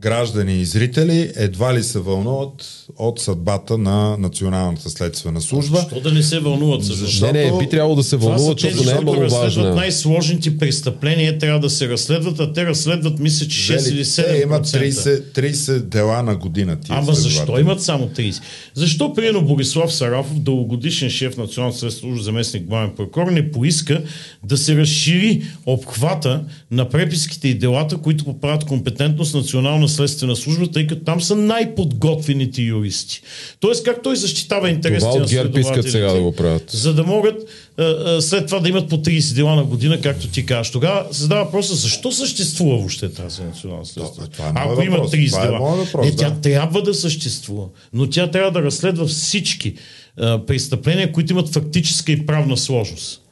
граждани 0.00 0.60
и 0.60 0.64
зрители 0.64 1.32
едва 1.36 1.74
ли 1.74 1.82
се 1.82 1.98
вълнуват 1.98 2.86
от 2.98 3.20
съдбата 3.20 3.78
на 3.78 4.16
Националната 4.18 4.90
следствена 4.90 5.40
служба. 5.40 5.78
Защо 5.78 6.00
да 6.00 6.12
не 6.12 6.22
се 6.22 6.38
вълнуват 6.38 6.84
за 6.84 6.94
Защо? 6.94 7.32
Не, 7.32 7.50
не, 7.50 7.58
би 7.58 7.68
трябвало 7.68 7.96
да 7.96 8.02
се 8.02 8.16
вълнуват, 8.16 8.58
тези, 8.58 8.74
защото 8.74 8.94
не 8.94 8.98
е 8.98 9.00
много 9.00 9.22
разследват 9.22 9.54
важна. 9.54 9.74
най-сложните 9.74 10.58
престъпления, 10.58 11.38
трябва 11.38 11.60
да 11.60 11.70
се 11.70 11.88
разследват, 11.88 12.40
а 12.40 12.52
те 12.52 12.66
разследват, 12.66 13.18
мисля, 13.18 13.46
че 13.46 13.78
6 13.78 13.92
или 13.92 14.04
7%. 14.04 14.26
Те 14.26 14.42
имат 14.42 14.66
30, 14.66 15.22
30 15.38 15.78
дела 15.78 16.22
на 16.22 16.36
година. 16.36 16.76
Тия 16.80 16.98
Ама 16.98 17.14
защо 17.14 17.58
имат 17.58 17.82
само 17.82 18.08
30? 18.08 18.42
Защо, 18.74 19.14
примерно, 19.14 19.42
Борислав 19.42 19.94
Сарафов, 19.94 20.40
дългогодишен 20.40 21.10
шеф 21.10 21.36
на 21.36 21.42
Националната 21.42 21.78
следствена 21.78 22.00
служба, 22.00 22.24
заместник 22.24 22.64
главен 22.64 22.90
прокурор, 22.96 23.30
не 23.30 23.50
поиска 23.50 24.02
да 24.44 24.56
се 24.56 24.76
разшири 24.76 25.42
обхвата 25.66 26.44
на 26.70 26.88
преписките 26.88 27.48
и 27.48 27.54
делата, 27.54 27.96
които 27.96 28.24
поправят 28.24 28.64
компетентност 28.64 29.34
на 29.34 29.40
Национална 29.40 29.88
следствена 29.90 30.36
служба, 30.36 30.70
тъй 30.70 30.86
като 30.86 31.04
там 31.04 31.20
са 31.20 31.36
най-подготвените 31.36 32.62
юристи. 32.62 33.22
Тоест, 33.60 33.84
как 33.84 34.02
той 34.02 34.16
защитава 34.16 34.68
интересите 34.70 35.10
Това 35.10 35.20
на 35.20 35.28
следователите? 35.28 35.90
сега 35.90 36.12
да 36.12 36.20
го 36.20 36.32
правят. 36.32 36.70
За 36.70 36.94
да 36.94 37.04
могат 37.04 37.36
а, 37.78 37.82
а, 37.82 38.22
след 38.22 38.46
това 38.46 38.58
да 38.60 38.68
имат 38.68 38.88
по 38.88 38.96
30 38.96 39.34
дела 39.34 39.56
на 39.56 39.64
година, 39.64 40.00
както 40.00 40.28
ти 40.28 40.46
кажеш. 40.46 40.72
Тогава 40.72 41.14
се 41.14 41.22
задава 41.22 41.44
въпроса, 41.44 41.74
защо 41.74 42.12
съществува 42.12 42.76
въобще 42.76 43.12
тази 43.12 43.42
национална 43.42 43.86
следствена? 43.86 44.28
това 44.28 44.48
е 44.48 44.52
Ако 44.54 44.82
има 44.82 44.96
въпрос. 44.96 45.12
30 45.12 45.30
Това 45.30 45.42
е 45.42 45.46
дела. 45.46 45.58
моят 45.58 45.86
въпрос, 45.86 46.06
не, 46.06 46.16
тя 46.16 46.30
да. 46.30 46.40
трябва 46.40 46.82
да 46.82 46.94
съществува, 46.94 47.66
но 47.92 48.10
тя 48.10 48.30
трябва 48.30 48.50
да 48.50 48.62
разследва 48.62 49.06
всички 49.06 49.74
а, 50.16 50.46
престъпления, 50.46 51.12
които 51.12 51.32
имат 51.32 51.48
фактическа 51.48 52.12
и 52.12 52.26
правна 52.26 52.56
сложност. 52.56 53.22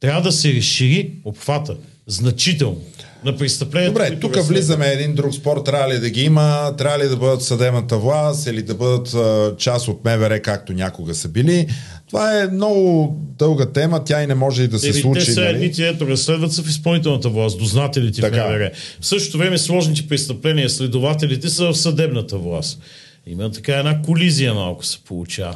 Трябва 0.00 0.22
да 0.22 0.32
се 0.32 0.54
разшири 0.54 1.10
обхвата 1.24 1.76
значително 2.06 2.80
на 3.24 3.36
престъпления. 3.36 3.90
Добре, 3.90 4.20
тук 4.20 4.36
влизаме 4.36 4.86
един 4.86 5.14
друг 5.14 5.34
спор. 5.34 5.62
Трябва 5.64 5.94
ли 5.94 5.98
да 5.98 6.10
ги 6.10 6.22
има? 6.22 6.74
Трябва 6.78 6.98
ли 6.98 7.08
да 7.08 7.16
бъдат 7.16 7.42
съдебната 7.42 7.98
власт 7.98 8.46
или 8.46 8.62
да 8.62 8.74
бъдат 8.74 9.14
а, 9.14 9.54
част 9.56 9.88
от 9.88 10.04
МВР, 10.04 10.42
както 10.42 10.72
някога 10.72 11.14
са 11.14 11.28
били? 11.28 11.66
Това 12.08 12.40
е 12.42 12.46
много 12.46 13.14
дълга 13.38 13.66
тема. 13.66 14.04
Тя 14.04 14.22
и 14.22 14.26
не 14.26 14.34
може 14.34 14.62
и 14.62 14.68
да 14.68 14.78
се 14.78 14.88
Еми, 14.88 15.00
случи. 15.00 15.26
те 15.26 15.32
са 15.32 15.40
нали? 15.40 15.54
едните, 15.54 15.88
ето 15.88 16.08
разследват 16.08 16.52
са 16.52 16.62
в 16.62 16.68
изпълнителната 16.68 17.28
власт, 17.28 17.58
дознателите 17.58 18.20
Така. 18.20 18.44
в 18.44 18.46
МВР. 18.46 18.70
В 19.00 19.06
същото 19.06 19.38
време 19.38 19.58
сложните 19.58 20.08
престъпления, 20.08 20.70
следователите 20.70 21.48
са 21.48 21.64
в 21.66 21.74
съдебната 21.74 22.38
власт. 22.38 22.80
Има 23.26 23.50
така 23.50 23.74
една 23.74 24.02
колизия 24.02 24.54
малко 24.54 24.84
се 24.84 24.98
получава. 25.04 25.54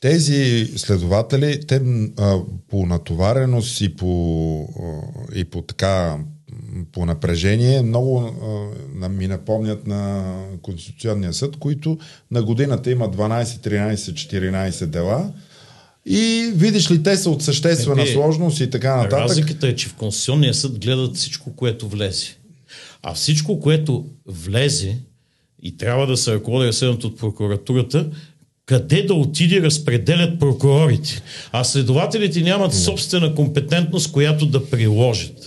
Тези 0.00 0.70
следователи, 0.76 1.60
те 1.66 1.80
а, 2.18 2.38
по 2.70 2.86
натовареност 2.86 3.80
и 3.80 3.96
по, 3.96 4.68
а, 4.82 5.38
и 5.38 5.44
по 5.44 5.62
така 5.62 6.16
по 6.92 7.06
напрежение 7.06 7.82
много 7.82 8.18
а, 9.02 9.08
ми 9.08 9.28
напомнят 9.28 9.86
на 9.86 10.34
Конституционния 10.62 11.32
съд, 11.32 11.56
които 11.56 11.98
на 12.30 12.42
годината 12.42 12.90
има 12.90 13.10
12, 13.10 13.44
13, 13.44 13.94
14 13.94 14.86
дела 14.86 15.32
и 16.06 16.52
видиш 16.54 16.90
ли, 16.90 17.02
те 17.02 17.16
са 17.16 17.30
от 17.30 17.42
съществена 17.42 18.02
Е, 18.02 18.04
бе, 18.04 18.12
сложност 18.12 18.60
и 18.60 18.70
така 18.70 18.96
нататък. 18.96 19.18
Разликата 19.18 19.68
е, 19.68 19.76
че 19.76 19.88
в 19.88 19.94
Конституционния 19.94 20.54
съд 20.54 20.78
гледат 20.78 21.16
всичко, 21.16 21.56
което 21.56 21.88
влезе. 21.88 22.26
А 23.02 23.14
всичко, 23.14 23.60
което 23.60 24.04
влезе 24.26 24.98
и 25.62 25.76
трябва 25.76 26.06
да 26.06 26.16
се 26.16 26.34
ръководи 26.34 26.68
разследването 26.68 27.06
от 27.06 27.18
прокуратурата, 27.18 28.06
къде 28.66 29.02
да 29.02 29.14
отиде 29.14 29.60
разпределят 29.60 30.38
прокурорите. 30.38 31.22
А 31.52 31.64
следователите 31.64 32.40
нямат 32.40 32.74
собствена 32.74 33.34
компетентност, 33.34 34.12
която 34.12 34.46
да 34.46 34.70
приложат. 34.70 35.41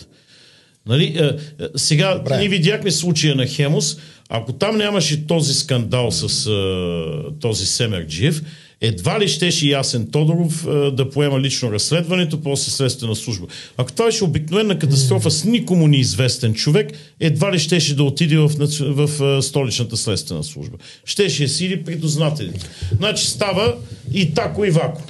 Нали, 0.88 1.04
е, 1.04 1.24
е, 1.24 1.68
сега 1.76 2.16
Добре. 2.16 2.38
ние 2.38 2.50
видяхме 2.50 2.92
случая 2.92 3.36
на 3.36 3.48
Хемус. 3.48 3.98
Ако 4.30 4.54
там 4.54 4.78
нямаше 4.78 5.28
този 5.28 5.54
скандал 5.54 6.12
с 6.12 6.48
е, 6.48 7.40
този 7.40 7.66
Семерджиев, 7.66 8.42
едва 8.82 9.20
ли 9.20 9.28
щеше 9.28 9.68
Ясен 9.68 10.08
Тодоров 10.12 10.68
е, 10.68 10.92
да 10.92 11.10
поема 11.10 11.40
лично 11.40 11.72
разследването, 11.72 12.42
после 12.42 12.72
следствена 12.72 13.16
служба. 13.16 13.48
Ако 13.78 13.92
това 13.92 14.06
беше 14.06 14.24
обикновена 14.24 14.80
катастрофа 14.80 15.32
с 15.32 15.44
никому 15.44 15.88
неизвестен 15.88 16.54
човек, 16.54 16.92
едва 17.20 17.54
ли 17.54 17.60
щеше 17.60 17.96
да 17.96 18.04
отиде 18.04 18.38
в, 18.38 18.52
в 18.80 19.38
е, 19.38 19.42
столичната 19.42 19.98
следствена 19.98 20.44
служба. 20.44 20.78
Щеше 21.06 21.44
да 21.44 21.50
сиди 21.50 21.84
при 21.84 21.96
дознателите. 21.96 22.70
Значи 22.98 23.28
става 23.28 23.76
и 24.14 24.34
тако 24.34 24.66
и 24.66 24.70
вако. 24.70 25.02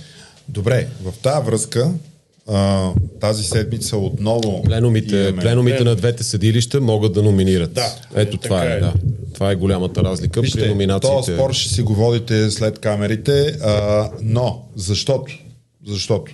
Добре, 0.50 0.88
в 1.04 1.14
тази 1.22 1.46
връзка 1.46 1.92
а, 2.48 2.90
тази 3.22 3.44
седмица 3.44 3.98
отново 3.98 4.64
Пленумите, 4.64 5.16
имаме- 5.20 5.42
пленумите 5.42 5.84
на 5.84 5.96
двете 5.96 6.24
съдилища 6.24 6.82
могат 6.82 7.14
да 7.14 7.24
номинират. 7.24 7.74
Да, 7.74 7.96
Ето 8.16 8.38
това 8.38 8.64
е, 8.64 8.68
е. 8.68 8.80
да. 8.80 8.94
Това 9.34 9.52
е 9.52 9.56
голямата 9.56 10.04
разлика 10.04 10.34
при 10.34 10.42
Вижте, 10.42 10.68
номинациите. 10.68 11.16
този 11.18 11.34
спор 11.34 11.54
ще 11.54 11.70
си 11.70 11.82
го 11.82 11.94
водите 11.96 12.52
след 12.52 12.80
камерите, 12.80 13.58
а, 13.62 14.10
но 14.22 14.64
защото, 14.76 15.34
защото 15.88 16.32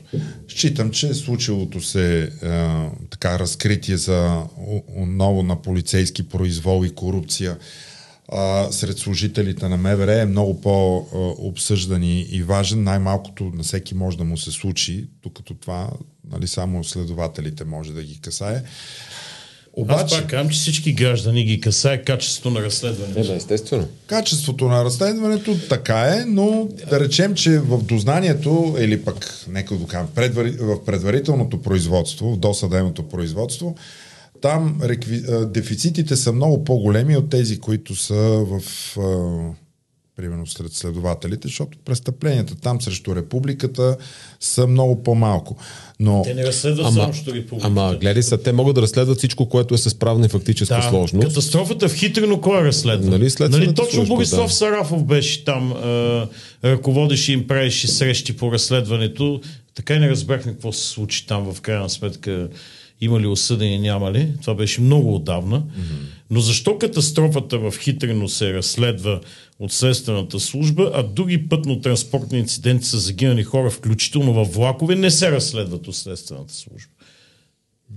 считам, 0.48 0.92
че 0.92 1.14
случилото 1.14 1.82
се 1.82 2.30
а, 2.44 2.80
така 3.10 3.40
разкритие 3.40 3.98
за 3.98 4.38
о- 4.60 4.84
ново 4.98 5.44
на 5.44 5.62
полицейски 5.62 6.24
произвол 6.24 6.86
и 6.86 6.92
корупция 6.92 7.58
а, 8.32 8.72
сред 8.72 8.98
служителите 8.98 9.70
на 9.70 9.78
МВР 9.78 10.22
е 10.22 10.26
много 10.26 10.62
по-обсъждан 10.62 12.04
и, 12.04 12.44
важен. 12.44 12.84
Най-малкото 12.84 13.44
на 13.44 13.64
всеки 13.64 13.96
може 13.96 14.18
да 14.18 14.24
му 14.24 14.38
се 14.38 14.52
случи, 14.52 15.08
докато 15.24 15.54
това 15.54 15.90
нали, 16.32 16.48
само 16.48 16.84
следователите 16.84 17.66
може 17.66 17.94
да 17.94 18.04
ги 18.04 18.22
касае. 18.22 18.56
Аз 18.56 18.64
Обаче, 19.84 20.16
пак 20.16 20.30
казвам, 20.30 20.50
че 20.50 20.60
всички 20.60 20.94
граждани 20.94 21.44
ги 21.44 21.62
касае 21.62 22.04
качеството 22.04 22.50
на 22.50 22.62
разследването. 22.62 23.20
Е, 23.20 23.24
да, 23.24 23.34
естествено. 23.34 23.88
Качеството 24.08 24.68
на 24.68 24.86
разследването 24.86 25.58
така 25.70 26.00
е, 26.00 26.26
но 26.28 26.68
да 26.90 27.00
речем, 27.00 27.36
че 27.36 27.60
в 27.60 27.84
дознанието, 27.84 28.76
или 28.80 29.02
пък, 29.02 29.46
нека 29.48 29.76
да 29.76 29.88
кажем, 29.88 30.08
предвари, 30.16 30.52
в 30.52 30.86
предварителното 30.86 31.62
производство, 31.62 32.34
в 32.34 32.38
досъдебното 32.38 33.10
производство, 33.10 33.76
там 34.42 34.80
рекви, 34.84 35.22
дефицитите 35.46 36.16
са 36.16 36.34
много 36.34 36.64
по-големи 36.64 37.18
от 37.18 37.30
тези, 37.30 37.60
които 37.60 37.96
са 37.96 38.16
в 38.46 38.62
а, 38.98 39.02
примерно 40.16 40.48
сред 40.48 40.74
следователите, 40.74 41.48
защото 41.48 41.78
престъпленията 41.86 42.56
там 42.56 42.82
срещу 42.82 43.16
републиката 43.16 43.98
са 44.40 44.68
много 44.68 45.04
по-малко. 45.04 45.58
Но 46.00 46.22
Те 46.22 46.34
не 46.34 46.44
разследват 46.44 46.86
Ама, 46.86 46.96
само 46.96 47.14
що 47.14 47.34
републиката. 47.34 47.68
ама 47.68 47.98
гледай 48.02 48.24
са, 48.24 48.38
те 48.38 48.52
могат 48.52 48.76
да 48.76 48.82
разследват 48.82 49.18
всичко, 49.18 49.50
което 49.50 49.74
е 49.74 49.78
с 49.78 49.96
правна 49.96 50.26
и 50.26 50.30
фактическа 50.30 50.76
Да, 50.76 50.90
сложност. 50.90 51.28
катастрофата 51.28 51.90
в 51.90 51.96
Хитрино 51.96 52.42
кой 52.42 52.62
е 52.62 52.64
разследва? 52.64 53.10
Нали, 53.12 53.30
следствената 53.30 53.74
точно 53.74 53.92
служба, 53.94 54.16
Борислав 54.16 54.48
да. 54.48 54.54
Сарафов 54.54 55.06
беше 55.06 55.46
там, 55.46 55.72
е, 55.72 56.28
ръководеше 56.64 57.34
им, 57.34 57.48
правеше 57.48 57.88
срещи 57.88 58.38
по 58.38 58.52
разследването. 58.52 59.42
Така 59.76 59.96
и 59.96 60.00
не 60.00 60.10
разбрахме 60.10 60.52
какво 60.52 60.72
се 60.74 60.88
случи 60.88 61.28
там 61.28 61.54
в 61.54 61.62
крайна 61.62 61.90
сметка. 61.90 62.50
Има 63.02 63.20
ли 63.20 63.28
осъдени, 63.28 63.80
няма 63.80 64.12
ли? 64.12 64.30
Това 64.42 64.54
беше 64.56 64.82
много 64.82 65.16
отдавна. 65.16 65.60
Mm-hmm. 65.60 66.06
Но 66.30 66.40
защо 66.40 66.78
катастрофата 66.78 67.60
в 67.60 67.74
Хитрино 67.80 68.30
се 68.30 68.54
разследва 68.54 69.20
от 69.60 69.72
следствената 69.72 70.40
служба, 70.40 70.92
а 70.94 71.04
други 71.04 71.50
пътно-транспортни 71.50 72.40
инциденти 72.40 72.86
са 72.86 73.00
загинали 73.00 73.44
хора, 73.44 73.70
включително 73.70 74.34
в 74.34 74.54
влакове, 74.54 74.96
не 74.96 75.12
се 75.12 75.32
разследват 75.32 75.88
от 75.88 75.96
следствената 75.96 76.54
служба? 76.54 76.90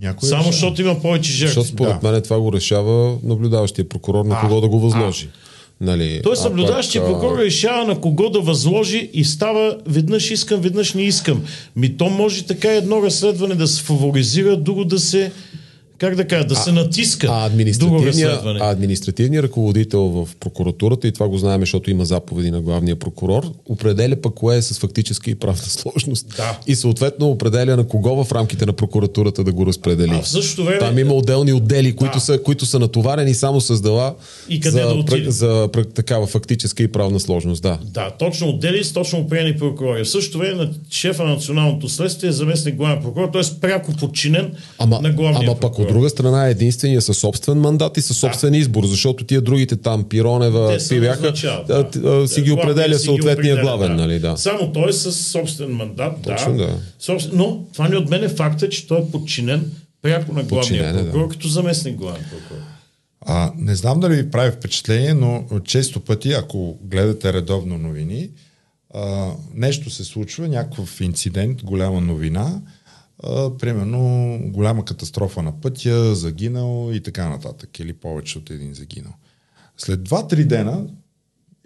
някой 0.01 0.29
Само 0.29 0.41
решава. 0.41 0.53
защото 0.53 0.83
има 0.83 1.01
повече 1.01 1.33
Защото 1.33 1.55
жертви. 1.55 1.73
според 1.73 2.01
Да. 2.01 2.13
мен 2.13 2.23
това 2.23 2.41
го 2.41 2.53
решава 2.53 3.19
наблюдаващия 3.23 3.89
прокурор 3.89 4.25
на 4.25 4.35
А, 4.35 4.41
кого 4.41 4.61
да 4.61 4.69
го 4.69 4.81
възложи. 4.81 5.29
А 5.33 5.44
наблюдаващия 6.45 7.03
пък, 7.03 7.11
а, 7.11 7.13
прокурор 7.13 7.39
решава 7.39 7.85
на 7.85 8.01
кого 8.01 8.31
да 8.31 8.41
възложи 8.41 9.11
и 9.13 9.25
става 9.25 9.77
веднъж 9.87 10.31
искам, 10.31 10.61
веднъж 10.61 10.95
не 10.95 11.03
искам. 11.03 11.45
Ми 11.77 11.97
то 11.97 12.11
може 12.11 12.47
така 12.47 12.73
едно 12.73 13.03
разследване 13.03 13.55
да 13.55 13.67
се 13.67 13.83
фаворизира, 13.83 14.57
друго 14.57 14.85
да 14.85 14.99
се 14.99 15.33
как 15.99 16.15
да 16.15 16.27
кажа, 16.27 16.45
да 16.45 16.57
се 16.57 16.73
натиска 16.73 17.27
А 17.31 17.51
разследване. 18.07 18.59
а 18.63 18.71
административният 18.71 19.45
ръководител 19.45 20.01
в 20.01 20.29
прокуратурата, 20.37 21.09
и 21.09 21.13
това 21.13 21.29
го 21.29 21.39
знаем, 21.39 21.61
защото 21.61 21.91
има 21.91 22.05
заповеди 22.05 22.51
на 22.51 22.61
главния 22.61 22.97
прокурор, 22.97 23.43
определя 23.67 24.17
пък 24.17 24.35
кое 24.35 24.57
е 24.57 24.63
с 24.63 24.79
фактическа 24.79 25.31
и 25.31 25.35
правна 25.35 25.57
сложност. 25.59 26.35
Да. 26.37 26.59
И 26.67 26.75
съответно 26.75 27.27
определя 27.29 27.77
на 27.77 27.85
кого 27.85 28.25
в 28.25 28.33
рамките 28.33 28.67
на 28.67 28.73
прокуратурата 28.73 29.45
да 29.45 29.53
го 29.53 29.67
разпредели. 29.67 30.11
А 30.11 30.23
в 30.23 30.29
същото 30.29 30.65
време- 30.65 30.79
Там 30.79 30.99
има 30.99 31.15
отделни 31.15 31.53
отдели, 31.53 31.97
които, 31.97 32.15
Да. 32.15 32.21
са, 32.21 32.43
които 32.43 32.67
са 32.67 32.79
натоварени 32.79 33.35
само 33.35 33.61
с 33.61 33.81
дела 33.83 34.15
И 34.49 34.61
къде 34.61 34.71
за, 34.73 34.89
да 34.89 34.95
отидат. 34.95 35.25
за, 35.25 35.69
за 35.75 35.85
такава 35.85 36.27
фактическа 36.27 36.83
и 36.83 36.89
правна 36.89 37.21
сложност. 37.21 37.63
Да. 37.63 37.79
Да, 37.85 38.11
точно 38.11 38.49
отдели 38.49 38.85
с 38.85 38.93
точно 38.93 39.19
определени 39.19 39.59
прокурори. 39.59 40.05
В 40.05 40.09
същото 40.09 40.39
време 40.39 40.55
на 40.55 40.71
шефа 40.91 41.25
на 41.25 41.31
националното 41.31 41.89
следствие 41.89 42.29
е 42.29 42.33
заместник 42.33 42.75
главен 42.75 43.03
прокурор, 43.03 43.29
т.е. 43.29 43.61
пряко 43.61 43.93
подчинен 43.93 44.55
Ама, 44.79 45.01
на 45.01 45.11
главния 45.11 45.49
ама 45.51 45.61
прокурор. 45.61 45.84
От 45.85 45.93
друга 45.93 46.11
страна 46.11 46.49
е 46.49 46.51
единствения 46.51 47.03
със 47.03 47.19
собствен 47.19 47.59
мандат 47.59 47.97
и 47.97 48.01
със 48.03 48.17
собствен 48.17 48.55
избор, 48.55 48.87
защото 48.87 49.25
тия 49.25 49.41
другите 49.41 49.77
там, 49.77 50.05
Пиронева, 50.09 50.79
Те 50.79 50.89
Пивяха, 50.89 51.33
да. 51.67 52.29
си 52.29 52.43
ги 52.43 52.53
определя 52.53 52.95
си 52.95 53.01
ги 53.01 53.05
съответния 53.05 53.55
определя, 53.55 53.77
главен, 53.77 53.97
нали, 53.97 54.19
да. 54.19 54.37
Само 54.37 54.73
той 54.73 54.89
е 54.89 54.93
със 54.93 55.27
собствен 55.27 55.71
мандат, 55.71 56.13
Точно, 56.23 56.57
да. 56.57 56.67
да. 56.67 56.77
Собствен... 56.99 57.33
Но 57.37 57.65
това 57.73 57.89
не 57.89 57.97
отмене 57.97 58.29
факта, 58.29 58.69
че 58.69 58.87
той 58.87 58.99
е 58.99 59.11
подчинен 59.13 59.71
пряко 60.03 60.33
на 60.33 60.43
главния 60.43 60.49
Подчинен 60.49 60.89
е, 60.89 60.93
да. 60.93 61.05
прокурор, 61.05 61.29
като 61.29 61.49
заместник 61.49 61.97
главен 61.97 62.25
прокурор. 62.31 62.63
А, 63.27 63.53
не 63.57 63.75
знам 63.75 64.01
дали 64.01 64.15
ви 64.15 64.31
прави 64.31 64.51
впечатление, 64.51 65.15
но 65.15 65.45
често 65.65 66.01
пъти, 66.01 66.33
ако 66.33 66.79
гледате 66.83 67.33
редовно 67.33 67.79
новини, 67.79 68.29
а, 68.95 69.31
нещо 69.55 69.91
се 69.91 70.05
случва, 70.05 70.49
някакъв 70.49 71.01
инцидент, 71.01 71.65
голяма 71.65 72.01
новина, 72.01 72.61
а, 73.23 73.57
примерно 73.59 74.39
голяма 74.45 74.85
катастрофа 74.85 75.43
на 75.43 75.61
пътя, 75.61 76.15
загинал 76.15 76.91
и 76.93 77.03
така 77.03 77.29
нататък, 77.29 77.79
или 77.79 77.93
повече 77.93 78.39
от 78.39 78.51
един 78.51 78.75
загинал. 78.75 79.13
След 79.77 80.01
2-3 80.01 80.45
дена 80.45 80.87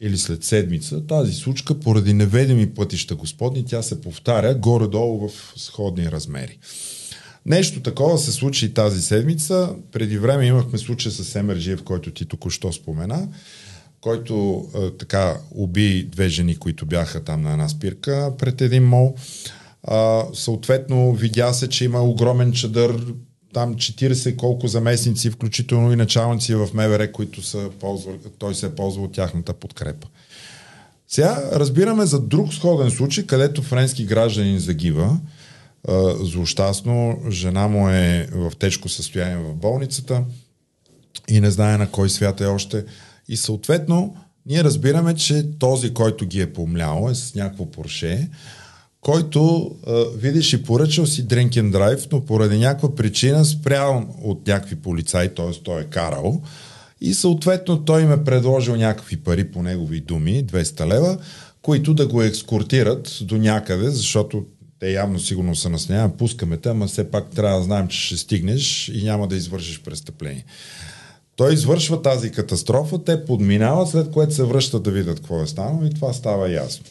или 0.00 0.18
след 0.18 0.44
седмица, 0.44 1.06
тази 1.06 1.32
случка 1.32 1.80
поради 1.80 2.12
неведеми 2.12 2.74
пътища 2.74 3.14
господни, 3.14 3.64
тя 3.66 3.82
се 3.82 4.00
повтаря 4.00 4.54
горе-долу 4.54 5.28
в 5.28 5.52
сходни 5.56 6.10
размери. 6.10 6.58
Нещо 7.46 7.82
такова 7.82 8.18
се 8.18 8.32
случи 8.32 8.66
и 8.66 8.74
тази 8.74 9.02
седмица. 9.02 9.74
Преди 9.92 10.18
време 10.18 10.46
имахме 10.46 10.78
случай 10.78 11.12
с 11.12 11.36
Емерджиев, 11.36 11.82
който 11.82 12.10
ти 12.10 12.24
току-що 12.24 12.72
спомена, 12.72 13.28
който 14.00 14.66
е, 14.74 14.90
така 14.90 15.36
уби 15.50 16.08
две 16.12 16.28
жени, 16.28 16.56
които 16.56 16.86
бяха 16.86 17.24
там 17.24 17.42
на 17.42 17.52
една 17.52 17.68
спирка 17.68 18.32
пред 18.38 18.60
един 18.60 18.84
мол. 18.84 19.14
А, 19.14 19.57
съответно, 20.34 21.12
видя 21.12 21.52
се, 21.52 21.68
че 21.68 21.84
има 21.84 22.02
огромен 22.02 22.52
чадър, 22.52 23.04
там 23.54 23.74
40 23.74 24.36
колко 24.36 24.68
заместници, 24.68 25.30
включително 25.30 25.92
и 25.92 25.96
началници 25.96 26.54
в 26.54 26.68
МВР, 26.74 27.12
които 27.12 27.42
са 27.42 27.70
ползвали, 27.80 28.16
той 28.38 28.54
се 28.54 28.66
е 28.66 28.74
ползвал 28.74 29.04
от 29.04 29.12
тяхната 29.12 29.52
подкрепа. 29.52 30.08
Сега 31.08 31.50
разбираме 31.52 32.06
за 32.06 32.20
друг 32.20 32.54
сходен 32.54 32.90
случай, 32.90 33.26
където 33.26 33.62
френски 33.62 34.04
гражданин 34.04 34.58
загива. 34.58 35.18
А, 35.88 36.14
Злощастно, 36.24 37.18
жена 37.30 37.68
му 37.68 37.88
е 37.88 38.28
в 38.32 38.52
тежко 38.58 38.88
състояние 38.88 39.36
в 39.36 39.54
болницата 39.54 40.24
и 41.28 41.40
не 41.40 41.50
знае 41.50 41.78
на 41.78 41.90
кой 41.90 42.10
свят 42.10 42.40
е 42.40 42.46
още. 42.46 42.84
И 43.28 43.36
съответно, 43.36 44.16
ние 44.46 44.64
разбираме, 44.64 45.14
че 45.14 45.58
този, 45.58 45.94
който 45.94 46.26
ги 46.26 46.40
е 46.40 46.52
помлял, 46.52 47.08
е 47.10 47.14
с 47.14 47.34
някакво 47.34 47.66
порше, 47.66 48.28
който, 49.08 49.70
а, 49.86 50.04
видиш, 50.16 50.52
и 50.52 50.62
поръчал 50.62 51.06
си 51.06 51.26
drink 51.26 51.50
and 51.50 51.72
drive, 51.72 52.12
но 52.12 52.24
поради 52.24 52.58
някаква 52.58 52.94
причина 52.94 53.44
спрял 53.44 54.06
от 54.22 54.46
някакви 54.46 54.76
полицаи, 54.76 55.28
т.е. 55.28 55.62
той 55.62 55.80
е 55.80 55.84
карал, 55.84 56.42
и 57.00 57.14
съответно 57.14 57.84
той 57.84 58.02
им 58.02 58.12
е 58.12 58.24
предложил 58.24 58.76
някакви 58.76 59.16
пари 59.16 59.50
по 59.50 59.62
негови 59.62 60.00
думи, 60.00 60.44
200 60.46 60.86
лева, 60.86 61.18
които 61.62 61.94
да 61.94 62.06
го 62.06 62.22
екскортират 62.22 63.18
до 63.22 63.36
някъде, 63.36 63.90
защото 63.90 64.44
те 64.80 64.92
явно 64.92 65.20
сигурно 65.20 65.54
са 65.54 65.70
наснява, 65.70 66.16
пускаме 66.16 66.56
те, 66.56 66.68
ама 66.68 66.86
все 66.86 67.10
пак 67.10 67.30
трябва 67.30 67.58
да 67.58 67.64
знаем, 67.64 67.88
че 67.88 68.06
ще 68.06 68.16
стигнеш 68.16 68.88
и 68.88 69.04
няма 69.04 69.28
да 69.28 69.36
извършиш 69.36 69.82
престъпление. 69.82 70.44
Той 71.36 71.54
извършва 71.54 72.02
тази 72.02 72.30
катастрофа, 72.30 73.04
те 73.04 73.24
подминават, 73.24 73.88
след 73.88 74.10
което 74.10 74.34
се 74.34 74.44
връщат 74.44 74.82
да 74.82 74.90
видят 74.90 75.20
какво 75.20 75.42
е 75.42 75.46
станало 75.46 75.84
и 75.84 75.90
това 75.90 76.12
става 76.12 76.50
ясно. 76.50 76.84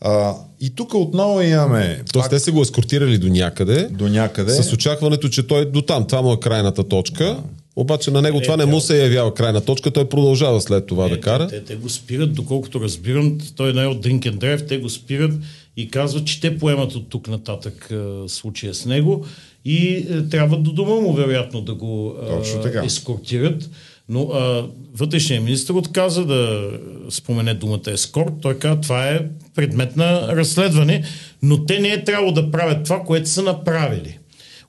А, 0.00 0.34
и 0.60 0.74
тук 0.74 0.94
отново 0.94 1.40
имаме 1.40 2.02
Тоест 2.12 2.30
те 2.30 2.38
са 2.38 2.52
го 2.52 2.62
ескортирали 2.62 3.18
до 3.18 3.28
някъде, 3.28 3.88
до 3.90 4.08
някъде. 4.08 4.52
с 4.52 4.72
очакването, 4.72 5.28
че 5.28 5.46
той 5.46 5.70
до 5.70 5.82
там, 5.82 6.06
това 6.06 6.22
му 6.22 6.32
е 6.32 6.40
крайната 6.40 6.88
точка, 6.88 7.36
обаче 7.76 8.10
на 8.10 8.22
него 8.22 8.36
Не, 8.36 8.42
това 8.42 8.56
не 8.56 8.66
му 8.66 8.80
се 8.80 9.02
явява 9.02 9.34
крайна 9.34 9.60
точка, 9.60 9.90
той 9.90 10.08
продължава 10.08 10.60
след 10.60 10.86
това 10.86 11.08
да 11.08 11.14
Те, 11.14 11.20
кара. 11.20 11.48
те, 11.48 11.64
те 11.64 11.76
го 11.76 11.88
спират, 11.88 12.34
доколкото 12.34 12.80
разбирам, 12.80 13.38
той 13.56 13.70
е 13.70 13.72
най 13.72 13.86
от 13.86 14.04
Drink 14.04 14.20
and 14.20 14.38
Drive, 14.38 14.68
те 14.68 14.78
го 14.78 14.88
спират 14.88 15.32
и 15.76 15.90
казват, 15.90 16.26
че 16.26 16.40
те 16.40 16.58
поемат 16.58 16.94
от 16.94 17.08
тук 17.08 17.28
нататък 17.28 17.88
е, 17.90 18.28
случая 18.28 18.74
с 18.74 18.86
него 18.86 19.24
и 19.64 20.06
е, 20.10 20.28
трябва 20.28 20.56
до 20.56 20.72
дома 20.72 20.94
му, 20.94 21.12
вероятно, 21.12 21.60
да 21.60 21.74
го 21.74 22.14
Точно 22.28 22.62
така. 22.62 22.82
е, 22.82 22.86
ескортират. 22.86 23.70
Но 24.08 24.22
а, 24.22 24.68
вътрешният 24.94 25.44
министр 25.44 25.74
отказа 25.74 26.24
да 26.24 26.70
спомене 27.10 27.54
думата 27.54 27.80
ескорт. 27.86 28.32
Той 28.42 28.58
каза, 28.58 28.80
това 28.80 29.08
е 29.08 29.20
предмет 29.54 29.96
на 29.96 30.36
разследване, 30.36 31.04
но 31.42 31.66
те 31.66 31.78
не 31.78 31.88
е 31.88 32.04
трябвало 32.04 32.32
да 32.32 32.50
правят 32.50 32.84
това, 32.84 33.00
което 33.00 33.28
са 33.28 33.42
направили. 33.42 34.18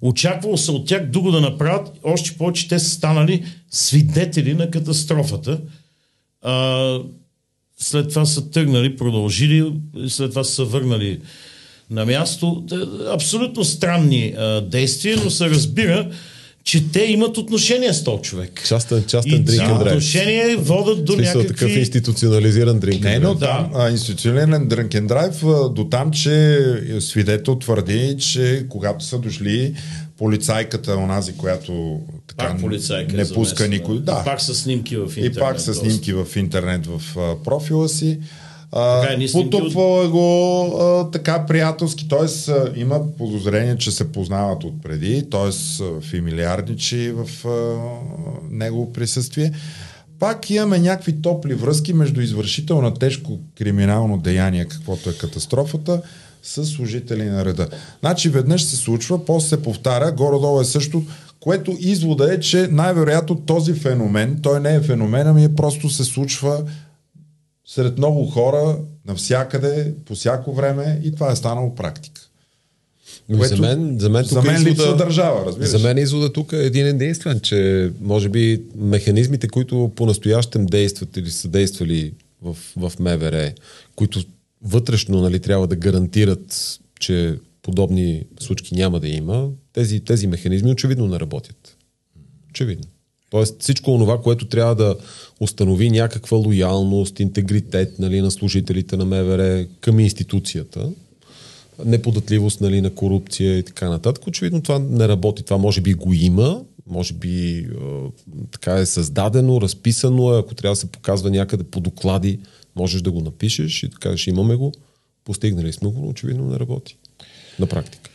Очаквало 0.01 0.57
се 0.57 0.71
от 0.71 0.87
тях 0.87 1.05
друго 1.05 1.31
да 1.31 1.41
направят, 1.41 1.99
още 2.03 2.37
повече 2.37 2.67
те 2.67 2.79
са 2.79 2.89
станали 2.89 3.45
свидетели 3.71 4.53
на 4.53 4.71
катастрофата. 4.71 5.61
А, 6.41 6.99
след 7.77 8.09
това 8.09 8.25
са 8.25 8.49
тръгнали, 8.49 8.95
продължили, 8.95 9.73
след 10.07 10.29
това 10.29 10.43
са 10.43 10.65
върнали 10.65 11.19
на 11.89 12.05
място. 12.05 12.65
Абсолютно 13.13 13.63
странни 13.63 14.33
а, 14.37 14.61
действия, 14.61 15.17
но 15.23 15.29
се 15.29 15.49
разбира, 15.49 16.11
че 16.67 16.91
те 16.91 17.03
имат 17.03 17.37
отношение 17.37 17.93
с 17.93 18.03
този 18.03 18.21
човек. 18.21 18.63
Частен, 18.67 19.03
частен 19.03 19.33
И 19.33 19.45
and 19.45 19.59
drive. 19.59 19.81
отношение 19.81 20.55
водят 20.55 21.05
до 21.05 21.13
смисъл 21.13 21.41
такъв 21.41 21.61
някакви... 21.61 21.79
институционализиран 21.79 22.79
drink 22.81 23.03
Не, 23.03 23.19
но 23.19 23.35
там 23.37 23.71
а, 23.75 23.89
институционален 23.89 24.67
дрънкен 24.67 25.07
драйв 25.07 25.41
до 25.71 25.87
там, 25.91 26.11
че 26.11 26.59
свидетел 26.99 27.55
твърди, 27.55 28.15
че 28.19 28.65
когато 28.69 29.05
са 29.05 29.19
дошли 29.19 29.73
полицайката, 30.17 30.91
онази, 30.93 31.33
която 31.33 31.99
така 32.27 32.47
Пак 32.47 32.61
полицайка 32.61 33.13
е 33.13 33.17
не 33.17 33.23
пуска 33.23 33.63
замесена. 33.63 33.67
никой. 33.69 33.95
И 33.95 33.99
Да. 33.99 34.21
пак 34.25 34.41
с 34.41 34.55
снимки 34.55 34.95
в 34.95 35.01
интернет. 35.07 35.35
И 35.35 35.39
пак 35.39 35.59
с 35.59 35.65
доста. 35.65 35.85
снимки 35.85 36.13
в 36.13 36.27
интернет 36.35 36.87
в 36.87 37.01
профила 37.43 37.89
си. 37.89 38.19
А, 38.71 39.07
е 40.03 40.07
го 40.07 40.63
а, 40.79 41.11
така 41.11 41.45
приятелски, 41.45 42.07
т.е. 42.07 42.79
има 42.79 43.01
подозрение, 43.17 43.77
че 43.77 43.91
се 43.91 44.11
познават 44.11 44.63
отпреди, 44.63 45.29
т.е. 45.29 45.51
фамилиарничи 46.01 47.11
в 47.11 47.47
а, 47.47 47.75
негово 48.51 48.93
присъствие. 48.93 49.51
Пак 50.19 50.49
имаме 50.49 50.79
някакви 50.79 51.21
топли 51.21 51.53
връзки 51.53 51.93
между 51.93 52.21
извършител 52.21 52.81
на 52.81 52.93
тежко 52.93 53.39
криминално 53.57 54.17
деяние, 54.17 54.65
каквото 54.65 55.09
е 55.09 55.13
катастрофата, 55.13 56.01
с 56.43 56.65
служители 56.65 57.25
на 57.25 57.45
реда. 57.45 57.67
Значи 57.99 58.29
веднъж 58.29 58.63
се 58.63 58.75
случва, 58.75 59.25
после 59.25 59.49
се 59.49 59.61
повтаря, 59.61 60.11
горе-долу 60.11 60.61
е 60.61 60.65
също, 60.65 61.03
което 61.39 61.77
извода 61.79 62.33
е, 62.33 62.39
че 62.39 62.67
най-вероятно 62.71 63.35
този 63.35 63.73
феномен, 63.73 64.39
той 64.43 64.59
не 64.59 64.75
е 64.75 64.81
феномен, 64.81 65.27
ами 65.27 65.43
е 65.43 65.55
просто 65.55 65.89
се 65.89 66.03
случва 66.03 66.63
сред 67.67 67.97
много 67.97 68.25
хора, 68.25 68.77
навсякъде, 69.05 69.93
по 70.05 70.15
всяко 70.15 70.53
време 70.53 71.01
и 71.03 71.11
това 71.11 71.31
е 71.31 71.35
станало 71.35 71.75
практика. 71.75 72.21
Ами 73.29 73.39
Което 73.39 73.55
за 73.55 73.61
мен, 73.61 73.99
за 73.99 74.09
мен, 74.09 74.23
за 74.23 74.41
мен 74.41 74.63
липсва 74.63 74.95
държава, 74.95 75.45
разбираш. 75.45 75.69
За 75.69 75.79
мен 75.79 75.97
извода 75.97 76.33
тук 76.33 76.53
е 76.53 76.65
един 76.65 76.87
единствен, 76.87 77.39
че 77.39 77.91
може 78.01 78.29
би 78.29 78.61
механизмите, 78.75 79.47
които 79.47 79.91
по-настоящем 79.95 80.65
действат 80.65 81.17
или 81.17 81.29
са 81.29 81.47
действали 81.47 82.13
в, 82.41 82.57
в 82.77 82.91
МВР, 82.99 83.53
които 83.95 84.23
вътрешно 84.63 85.21
нали, 85.21 85.39
трябва 85.39 85.67
да 85.67 85.75
гарантират, 85.75 86.79
че 86.99 87.39
подобни 87.61 88.25
случки 88.39 88.75
няма 88.75 88.99
да 88.99 89.07
има, 89.07 89.49
тези, 89.73 89.99
тези 89.99 90.27
механизми 90.27 90.71
очевидно 90.71 91.07
не 91.07 91.19
работят. 91.19 91.77
Очевидно. 92.49 92.85
Тоест 93.29 93.55
всичко 93.59 93.97
това, 93.97 94.21
което 94.21 94.47
трябва 94.47 94.75
да 94.75 94.95
установи 95.39 95.89
някаква 95.89 96.37
лоялност, 96.37 97.19
интегритет 97.19 97.99
нали, 97.99 98.21
на 98.21 98.31
служителите 98.31 98.97
на 98.97 99.05
МВР 99.05 99.65
към 99.81 99.99
институцията, 99.99 100.89
неподатливост 101.85 102.61
нали, 102.61 102.81
на 102.81 102.89
корупция 102.89 103.57
и 103.57 103.63
така 103.63 103.89
нататък. 103.89 104.27
Очевидно 104.27 104.61
това 104.61 104.79
не 104.79 105.07
работи. 105.07 105.43
Това 105.43 105.57
може 105.57 105.81
би 105.81 105.93
го 105.93 106.13
има, 106.13 106.61
може 106.87 107.13
би 107.13 107.57
е, 107.57 107.65
така 108.51 108.73
е 108.73 108.85
създадено, 108.85 109.61
разписано 109.61 110.33
е, 110.33 110.39
ако 110.39 110.55
трябва 110.55 110.71
да 110.71 110.79
се 110.79 110.91
показва 110.91 111.29
някъде 111.29 111.63
по 111.63 111.79
доклади, 111.79 112.39
можеш 112.75 113.01
да 113.01 113.11
го 113.11 113.21
напишеш 113.21 113.83
и 113.83 113.87
да 113.87 113.97
кажеш 113.97 114.27
имаме 114.27 114.55
го, 114.55 114.73
постигнали 115.25 115.73
сме 115.73 115.89
го, 115.89 115.99
но 116.01 116.07
очевидно 116.07 116.47
не 116.47 116.59
работи. 116.59 116.97
На 117.59 117.67
практика. 117.67 118.09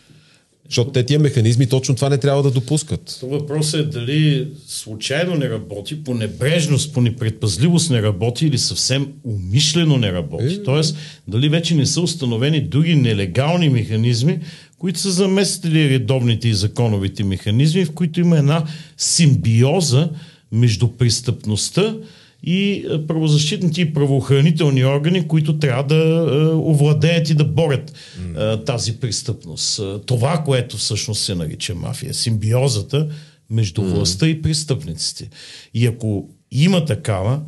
Защото 0.72 0.90
те 0.90 1.02
тия 1.02 1.20
механизми 1.20 1.66
точно 1.66 1.94
това 1.94 2.08
не 2.08 2.18
трябва 2.18 2.42
да 2.42 2.50
допускат. 2.50 3.16
То 3.20 3.26
въпросът 3.26 3.80
е 3.80 3.98
дали 3.98 4.48
случайно 4.66 5.34
не 5.34 5.50
работи, 5.50 6.04
по 6.04 6.14
небрежност, 6.14 6.94
по 6.94 7.00
непредпазливост 7.00 7.90
не 7.90 8.02
работи 8.02 8.46
или 8.46 8.58
съвсем 8.58 9.08
умишлено 9.24 9.96
не 9.96 10.12
работи. 10.12 10.54
Е, 10.54 10.62
Тоест, 10.62 10.96
дали 11.28 11.48
вече 11.48 11.74
не 11.74 11.86
са 11.86 12.00
установени 12.00 12.60
други 12.60 12.94
нелегални 12.94 13.68
механизми, 13.68 14.38
които 14.78 14.98
са 14.98 15.10
заместили 15.10 15.88
редовните 15.88 16.48
и 16.48 16.54
законовите 16.54 17.24
механизми, 17.24 17.84
в 17.84 17.92
които 17.92 18.20
има 18.20 18.38
една 18.38 18.64
симбиоза 18.96 20.10
между 20.52 20.88
престъпността 20.88 21.96
и 22.43 22.86
е, 22.90 23.07
правозащитните 23.07 23.80
и 23.80 23.95
правоохранителни 23.95 24.84
органи, 24.84 25.28
които 25.28 25.59
трябва 25.59 25.84
да 25.84 25.97
е, 25.97 26.55
овладеят 26.55 27.30
и 27.30 27.34
да 27.34 27.45
борят 27.45 27.93
е, 28.36 28.57
тази 28.64 29.01
престъпност. 29.01 29.80
Това, 30.07 30.43
което 30.45 30.76
всъщност 30.76 31.22
се 31.22 31.34
нарича 31.34 31.74
мафия, 31.74 32.14
симбиозата 32.14 33.09
между 33.51 33.82
властта 33.82 34.28
и 34.28 34.43
престъпниците. 34.43 35.28
И 35.74 35.86
ако 35.86 36.28
има 36.51 36.84
такава, 36.84 37.40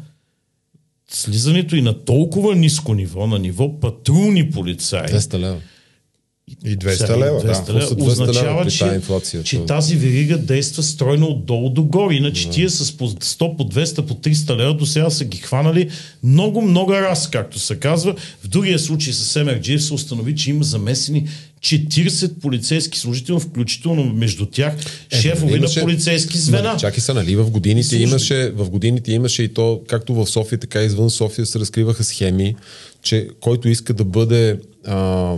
слизането 1.08 1.76
и 1.76 1.82
на 1.82 2.04
толкова 2.04 2.54
ниско 2.54 2.94
ниво, 2.94 3.26
на 3.26 3.38
ниво 3.38 3.80
патрулни 3.80 4.50
полицаи, 4.50 5.08
200 5.08 5.38
лева. 5.38 5.60
И 6.64 6.78
200 6.78 6.92
сега, 6.92 7.16
лева, 7.16 7.40
200 7.40 7.66
да. 7.66 7.74
лева, 7.74 7.88
Какво 7.88 8.10
са 8.10 8.16
200 8.16 8.18
лева 8.18 8.22
означава, 8.22 8.62
при 8.64 8.70
че, 8.70 8.84
инфлация? 8.86 9.42
че 9.42 9.56
Това- 9.56 9.66
тази 9.66 9.96
верига 9.96 10.38
действа 10.38 10.82
стройно 10.82 11.26
отдолу 11.26 11.70
догоре. 11.70 12.14
Иначе 12.14 12.50
тия 12.50 12.70
с 12.70 12.92
по 12.92 13.08
100, 13.10 13.56
по 13.56 13.64
200, 13.64 14.02
по 14.02 14.14
300 14.14 14.56
лева 14.56 14.74
до 14.74 14.86
сега 14.86 15.10
са 15.10 15.24
ги 15.24 15.38
хванали 15.38 15.90
много, 16.22 16.62
много 16.62 16.92
раз, 16.92 17.28
както 17.28 17.58
се 17.58 17.76
казва. 17.76 18.14
В 18.40 18.48
другия 18.48 18.78
случай 18.78 19.12
с 19.12 19.36
Емерджиев 19.36 19.84
се 19.84 19.94
установи, 19.94 20.34
че 20.34 20.50
има 20.50 20.64
замесени 20.64 21.28
40 21.60 22.28
полицейски 22.30 22.98
служители, 22.98 23.40
включително 23.40 24.04
между 24.04 24.46
тях 24.46 24.74
шефове 25.12 25.46
Нали, 25.46 25.56
имаше- 25.56 25.78
на 25.78 25.84
полицейски 25.84 26.38
звена. 26.38 26.72
Ма, 26.72 26.78
Чакай 26.78 27.00
са, 27.00 27.14
нали, 27.14 27.36
в 27.36 27.50
годините, 27.50 27.88
Служби. 27.88 28.02
имаше, 28.02 28.50
в 28.50 28.70
годините 28.70 29.12
имаше 29.12 29.42
и 29.42 29.48
то, 29.48 29.80
както 29.88 30.14
в 30.14 30.26
София, 30.26 30.58
така 30.58 30.82
и 30.82 30.86
извън 30.86 31.10
София 31.10 31.46
се 31.46 31.58
разкриваха 31.58 32.04
схеми, 32.04 32.54
че 33.02 33.28
който 33.40 33.68
иска 33.68 33.94
да 33.94 34.04
бъде 34.04 34.58
а, 34.86 35.34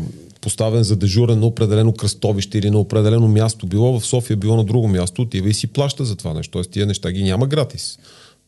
поставен 0.47 0.83
за 0.83 0.97
дежурен 0.97 1.41
на 1.41 1.47
определено 1.47 1.93
кръстовище 1.93 2.59
или 2.59 2.71
на 2.71 2.79
определено 2.79 3.29
място, 3.29 3.67
било 3.67 4.01
в 4.01 4.07
София, 4.07 4.37
било 4.37 4.57
на 4.57 4.65
друго 4.65 4.89
място, 4.89 5.23
отива 5.23 5.49
и 5.49 5.55
си 5.55 5.67
плаща 5.67 6.05
за 6.05 6.17
това 6.17 6.35
нещо. 6.35 6.51
Тоест 6.51 6.71
тия 6.71 6.87
неща 6.87 7.13
ги 7.13 7.23
няма 7.23 7.47
гратис. 7.47 7.99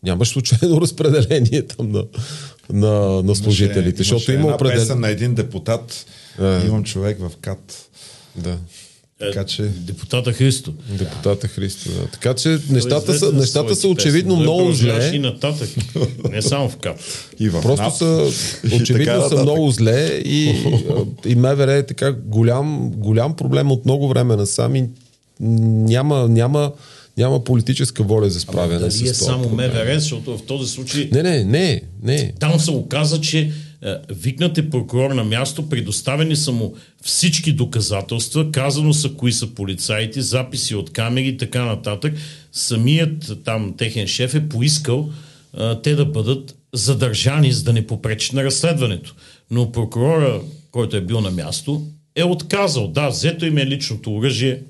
Нямаш 0.02 0.28
случайно 0.28 0.80
разпределение 0.80 1.66
там 1.66 1.92
на, 1.92 2.04
на, 2.72 3.22
на 3.22 3.34
служителите, 3.34 3.88
Имаше 3.88 3.96
защото 3.96 4.32
има 4.32 4.40
една 4.40 4.54
определен... 4.54 4.78
песен 4.78 5.00
на 5.00 5.08
един 5.08 5.34
депутат. 5.34 6.06
Е. 6.40 6.66
Имам 6.66 6.84
човек 6.84 7.18
в 7.20 7.30
КАТ. 7.40 7.90
Да. 8.36 8.58
Така 9.18 9.44
че... 9.44 9.62
Депутата 9.62 10.32
Христо. 10.32 10.72
Депутата 10.90 11.48
Христо. 11.48 11.90
Да. 11.90 12.06
Така 12.06 12.34
че 12.34 12.58
нещата 12.70 13.14
са, 13.14 13.32
нещата 13.32 13.76
са 13.76 13.88
очевидно 13.88 14.34
песни. 14.34 14.42
Много 14.42 14.58
продължаваше 14.58 15.06
И 15.06 15.10
зле. 15.10 15.18
нататък. 15.18 15.68
Не 16.30 16.42
само 16.42 16.68
в 16.68 16.76
КАП. 16.76 16.96
И 17.40 17.48
в 17.48 17.62
Просто 17.62 17.90
са, 17.90 18.30
очевидно 18.76 19.28
са 19.28 19.42
много 19.42 19.70
зле 19.70 20.06
и, 20.24 20.54
и 21.26 21.34
МВР 21.34 21.72
е 21.72 21.86
така 21.86 22.12
голям, 22.12 22.90
голям 22.90 23.36
проблем 23.36 23.70
от 23.70 23.84
много 23.84 24.08
време 24.08 24.36
насам 24.36 24.76
и 24.76 24.84
няма, 25.40 26.28
няма, 26.28 26.72
няма 27.16 27.44
политическа 27.44 28.02
воля 28.02 28.30
за 28.30 28.40
справяне 28.40 28.78
Дали 28.80 28.90
с 28.90 29.00
е 29.00 29.04
това. 29.04 29.26
само 29.26 29.48
МВР, 29.48 30.00
защото 30.00 30.38
в 30.38 30.42
този 30.42 30.72
случай 30.72 31.08
Не, 31.12 31.22
не, 31.22 31.44
не, 31.44 31.82
не. 32.02 32.32
Там 32.40 32.60
се 32.60 32.70
оказа, 32.70 33.20
че 33.20 33.38
е, 33.38 33.50
викнат 34.10 34.58
е 34.58 34.70
прокурор 34.70 35.10
на 35.10 35.24
място, 35.24 35.68
предоставени 35.68 36.36
са 36.36 36.52
му 36.52 36.74
всички 37.02 37.52
доказателства, 37.52 38.52
казано 38.52 38.92
са 38.92 39.12
кои 39.14 39.32
са 39.32 39.54
полицаите, 39.54 40.20
записи 40.20 40.74
от 40.74 40.92
камери 40.92 41.28
и 41.28 41.36
така 41.36 41.64
нататък. 41.64 42.14
Самият 42.52 43.38
там 43.44 43.74
техен 43.76 44.06
шеф 44.06 44.34
е 44.34 44.48
поискал 44.48 45.10
е, 45.58 45.74
те 45.82 45.94
да 45.94 46.04
бъдат 46.04 46.56
задържани, 46.72 47.52
за 47.52 47.64
да 47.64 47.72
не 47.72 47.86
попречат 47.86 48.32
на 48.32 48.44
разследването. 48.44 49.14
Но 49.50 49.72
прокурора, 49.72 50.40
който 50.70 50.96
е 50.96 51.00
бил 51.00 51.20
на 51.20 51.30
място, 51.30 51.86
е 52.14 52.24
отказал. 52.24 52.88
Да, 52.88 53.08
взето 53.08 53.46
им 53.46 53.58
е 53.58 53.66
личното 53.66 54.14
оръжие, 54.14 54.62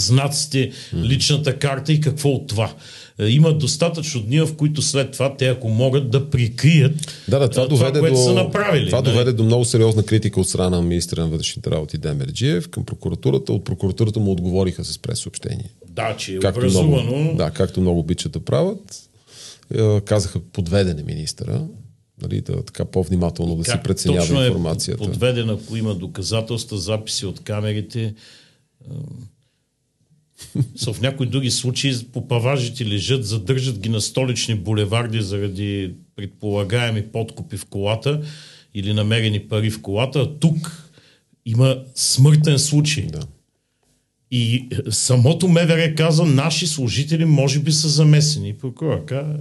знаците, 0.00 0.70
личната 0.94 1.58
карта 1.58 1.92
и 1.92 2.00
какво 2.00 2.28
от 2.28 2.46
това. 2.46 2.74
Е, 3.18 3.26
Има 3.28 3.52
достатъчно 3.52 4.22
дни, 4.22 4.40
в 4.40 4.56
които 4.56 4.82
след 4.82 5.10
това 5.12 5.36
те, 5.36 5.48
ако 5.48 5.68
могат 5.68 6.10
да 6.10 6.30
прикрият 6.30 7.22
Да, 7.28 7.38
да, 7.38 7.48
това, 7.48 7.64
е, 7.64 7.68
доведе 7.68 8.00
което 8.00 8.14
до, 8.14 8.22
са 8.22 8.32
направили. 8.34 8.86
това 8.86 9.00
нали? 9.00 9.10
доведе 9.12 9.32
до 9.32 9.42
много 9.44 9.64
сериозна 9.64 10.02
критика 10.02 10.40
от 10.40 10.48
страна 10.48 10.70
на 10.76 10.82
министра 10.82 11.20
на 11.20 11.28
вътрешните 11.28 11.70
работи 11.70 11.98
Демерджиев 11.98 12.68
към 12.68 12.84
прокуратурата. 12.84 13.52
От 13.52 13.64
прокуратурата 13.64 14.20
му 14.20 14.32
отговориха 14.32 14.84
с 14.84 14.98
пресъобщение. 14.98 15.70
Да, 15.88 16.16
че 16.16 16.34
е 16.34 16.38
Както 16.38 16.58
образувано. 16.60 17.02
много, 17.02 17.36
да, 17.36 17.50
както 17.50 17.80
много 17.80 18.00
обичат 18.00 18.32
да 18.32 18.40
правят. 18.40 18.96
Е, 19.74 20.00
Казаха 20.00 20.40
подведен 20.40 20.98
е 20.98 21.02
министъра. 21.02 21.66
Нали, 22.22 22.40
да, 22.40 22.62
така 22.62 22.84
по-внимателно 22.84 23.56
да 23.56 23.64
си 23.64 23.70
как 23.70 23.84
преценява 23.84 24.20
точно 24.20 24.42
е 24.42 24.46
информацията. 24.46 25.04
подведена, 25.04 25.58
ако 25.62 25.76
има 25.76 25.94
доказателства, 25.94 26.78
записи 26.78 27.26
от 27.26 27.40
камерите. 27.40 28.14
Са 30.76 30.92
в 30.92 31.00
някои 31.00 31.26
други 31.26 31.50
случаи 31.50 31.94
по 32.12 32.28
паважите 32.28 32.86
лежат, 32.86 33.26
задържат 33.26 33.78
ги 33.78 33.88
на 33.88 34.00
столични 34.00 34.54
булеварди 34.54 35.22
заради 35.22 35.94
предполагаеми 36.16 37.02
подкупи 37.02 37.56
в 37.56 37.66
колата 37.66 38.22
или 38.74 38.92
намерени 38.92 39.40
пари 39.40 39.70
в 39.70 39.82
колата. 39.82 40.20
А 40.20 40.38
тук 40.38 40.90
има 41.46 41.78
смъртен 41.94 42.58
случай. 42.58 43.06
Да. 43.06 43.20
И 44.30 44.68
е, 44.86 44.90
самото 44.90 45.48
МВР 45.48 45.94
каза, 45.94 46.24
наши 46.24 46.66
служители 46.66 47.24
може 47.24 47.58
би 47.58 47.72
са 47.72 47.88
замесени. 47.88 48.54
Прокурор 48.54 49.04
каза, 49.04 49.34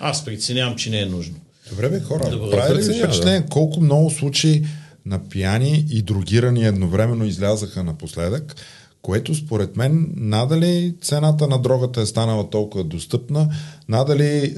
аз 0.00 0.24
преценявам, 0.24 0.76
че 0.76 0.90
не 0.90 1.00
е 1.00 1.06
нужно. 1.06 1.34
Добре 1.70 1.88
бе, 1.88 2.00
хора, 2.00 2.30
Добре, 2.30 2.50
прави 2.50 2.74
ли 2.74 2.82
впечатление 2.82 3.46
колко 3.50 3.80
много 3.80 4.10
случаи 4.10 4.66
на 5.06 5.28
пияни 5.28 5.86
и 5.90 6.02
другирани 6.02 6.64
едновременно 6.64 7.24
излязаха 7.24 7.84
напоследък, 7.84 8.56
което 9.02 9.34
според 9.34 9.76
мен 9.76 10.08
надали 10.16 10.94
цената 11.02 11.46
на 11.46 11.58
дрогата 11.58 12.00
е 12.00 12.06
станала 12.06 12.50
толкова 12.50 12.84
достъпна, 12.84 13.48
надали 13.88 14.24
е, 14.26 14.54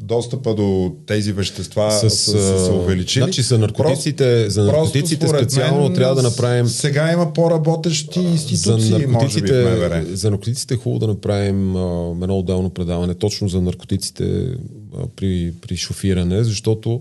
достъпа 0.00 0.54
до 0.54 0.92
тези 1.06 1.32
вещества 1.32 1.90
С, 1.90 2.10
са, 2.10 2.32
са 2.32 2.64
се 2.64 2.70
увеличили. 2.72 3.22
значи 3.24 3.42
за 3.42 3.58
наркотиците- 3.58 4.46
за 4.46 4.62
наркотиците 4.64 5.28
специално 5.28 5.92
трябва 5.92 6.14
да 6.14 6.22
направим- 6.22 6.66
Сега 6.66 7.12
има 7.12 7.32
по-работещи 7.32 8.20
За 8.20 8.28
институции, 8.28 9.06
може 9.06 9.40
би 9.40 9.52
в 9.52 10.04
за 10.12 10.30
наркотиците 10.30 10.74
е 10.74 10.76
хубаво 10.76 10.98
да 10.98 11.06
направим 11.06 11.76
а, 11.76 11.80
едно 12.22 12.38
отделно 12.38 12.70
предаване 12.70 13.14
точно 13.14 13.48
за 13.48 13.62
наркотиците 13.62 14.24
а, 14.24 15.06
при, 15.16 15.52
при 15.62 15.76
шофиране, 15.76 16.44
защото 16.44 17.00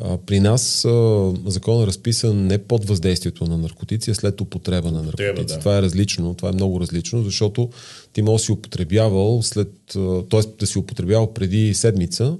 а, 0.00 0.18
при 0.18 0.40
нас 0.40 0.84
а, 0.84 1.32
закон 1.46 1.82
е 1.82 1.86
разписан 1.86 2.46
не 2.46 2.58
под 2.58 2.84
въздействието 2.84 3.44
на 3.44 3.58
наркотици, 3.58 4.10
а 4.10 4.14
след 4.14 4.40
употреба 4.40 4.90
на 4.90 5.02
наркотици. 5.02 5.54
да. 5.54 5.58
Това 5.58 5.78
е 5.78 5.82
различно, 5.82 6.34
това 6.34 6.48
е 6.48 6.52
много 6.52 6.80
различно, 6.80 7.22
защото 7.22 7.70
ти 8.12 8.22
може 8.22 8.40
да 8.40 8.44
си 8.44 8.52
употребявал 8.52 9.42
след, 9.42 9.72
т.е. 10.30 10.40
да 10.58 10.66
си 10.66 10.78
употребявал 10.78 11.34
преди 11.34 11.74
седмица 11.74 12.36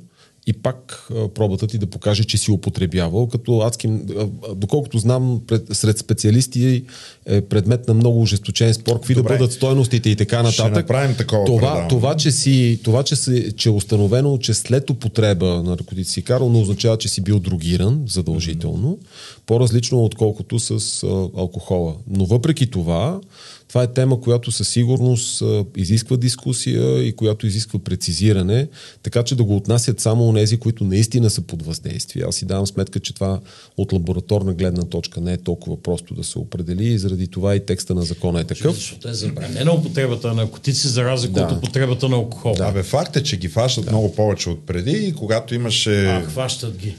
и 0.47 0.53
пак 0.53 1.09
а, 1.15 1.29
пробата 1.29 1.67
ти 1.67 1.79
да 1.79 1.87
покаже, 1.87 2.25
че 2.25 2.39
си 2.39 2.51
употребявал, 2.51 3.27
като 3.27 3.61
адски, 3.61 3.89
а, 3.89 4.27
доколкото 4.55 4.99
знам, 4.99 5.43
пред, 5.47 5.67
сред 5.73 5.99
специалисти 5.99 6.85
е 7.29 7.41
предмет 7.41 7.89
на 7.89 7.95
много 7.95 8.23
ожесточен 8.23 8.75
спор, 8.75 8.95
какви 8.95 9.15
да 9.15 9.23
бъдат 9.23 9.53
стойностите 9.53 10.11
и 10.11 10.17
така 10.17 10.37
Ще 10.51 10.63
нататък. 10.63 10.75
направим 10.89 11.17
такова 11.17 11.45
това, 11.45 11.61
предаване. 11.61 11.89
това, 11.89 12.15
че, 12.17 12.31
си, 12.31 12.81
това 12.85 13.03
че, 13.03 13.17
си, 13.17 13.53
че 13.57 13.69
е 13.69 13.73
установено, 13.73 14.39
че 14.39 14.55
след 14.55 14.91
употреба 14.91 15.47
на 15.47 15.63
наркотици 15.63 16.13
си 16.13 16.23
карал, 16.23 16.49
не 16.49 16.59
означава, 16.59 16.99
че 16.99 17.09
си 17.09 17.21
бил 17.21 17.39
другиран 17.39 18.03
задължително, 18.07 18.99
по-различно 19.47 20.05
отколкото 20.05 20.59
с 20.59 20.71
а, 21.03 21.07
алкохола. 21.37 21.95
Но 22.11 22.25
въпреки 22.25 22.67
това, 22.67 23.21
това 23.69 23.83
е 23.83 23.87
тема, 23.87 24.21
която 24.21 24.53
със 24.53 24.69
сигурност 24.69 25.43
а, 25.43 25.65
изисква 25.77 26.17
дискусия 26.17 27.03
и 27.05 27.13
която 27.13 27.47
изисква 27.47 27.79
прецизиране, 27.79 28.69
така 29.03 29.23
че 29.23 29.37
да 29.37 29.45
го 29.45 29.57
отнасят 29.57 30.01
само 30.01 30.29
онези, 30.29 30.57
които 30.57 30.85
наистина 30.85 31.31
са 31.31 31.41
под 31.41 31.63
въздействие. 31.63 32.23
Аз 32.29 32.37
си 32.37 32.45
давам 32.45 32.67
сметка, 32.67 33.01
че 33.01 33.15
това 33.15 33.41
от 33.77 33.93
лабораторна 33.93 34.55
гледна 34.55 34.83
точка 34.83 35.21
не 35.21 35.33
е 35.33 35.37
толкова 35.37 35.83
просто 35.83 36.15
да 36.15 36.25
се 36.25 36.39
определи 36.39 36.87
и 36.87 36.99
заради 36.99 37.18
това 37.27 37.55
и 37.55 37.61
текста 37.61 37.95
на 37.95 38.03
закона 38.03 38.41
е 38.41 38.45
такъв. 38.45 38.75
Защото 38.75 39.09
е 39.09 39.13
забранена 39.13 39.73
употребата 39.73 40.29
на 40.29 40.35
наркотици, 40.35 40.89
за 40.89 41.05
разлика 41.05 41.33
Да. 41.33 41.43
от 41.43 41.53
употребата 41.53 42.09
на 42.09 42.17
алкохол. 42.17 42.55
Да. 42.55 42.65
Абе, 42.65 42.83
факт 42.83 43.17
е, 43.17 43.23
че 43.23 43.37
ги 43.37 43.49
фащат 43.49 43.85
да. 43.85 43.91
много 43.91 44.15
повече 44.15 44.51
от 44.51 44.67
преди 44.67 44.91
и 44.93 45.13
когато 45.13 45.55
имаше... 45.55 46.05
А, 46.07 46.23
хващат 46.23 46.77
ги. 46.77 46.95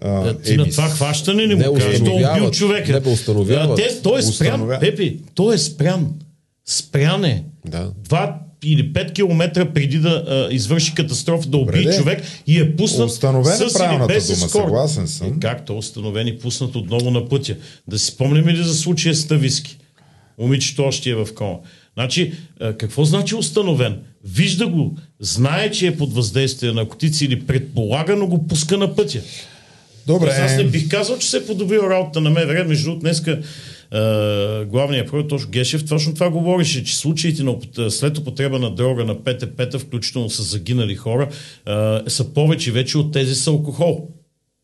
А, 0.00 0.08
А, 0.20 0.34
ти 0.34 0.56
на 0.56 0.62
еми, 0.62 0.70
това 0.70 0.88
хващане 0.88 1.46
не 1.46 1.54
не 1.54 1.68
му 1.68 1.74
кажеш, 1.74 1.98
той 1.98 2.22
е 2.22 2.26
убил 2.30 2.50
човека. 2.50 2.92
Не 2.92 3.00
бе, 3.00 3.10
установяват. 3.10 3.78
А, 3.78 3.82
Те, 3.82 4.02
той 4.02 4.18
е 4.18 4.22
спрян, 4.22 4.54
Установя- 4.54 4.80
Пепи, 4.80 5.20
той 5.34 5.54
е 5.54 5.58
спрян. 5.58 6.12
Спрян 6.66 7.24
е. 7.24 7.44
Да. 7.66 7.90
Два 7.98 8.38
или 8.64 8.92
5 8.92 9.12
километра 9.12 9.72
преди 9.72 9.98
да 9.98 10.24
а, 10.28 10.54
извърши 10.54 10.94
катастрофа, 10.94 11.48
да 11.48 11.56
убие 11.56 11.82
де. 11.82 11.96
човек 11.96 12.22
и 12.46 12.60
е 12.60 12.76
пуснат 12.76 13.10
Установена 13.10 13.56
с 13.56 13.60
или 13.60 14.06
без 14.06 14.26
дума, 14.26 14.36
ескорт. 14.36 14.50
съгласен 14.50 15.08
съм. 15.08 15.40
Е, 15.44 15.56
то 15.66 15.72
е 15.72 15.76
установен 15.76 16.26
и 16.26 16.38
пуснат 16.38 16.76
отново 16.76 17.10
на 17.10 17.28
пътя? 17.28 17.56
Да 17.88 17.98
си 17.98 18.06
спомним 18.06 18.48
ли 18.48 18.62
за 18.62 18.74
случая 18.74 19.14
с 19.14 19.26
Тависки? 19.26 19.78
момичето 20.38 20.84
още 20.84 21.10
е 21.10 21.14
в 21.14 21.28
кома. 21.34 21.56
Значи, 21.94 22.32
какво 22.78 23.04
значи 23.04 23.34
установен? 23.34 23.98
Вижда 24.24 24.66
го, 24.66 24.96
знае, 25.20 25.70
че 25.70 25.86
е 25.86 25.96
под 25.96 26.12
въздействие 26.14 26.68
на 26.68 26.74
наркотици 26.74 27.24
или 27.24 27.46
предполага, 27.46 28.16
но 28.16 28.26
го 28.26 28.46
пуска 28.46 28.76
на 28.76 28.94
пътя. 28.94 29.20
Добре. 30.06 30.30
Аз 30.30 30.56
не 30.56 30.64
бих 30.64 30.88
казал, 30.88 31.18
че 31.18 31.30
се 31.30 31.36
е 31.36 31.46
подобрил 31.46 31.80
работа 31.80 32.20
на 32.20 32.30
МВР. 32.30 32.64
Между 32.64 32.84
другото, 32.84 33.00
днеска 33.00 33.42
главният 34.70 35.06
прокурор 35.06 35.28
Точно 35.28 35.50
Гешев 35.50 35.88
точно 35.88 36.14
това 36.14 36.30
говореше, 36.30 36.84
че 36.84 36.96
случаите 36.96 37.42
на, 37.42 37.56
след 37.90 38.18
употреба 38.18 38.58
на 38.58 38.74
дрога 38.74 39.04
на 39.04 39.24
ПТП, 39.24 39.78
включително 39.78 40.30
са 40.30 40.42
загинали 40.42 40.94
хора, 40.94 41.28
са 42.06 42.34
повече 42.34 42.72
вече 42.72 42.98
от 42.98 43.12
тези 43.12 43.34
с 43.34 43.46
алкохол. 43.46 44.08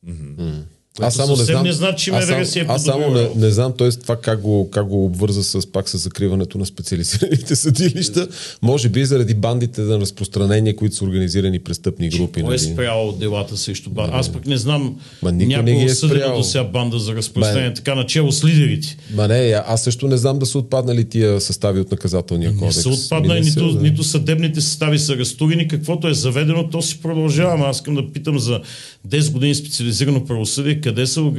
Mm-hmm. 0.09 0.64
Аз 1.01 1.15
само 1.15 1.37
не 1.37 1.45
знам. 1.45 1.63
Не 1.63 1.73
значи, 1.73 2.05
че 2.05 2.11
аз, 2.11 2.27
сам, 2.27 2.45
си 2.45 2.59
е 2.59 2.65
аз 2.69 2.85
само 2.85 3.11
не, 3.11 3.29
не 3.37 3.51
знам, 3.51 3.73
т.е. 3.79 3.91
това 3.91 4.17
как 4.17 4.41
го, 4.41 4.71
как 4.71 4.87
го 4.87 5.05
обвърза 5.05 5.45
с 5.45 5.67
пак 5.67 5.89
с 5.89 5.99
закриването 5.99 6.59
на 6.59 6.67
специализираните 6.67 7.57
съдилища. 7.57 8.29
Може 8.63 8.89
би 8.89 9.05
заради 9.05 9.35
бандите 9.35 9.81
на 9.81 10.01
разпространение, 10.01 10.77
които 10.77 10.97
са 10.97 11.05
организирани 11.05 11.59
престъпни 11.59 12.09
групи. 12.09 12.43
Кой 12.43 12.55
е 12.55 12.57
нали? 12.57 12.59
спрял 12.59 13.17
делата 13.21 13.57
срещу 13.57 13.91
банда? 13.91 14.13
Аз 14.17 14.33
пък 14.33 14.47
не 14.47 14.57
знам 14.57 14.97
Ма 15.23 15.33
някой 15.33 15.63
не 15.65 15.79
ги 15.79 15.85
е 15.85 15.89
спрял. 15.89 16.37
до 16.37 16.43
сега 16.43 16.65
банда 16.65 16.99
за 16.99 17.15
разпространение, 17.15 17.71
Ма- 17.71 17.75
така 17.75 17.95
начало 17.95 18.33
с 18.33 18.45
лидерите. 18.45 18.97
Ма 19.15 19.29
не, 19.29 19.63
аз 19.67 19.85
също 19.85 20.09
не 20.09 20.17
знам 20.17 20.39
да 20.39 20.47
са 20.47 20.59
отпаднали 20.59 21.05
тия 21.05 21.41
състави 21.41 21.81
от 21.81 21.91
наказателния 21.91 22.51
Не 22.53 22.59
кодекс. 22.59 22.83
са 22.83 22.89
отпаднали, 22.89 23.41
не 23.41 23.47
нито, 23.47 23.73
да. 23.73 23.81
нито 23.83 24.05
съдебните 24.05 24.61
състави 24.61 24.99
са 24.99 25.13
арестувани, 25.13 25.69
каквото 25.69 26.09
е 26.09 26.15
заведено, 26.15 26.69
то 26.69 26.83
си 26.83 26.99
продължава. 27.03 27.69
Аз 27.69 27.77
искам 27.77 27.95
да 27.95 28.13
питам 28.13 28.39
за 28.39 28.61
10 29.09 29.33
години 29.33 29.55
специализирано 29.55 30.25
правосъдие, 30.25 30.81
къде 30.85 31.07
са 31.07 31.33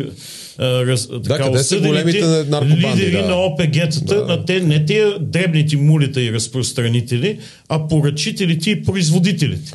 раз, 0.59 1.07
така, 1.23 1.43
къде 1.43 1.63
са 1.63 1.79
големите 1.79 2.45
лидери 2.63 3.11
да. 3.11 3.27
на 3.27 3.35
ОПГ-тата, 3.35 4.05
Да. 4.05 4.25
на 4.25 4.45
те, 4.45 4.59
не 4.59 4.85
тия 4.85 5.19
дребните 5.19 5.77
мулита 5.77 6.21
и 6.21 6.33
разпространители, 6.33 7.39
а 7.69 7.87
поръчителите 7.87 8.69
и 8.69 8.83
производителите. 8.83 9.73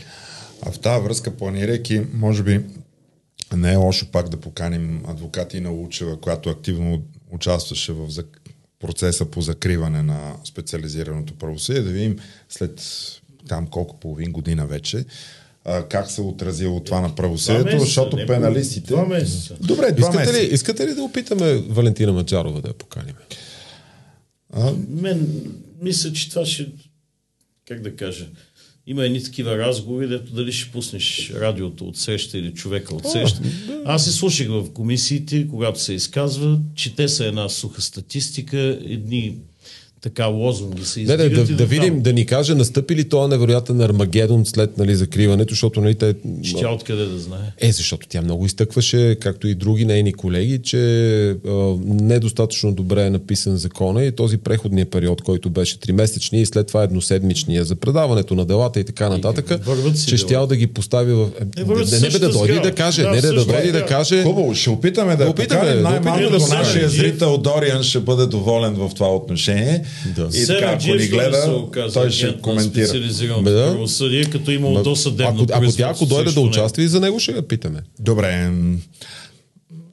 А 0.62 0.72
в 0.72 0.78
тази 0.78 1.04
връзка, 1.04 1.36
планирайки, 1.36 2.00
може 2.14 2.42
би 2.42 2.60
не 3.56 3.72
е 3.72 3.76
лошо 3.76 4.06
пак 4.12 4.28
да 4.28 4.36
поканим 4.36 5.02
адвокати 5.08 5.60
на 5.60 5.70
Лучева, 5.70 6.20
която 6.20 6.50
активно 6.50 7.02
участваше 7.30 7.92
в 7.92 8.10
зак... 8.10 8.40
процеса 8.80 9.24
по 9.24 9.40
закриване 9.40 10.02
на 10.02 10.32
специализираното 10.44 11.34
правосъдие, 11.34 11.82
да 11.82 11.90
видим 11.90 12.18
след 12.48 12.82
там 13.48 13.66
колко 13.66 14.00
половин 14.00 14.32
година 14.32 14.66
вече, 14.66 15.04
а, 15.64 15.88
как 15.88 16.10
се 16.10 16.20
е 16.20 16.24
отразило 16.24 16.80
това 16.80 17.00
на 17.00 17.14
правосъдието, 17.14 17.78
защото 17.78 18.16
не 18.16 18.26
пеналистите... 18.26 18.86
Два 18.92 19.06
месеца. 19.06 19.56
Добре, 19.60 19.92
два 19.92 20.08
Искате 20.08 20.18
месеца. 20.18 20.40
ли, 20.42 20.54
искате 20.54 20.86
ли 20.86 20.94
да 20.94 21.02
опитаме 21.02 21.56
Валентина 21.56 22.12
Маджарова 22.12 22.60
да 22.60 22.68
я 22.68 22.74
поканим? 22.74 23.14
А, 24.52 24.72
Мен 24.88 25.44
мисля, 25.82 26.12
че 26.12 26.30
това 26.30 26.46
ще, 26.46 26.66
как 27.68 27.80
да 27.82 27.96
кажа, 27.96 28.26
има 28.86 29.04
едни 29.04 29.22
такива 29.22 29.58
разговори, 29.58 30.08
дето 30.08 30.32
дали 30.34 30.52
ще 30.52 30.72
пуснеш 30.72 31.32
радиото 31.34 31.84
от 31.84 31.96
среща 31.96 32.38
или 32.38 32.54
човека 32.54 32.94
от 32.94 33.10
среща. 33.10 33.42
Аз 33.84 34.04
се 34.04 34.12
слушах 34.12 34.48
в 34.48 34.72
комисиите, 34.72 35.48
когато 35.48 35.80
се 35.80 35.92
изказва, 35.92 36.60
че 36.74 36.94
те 36.94 37.08
са 37.08 37.24
една 37.26 37.48
суха 37.48 37.82
статистика, 37.82 38.78
едни 38.84 39.36
така 40.02 40.26
лозунги 40.26 40.84
се 40.84 40.98
Не, 40.98 41.02
издигат. 41.02 41.18
не, 41.20 41.28
да, 41.28 41.40
и 41.42 41.44
да 41.44 41.52
дотам. 41.52 41.66
видим, 41.66 42.02
да 42.02 42.12
ни 42.12 42.26
каже, 42.26 42.54
настъпи 42.54 42.96
ли 42.96 43.08
този 43.08 43.30
невероятен 43.30 43.80
Армагедон 43.80 44.46
след 44.46 44.78
нали, 44.78 44.94
закриването, 44.94 45.52
защото 45.54 45.80
нали, 45.80 45.94
те... 45.94 46.14
Тя 46.58 46.70
откъде 46.70 47.04
да 47.04 47.18
знае. 47.18 47.38
Е, 47.58 47.72
защото 47.72 48.06
тя 48.08 48.22
много 48.22 48.46
изтъкваше, 48.46 49.16
както 49.20 49.48
и 49.48 49.54
други 49.54 49.84
нейни 49.84 50.12
колеги, 50.12 50.58
че 50.62 50.80
а, 51.30 51.36
недостатъчно 51.84 52.72
добре 52.72 53.06
е 53.06 53.10
написан 53.10 53.56
закона 53.56 54.04
и 54.04 54.12
този 54.12 54.38
преходния 54.38 54.86
период, 54.86 55.22
който 55.22 55.50
беше 55.50 55.80
тримесечния 55.80 56.42
и 56.42 56.46
след 56.46 56.66
това 56.66 56.82
едноседмичния 56.82 57.64
за 57.64 57.76
предаването 57.76 58.34
на 58.34 58.44
делата 58.44 58.80
и 58.80 58.84
така 58.84 59.08
нататък, 59.08 59.64
върват 59.64 59.98
си 59.98 60.06
че 60.06 60.16
щял 60.16 60.46
да 60.46 60.56
ги 60.56 60.66
постави 60.66 61.12
в... 61.12 61.28
Е, 61.56 61.60
Е, 61.60 61.64
не, 61.64 61.98
не, 62.00 62.10
бе 62.10 62.18
да 62.18 62.32
дойде 62.32 62.54
и 62.56 62.60
да 62.60 62.72
каже, 62.74 63.02
Да, 63.02 63.10
не, 63.10 63.16
не 63.16 63.20
да 63.22 63.44
дойде 63.44 63.62
и 63.64 63.68
е, 63.68 63.72
да 63.72 63.78
да. 63.78 63.86
каже... 63.86 64.22
Хубаво, 64.22 64.54
ще 64.54 64.70
опитаме 64.70 65.16
да, 65.16 65.24
Да 65.24 65.30
опитаме, 65.30 65.60
поканим. 65.60 65.82
да 65.82 65.90
Най-малко 65.90 66.20
опитаме. 66.24 66.38
до 66.38 66.54
нашия 66.54 66.88
зрител 66.88 67.38
Дориан 67.38 67.82
ще 67.82 68.00
бъде 68.00 68.26
доволен 68.26 68.74
в 68.74 68.90
това 68.94 69.14
отношение. 69.14 69.84
Да. 70.16 70.28
И 70.34 70.46
така, 70.46 70.66
ако 70.66 70.86
ни 70.86 70.98
ще 70.98 71.08
гледа, 71.08 71.42
се 71.42 71.50
оказа 71.50 71.94
той 71.94 72.10
ще 72.10 72.40
коментира. 72.40 72.86
Специализираното 72.86 73.44
Бе, 73.44 73.50
да. 73.50 73.72
правосъдие, 73.72 74.24
като 74.24 74.50
имало 74.50 74.74
Ма, 74.74 74.82
досъдебно 74.82 75.46
ако, 75.50 75.64
ако 75.64 75.72
тя, 75.72 75.88
ако 75.88 76.06
дойде 76.06 76.32
да 76.32 76.40
участва 76.40 76.82
и 76.82 76.88
за 76.88 77.00
него 77.00 77.20
ще 77.20 77.32
я 77.32 77.48
питаме. 77.48 77.82
Добре, 77.98 78.50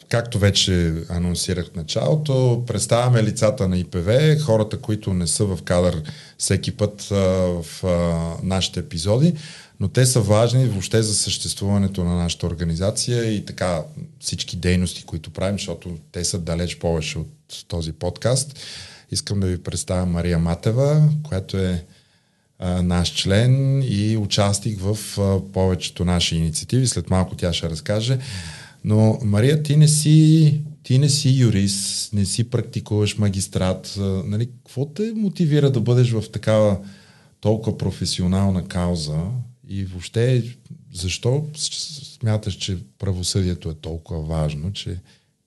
както 0.10 0.40
вече 0.40 0.94
анонсирах 1.10 1.66
в 1.66 1.76
началото, 1.76 2.64
представяме 2.68 3.24
лицата 3.24 3.68
на 3.68 3.78
ИПВ, 3.78 4.38
хората, 4.40 4.78
които 4.78 5.14
не 5.14 5.28
са 5.28 5.46
в 5.46 5.60
кадър 5.64 6.02
всеки 6.38 6.72
път 6.72 7.08
а, 7.12 7.16
в 7.16 7.84
а, 7.84 7.88
нашите 8.44 8.80
епизоди, 8.80 9.34
но 9.80 9.88
те 9.88 10.06
са 10.06 10.22
важни 10.22 10.66
въобще 10.66 11.04
за 11.04 11.16
съществуването 11.16 12.04
на 12.04 12.16
нашата 12.16 12.48
организация 12.48 13.34
и 13.34 13.46
така 13.46 13.82
всички 14.20 14.56
дейности, 14.56 15.04
които 15.04 15.30
правим, 15.30 15.58
защото 15.58 15.98
те 16.12 16.24
са 16.24 16.40
далеч 16.40 16.76
повече 16.76 17.20
от 17.20 17.28
този 17.68 17.92
подкаст. 17.92 18.60
Искам 19.12 19.40
да 19.40 19.48
ви 19.48 19.64
представя 19.64 20.06
Мария 20.06 20.40
Матева, 20.40 21.10
която 21.24 21.58
е 21.58 21.86
наш 22.82 23.16
член 23.16 23.84
и 23.88 24.18
участник 24.18 24.80
в 24.82 24.98
повечето 25.54 26.06
наши 26.06 26.36
инициативи. 26.36 26.88
След 26.88 27.10
малко 27.10 27.36
тя 27.36 27.54
ще 27.54 27.70
разкаже. 27.70 28.20
Но, 28.84 29.20
Мария, 29.24 29.64
ти 29.64 29.78
не 29.78 29.88
си, 29.88 30.62
ти 30.84 31.00
не 31.00 31.10
си 31.10 31.30
юрист, 31.30 32.14
не 32.14 32.26
си 32.26 32.50
практикуваш 32.50 33.18
магистрат. 33.18 33.94
Нали, 34.26 34.46
какво 34.46 34.86
те 34.86 35.14
мотивира 35.16 35.72
да 35.72 35.82
бъдеш 35.82 36.12
в 36.12 36.24
такава 36.32 36.78
толкова 37.40 37.78
професионална 37.78 38.68
кауза 38.68 39.22
и 39.70 39.86
въобще 39.86 40.44
защо 40.94 41.46
смяташ, 42.20 42.54
че 42.54 42.78
правосъдието 43.00 43.70
е 43.70 43.74
толкова 43.74 44.22
важно, 44.22 44.74
че 44.74 44.98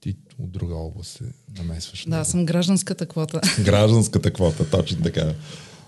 ти 0.01 0.16
от 0.38 0.51
друга 0.51 0.74
област 0.74 1.11
се 1.11 1.24
намесваш? 1.59 2.05
Да, 2.09 2.16
аз 2.16 2.28
съм 2.28 2.46
гражданската 2.46 3.07
квота. 3.07 3.40
Гражданската 3.64 4.30
квота, 4.30 4.70
точно 4.70 5.03
така. 5.03 5.34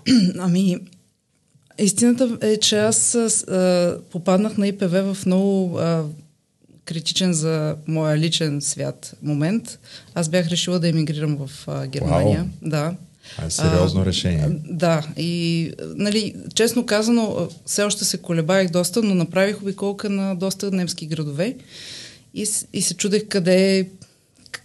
Ами, 0.39 0.79
истината 1.79 2.39
е, 2.41 2.57
че 2.57 2.79
аз 2.79 3.15
а, 3.15 3.99
попаднах 4.11 4.57
на 4.57 4.69
ИПВ 4.69 5.15
в 5.15 5.27
много 5.27 5.79
а, 5.79 6.05
критичен 6.85 7.33
за 7.33 7.77
моя 7.87 8.19
личен 8.19 8.61
свят 8.61 9.15
момент. 9.23 9.79
Аз 10.15 10.29
бях 10.29 10.49
решила 10.49 10.81
да 10.81 10.89
емигрирам 10.89 11.47
в 11.47 11.69
а, 11.69 11.87
Германия. 11.87 12.41
Вау. 12.41 12.71
Да. 12.71 12.95
А, 13.39 13.47
е 13.47 13.51
сериозно 13.51 14.07
решение. 14.07 14.47
Да, 14.71 15.07
и 15.17 15.73
нали, 15.97 16.35
честно 16.55 16.87
казано, 16.87 17.37
а, 17.39 17.49
все 17.67 17.83
още 17.83 18.05
се 18.05 18.19
колебаех 18.19 18.71
доста, 18.71 19.03
но 19.03 19.15
направих 19.15 19.63
обиколка 19.63 20.11
на 20.11 20.35
доста 20.35 20.71
немски 20.71 21.07
градове 21.07 21.57
и, 22.35 22.47
и 22.73 22.83
се 22.83 22.95
чудех 22.95 23.29
къде, 23.29 23.89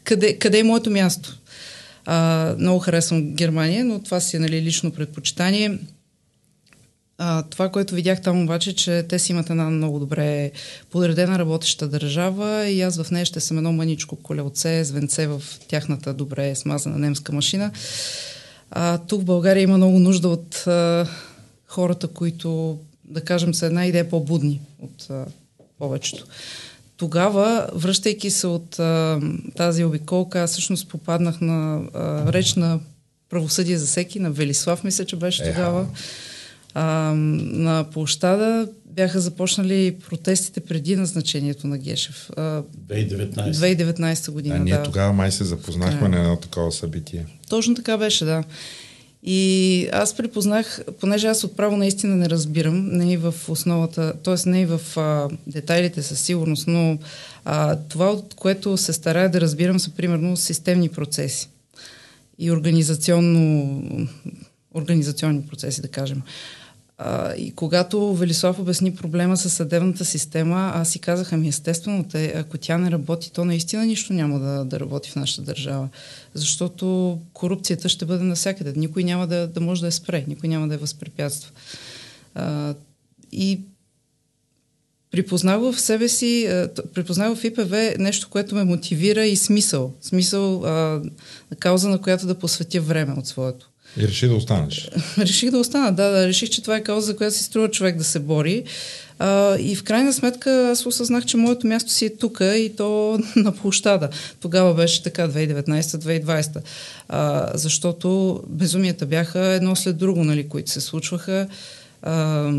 къде, 0.08 0.38
къде 0.38 0.60
е 0.60 0.64
моето 0.64 0.92
място. 0.92 1.38
А, 2.06 2.56
много 2.60 2.80
харесвам 2.80 3.34
Германия, 3.36 3.86
но 3.86 4.00
това 4.00 4.20
си 4.20 4.36
е 4.36 4.40
нали, 4.40 4.62
лично 4.62 4.92
предпочитание. 4.92 5.80
А, 7.18 7.44
това, 7.44 7.70
което 7.70 7.96
видях 7.96 8.22
там 8.22 8.44
обаче, 8.44 8.76
че 8.76 9.06
те 9.10 9.20
си 9.20 9.32
имат 9.32 9.50
една 9.50 9.70
много 9.70 10.00
добре 10.00 10.52
подредена 10.92 11.40
работеща 11.40 11.88
държава 11.88 12.68
и 12.68 12.82
аз 12.82 13.02
в 13.04 13.12
нея 13.12 13.26
ще 13.26 13.40
съм 13.40 13.58
едно 13.58 13.72
мъничко 13.72 14.16
колелце, 14.16 14.84
звенце 14.84 15.28
в 15.28 15.44
тяхната 15.68 16.14
добре 16.14 16.56
смазана 16.56 17.00
немска 17.00 17.34
машина. 17.34 17.72
А, 18.72 18.98
тук 18.98 19.22
в 19.22 19.26
България 19.26 19.62
има 19.62 19.78
много 19.78 20.00
нужда 20.00 20.28
от 20.28 20.68
а, 20.68 21.08
хората, 21.68 22.08
които, 22.08 22.78
да 23.04 23.22
кажем, 23.22 23.54
са 23.54 23.66
една 23.66 23.86
идея 23.86 24.10
по-будни 24.10 24.62
от 24.80 25.08
а, 25.10 25.26
повечето. 25.80 26.26
Тогава, 26.98 27.70
връщайки 27.74 28.30
се 28.30 28.48
от 28.48 28.80
а, 28.80 29.20
тази 29.56 29.84
обиколка, 29.84 30.42
аз 30.42 30.52
всъщност 30.52 30.90
попаднах 30.90 31.42
на 31.42 31.82
а, 31.94 32.34
реч 32.34 32.56
на 32.56 32.80
правосъдие 33.30 33.78
за 33.78 33.86
всеки, 33.86 34.20
на 34.20 34.32
Велислав, 34.32 34.84
мисля, 34.84 35.06
че 35.06 35.16
беше 35.16 35.44
Еха. 35.44 35.54
тогава. 35.54 35.88
А, 36.74 36.84
на 37.14 37.86
площада 37.92 38.68
бяха 38.86 39.20
започнали 39.20 39.96
протестите 40.10 40.60
преди 40.60 40.96
назначението 40.96 41.68
на 41.68 41.78
Гешев. 41.78 42.30
А, 42.38 42.42
2019. 42.88 43.52
2019 43.54 44.32
година, 44.32 44.56
А 44.56 44.60
ние 44.60 44.74
да. 44.74 44.84
тогава 44.84 45.14
май 45.14 45.32
се 45.32 45.44
запознахме 45.44 45.92
Така 45.94 46.06
е. 46.06 46.10
на 46.10 46.20
едно 46.20 46.36
такова 46.36 46.72
събитие. 46.72 47.26
Точно 47.50 47.76
така 47.76 47.98
беше, 47.98 48.26
да. 48.26 48.44
И 49.24 49.90
аз 49.92 50.18
припознах, 50.18 50.82
понеже 51.00 51.28
аз 51.28 51.44
отправо 51.44 51.78
наистина 51.78 52.16
не 52.16 52.30
разбирам, 52.30 52.88
не 52.88 53.14
и 53.14 53.18
в 53.18 53.34
основата, 53.48 54.14
т.е. 54.24 54.50
не 54.50 54.62
и 54.62 54.66
в 54.66 54.82
а, 54.98 55.30
детайлите 55.48 56.04
със 56.04 56.20
сигурност, 56.20 56.68
но 56.68 56.98
а, 57.46 57.76
това, 57.76 58.12
от 58.12 58.34
което 58.34 58.78
се 58.78 58.94
старая 58.94 59.30
да 59.30 59.42
разбирам, 59.42 59.80
са 59.80 59.90
примерно 59.90 60.38
системни 60.38 60.90
процеси 60.90 61.50
и 62.40 62.52
организационно, 62.52 63.82
организационни 64.74 65.48
процеси, 65.48 65.82
да 65.82 65.88
кажем. 65.88 66.22
А, 67.00 67.34
и 67.34 67.52
когато 67.52 68.14
Велислав 68.14 68.60
обясни 68.60 68.96
проблема 68.96 69.38
с 69.38 69.50
съдебната 69.50 70.06
система, 70.06 70.72
аз 70.76 70.90
си 70.90 71.00
казах, 71.00 71.34
ами 71.34 71.48
естествено, 71.48 72.04
те, 72.04 72.34
ако 72.36 72.58
тя 72.58 72.78
не 72.78 72.92
работи, 72.92 73.32
то 73.32 73.46
наистина 73.46 73.86
нищо 73.86 74.14
няма 74.14 74.40
да, 74.40 74.66
да 74.66 74.80
работи 74.80 75.10
в 75.10 75.16
нашата 75.16 75.42
държава. 75.42 75.90
Защото 76.34 77.20
корупцията 77.34 77.90
ще 77.90 78.06
бъде 78.06 78.24
навсякъде. 78.24 78.74
Никой 78.76 79.04
няма 79.04 79.28
да, 79.28 79.48
да 79.48 79.62
може 79.62 79.82
да 79.82 79.88
я 79.88 79.92
спре, 79.92 80.26
никой 80.28 80.50
няма 80.50 80.68
да 80.68 80.74
я 80.74 80.80
възпрепятства. 80.80 81.52
А, 82.36 82.76
и 83.32 83.62
припознах 85.12 85.60
в 85.60 85.80
себе 85.80 86.08
си, 86.08 86.66
припознах 86.94 87.38
в 87.38 87.44
ИПВ 87.44 87.94
нещо, 88.00 88.30
което 88.30 88.56
ме 88.56 88.64
мотивира 88.64 89.26
и 89.26 89.36
смисъл. 89.36 89.94
Смисъл, 90.02 90.64
а, 90.66 91.02
кауза, 91.60 91.90
на 91.90 92.02
която 92.02 92.28
да 92.28 92.40
посветя 92.40 92.82
време 92.82 93.14
от 93.18 93.28
своето. 93.28 93.70
И 93.98 94.08
реши 94.08 94.28
да 94.28 94.36
останеш. 94.36 94.90
реших 95.18 95.52
да 95.52 95.58
остана, 95.58 95.92
да, 95.92 96.10
да. 96.10 96.28
Реших, 96.28 96.50
че 96.50 96.62
това 96.62 96.76
е 96.76 96.84
кауза, 96.84 97.06
за 97.06 97.18
която 97.18 97.36
си 97.36 97.44
струва 97.44 97.72
човек 97.72 97.98
да 97.98 98.04
се 98.04 98.20
бори. 98.20 98.64
А, 99.20 99.58
и 99.60 99.76
в 99.76 99.84
крайна 99.84 100.14
сметка 100.14 100.70
аз 100.72 100.86
осъзнах, 100.86 101.26
че 101.26 101.38
моето 101.38 101.68
място 101.68 101.92
си 101.92 102.06
е 102.06 102.18
тук 102.18 102.40
и 102.42 102.74
то 102.78 103.20
на 103.36 103.52
площада. 103.52 104.10
Тогава 104.42 104.74
беше 104.74 105.04
така, 105.04 105.30
2019-2020. 105.30 106.62
А, 107.10 107.52
защото 107.54 108.42
безумията 108.48 109.06
бяха 109.06 109.40
едно 109.40 109.76
след 109.76 109.98
друго, 109.98 110.24
нали, 110.24 110.48
които 110.50 110.72
се 110.72 110.82
случваха. 110.82 111.48
А, 112.02 112.52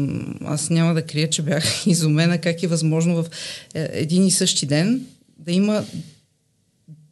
аз 0.45 0.71
няма 0.71 0.95
да 0.95 1.03
крия, 1.03 1.31
че 1.31 1.43
бях 1.43 1.87
изумена 1.87 2.39
как 2.39 2.63
е 2.63 2.67
възможно 2.67 3.23
в 3.23 3.27
е, 3.75 3.89
един 3.93 4.27
и 4.27 4.31
същи 4.31 4.67
ден 4.67 5.07
да 5.39 5.53
има 5.53 5.85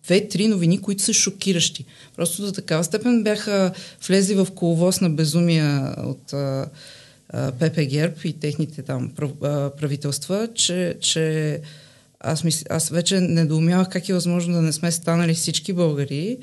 две-три 0.07 0.49
новини, 0.49 0.81
които 0.81 1.03
са 1.03 1.13
шокиращи. 1.13 1.85
Просто 2.17 2.43
до 2.43 2.53
такава 2.53 2.85
степен 2.85 3.23
бяха 3.23 3.73
влезли 4.09 4.35
в 4.35 4.47
коловоз 4.55 5.01
на 5.01 5.11
безумия 5.11 5.95
от 5.99 6.33
а, 6.33 6.69
а, 7.29 7.53
ПП 7.53 7.81
Герб 7.85 8.25
и 8.25 8.33
техните 8.33 8.83
там 8.83 9.11
правителства, 9.79 10.49
че, 10.55 10.97
че 11.01 11.61
аз, 12.21 12.45
мис... 12.45 12.65
аз 12.71 12.89
вече 12.89 13.21
недоумявах 13.21 13.89
как 13.89 14.09
е 14.09 14.15
възможно 14.15 14.55
да 14.55 14.63
не 14.63 14.73
сме 14.73 14.93
станали 14.93 15.35
всички 15.35 15.73
българи, 15.73 16.39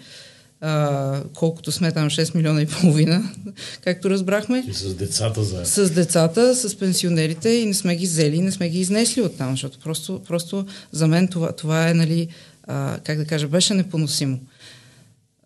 а, 0.62 1.24
колкото 1.34 1.72
сме 1.72 1.92
там 1.92 2.10
6 2.10 2.36
милиона 2.36 2.62
и 2.62 2.66
половина, 2.66 3.32
както 3.84 4.10
разбрахме. 4.10 4.64
И 4.68 4.74
с 4.74 4.94
децата 4.94 5.44
заедно. 5.44 5.66
С 5.66 5.90
децата, 5.90 6.56
с 6.56 6.80
пенсионерите 6.80 7.50
и 7.50 7.66
не 7.66 7.74
сме 7.74 7.96
ги 7.96 8.06
взели, 8.06 8.42
не 8.42 8.52
сме 8.52 8.70
ги 8.70 8.80
изнесли 8.80 9.22
от 9.22 9.38
там, 9.38 9.52
защото 9.52 9.80
просто, 9.80 10.22
просто 10.28 10.66
за 10.92 11.08
мен 11.08 11.28
това, 11.28 11.52
това 11.52 11.90
е, 11.90 11.94
нали, 11.94 12.28
а, 12.68 13.00
как 13.04 13.18
да 13.18 13.26
кажа, 13.26 13.48
беше 13.48 13.74
непоносимо. 13.74 14.40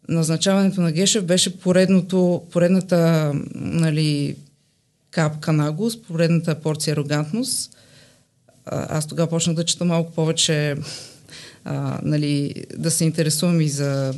Назначаването 0.09 0.81
на 0.81 0.91
Гешев 0.91 1.25
беше 1.25 1.57
поредното, 1.57 2.43
поредната 2.51 3.31
нали, 3.55 4.35
капка 5.11 5.53
наглост, 5.53 6.05
поредната 6.07 6.55
порция 6.55 6.91
арогантност. 6.91 7.77
Аз 8.65 9.07
тогава 9.07 9.29
почнах 9.29 9.55
да 9.55 9.65
чета 9.65 9.85
малко 9.85 10.11
повече, 10.11 10.75
а, 11.65 11.99
нали, 12.03 12.53
да 12.77 12.91
се 12.91 13.05
интересувам 13.05 13.61
и 13.61 13.69
за 13.69 14.13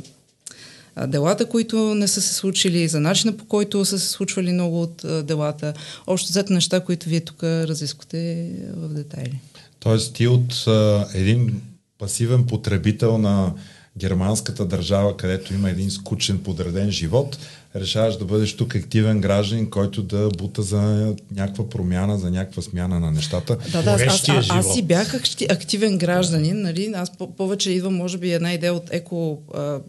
делата, 1.06 1.46
които 1.46 1.94
не 1.94 2.08
са 2.08 2.20
се 2.20 2.34
случили, 2.34 2.88
за 2.88 3.00
начина 3.00 3.36
по 3.36 3.44
който 3.44 3.84
са 3.84 3.98
се 3.98 4.08
случвали 4.08 4.52
много 4.52 4.82
от 4.82 5.04
а, 5.04 5.22
делата. 5.22 5.74
Общо 6.06 6.28
взето 6.28 6.52
неща, 6.52 6.80
които 6.80 7.08
вие 7.08 7.20
тук 7.20 7.42
разисквате 7.42 8.50
в 8.74 8.88
детайли. 8.88 9.40
Тоест 9.80 10.14
ти 10.14 10.26
от 10.26 10.64
а, 10.66 11.06
един 11.14 11.60
пасивен 12.00 12.46
потребител 12.46 13.18
на 13.18 13.54
германската 13.98 14.64
държава, 14.64 15.16
където 15.16 15.54
има 15.54 15.70
един 15.70 15.90
скучен 15.90 16.42
подреден 16.42 16.90
живот, 16.90 17.38
решаваш 17.76 18.16
да 18.16 18.24
бъдеш 18.24 18.56
тук 18.56 18.74
активен 18.74 19.20
гражданин, 19.20 19.70
който 19.70 20.02
да 20.02 20.28
бута 20.38 20.62
за 20.62 21.14
някаква 21.36 21.68
промяна, 21.68 22.18
за 22.18 22.30
някаква 22.30 22.62
смяна 22.62 23.00
на 23.00 23.10
нещата. 23.10 23.56
Да, 23.72 23.82
да, 23.82 23.90
аз, 23.90 24.02
аз, 24.02 24.28
аз, 24.28 24.50
аз 24.50 24.74
си 24.74 24.82
бях 24.82 25.14
активен 25.48 25.98
гражданин, 25.98 26.60
нали? 26.60 26.92
аз 26.96 27.16
по- 27.16 27.36
повече 27.36 27.70
идвам, 27.70 27.94
може 27.94 28.18
би, 28.18 28.32
една 28.32 28.52
идея 28.52 28.74
от 28.74 28.94
еко, 28.94 29.38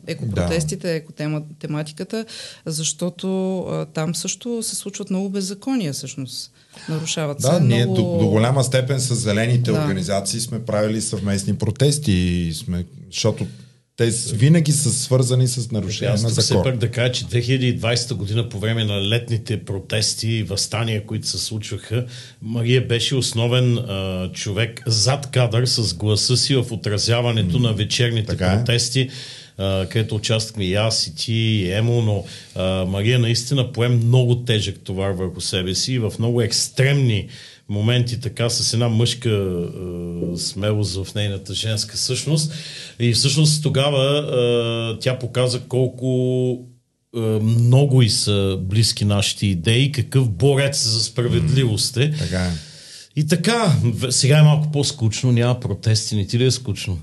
екопротестите, 0.08 0.88
да. 0.88 0.94
екотематиката, 0.94 2.26
защото 2.66 3.60
а, 3.60 3.86
там 3.86 4.16
също 4.16 4.64
се 4.64 4.76
случват 4.76 5.10
много 5.10 5.30
беззакония, 5.30 5.94
всъщност. 5.94 6.52
Нарушават 6.90 7.38
да, 7.42 7.48
се 7.48 7.60
ние 7.60 7.86
много... 7.86 7.96
до, 7.96 8.18
до 8.18 8.28
голяма 8.28 8.64
степен 8.64 9.00
с 9.00 9.16
зелените 9.16 9.72
да. 9.72 9.82
организации 9.82 10.40
сме 10.40 10.66
правили 10.66 11.02
съвместни 11.02 11.56
протести, 11.56 12.12
и 12.12 12.54
сме, 12.54 12.86
защото 13.12 13.46
те 14.02 14.36
винаги 14.36 14.72
са 14.72 14.92
свързани 14.92 15.48
с 15.48 15.72
нарушение 15.72 16.12
на 16.12 16.18
закон. 16.18 16.44
Все 16.44 16.64
пак 16.64 16.78
да 16.78 16.92
кажа, 16.92 17.12
че 17.12 17.26
2020 17.26 18.14
година 18.14 18.50
по 18.50 18.60
време 18.60 18.84
на 18.84 19.02
летните 19.02 19.64
протести 19.66 20.28
и 20.28 20.44
възстания, 20.44 21.06
които 21.06 21.28
се 21.28 21.38
случваха, 21.38 22.06
Мария 22.42 22.88
беше 22.88 23.16
основен 23.16 23.78
а, 23.78 24.30
човек 24.34 24.84
зад 24.88 25.32
кадър 25.32 25.66
с 25.66 25.94
гласа 25.94 26.38
си 26.38 26.56
в 26.56 26.66
отразяването 26.72 27.58
mm. 27.58 27.62
на 27.62 27.74
вечерните 27.74 28.28
така 28.28 28.58
протести. 28.58 29.02
Е 29.02 29.10
където 29.90 30.16
участвахме 30.16 30.66
и 30.66 30.76
аз, 30.76 31.08
и 31.08 31.16
ти, 31.16 31.34
и 31.34 31.72
Емо, 31.72 32.02
но 32.02 32.26
а, 32.56 32.86
Мария 32.86 33.20
наистина 33.20 33.72
пое 33.72 33.90
много 33.90 34.36
тежък 34.36 34.80
товар 34.80 35.12
върху 35.12 35.42
себе 35.42 35.76
си 35.76 35.94
и 35.94 36.00
в 36.00 36.14
много 36.20 36.42
екстремни 36.42 37.28
моменти 37.72 38.20
така 38.20 38.50
с 38.50 38.74
една 38.74 38.90
мъжка 38.90 39.30
а, 39.30 40.38
смелост 40.38 41.04
в 41.04 41.16
нейната 41.16 41.54
женска 41.54 41.98
същност. 41.98 42.54
И 43.00 43.14
всъщност 43.14 43.64
тогава 43.64 44.04
а, 44.04 45.00
тя 45.00 45.20
показа 45.20 45.60
колко 45.60 46.60
много 47.42 48.02
и 48.02 48.10
са 48.10 48.58
близки 48.62 49.06
нашите 49.06 49.48
идеи, 49.48 49.92
какъв 49.92 50.30
борец 50.30 50.84
за 50.84 51.04
справедливост 51.04 51.98
е. 51.98 52.12
Така 52.12 52.46
е. 52.46 52.52
И 53.16 53.28
така, 53.28 53.76
сега 54.10 54.40
е 54.40 54.44
малко 54.44 54.72
по-скучно, 54.72 55.32
няма 55.32 55.60
протести, 55.60 56.16
не 56.16 56.28
ти 56.28 56.40
ли 56.40 56.46
е 56.46 56.52
скучно? 56.52 57.00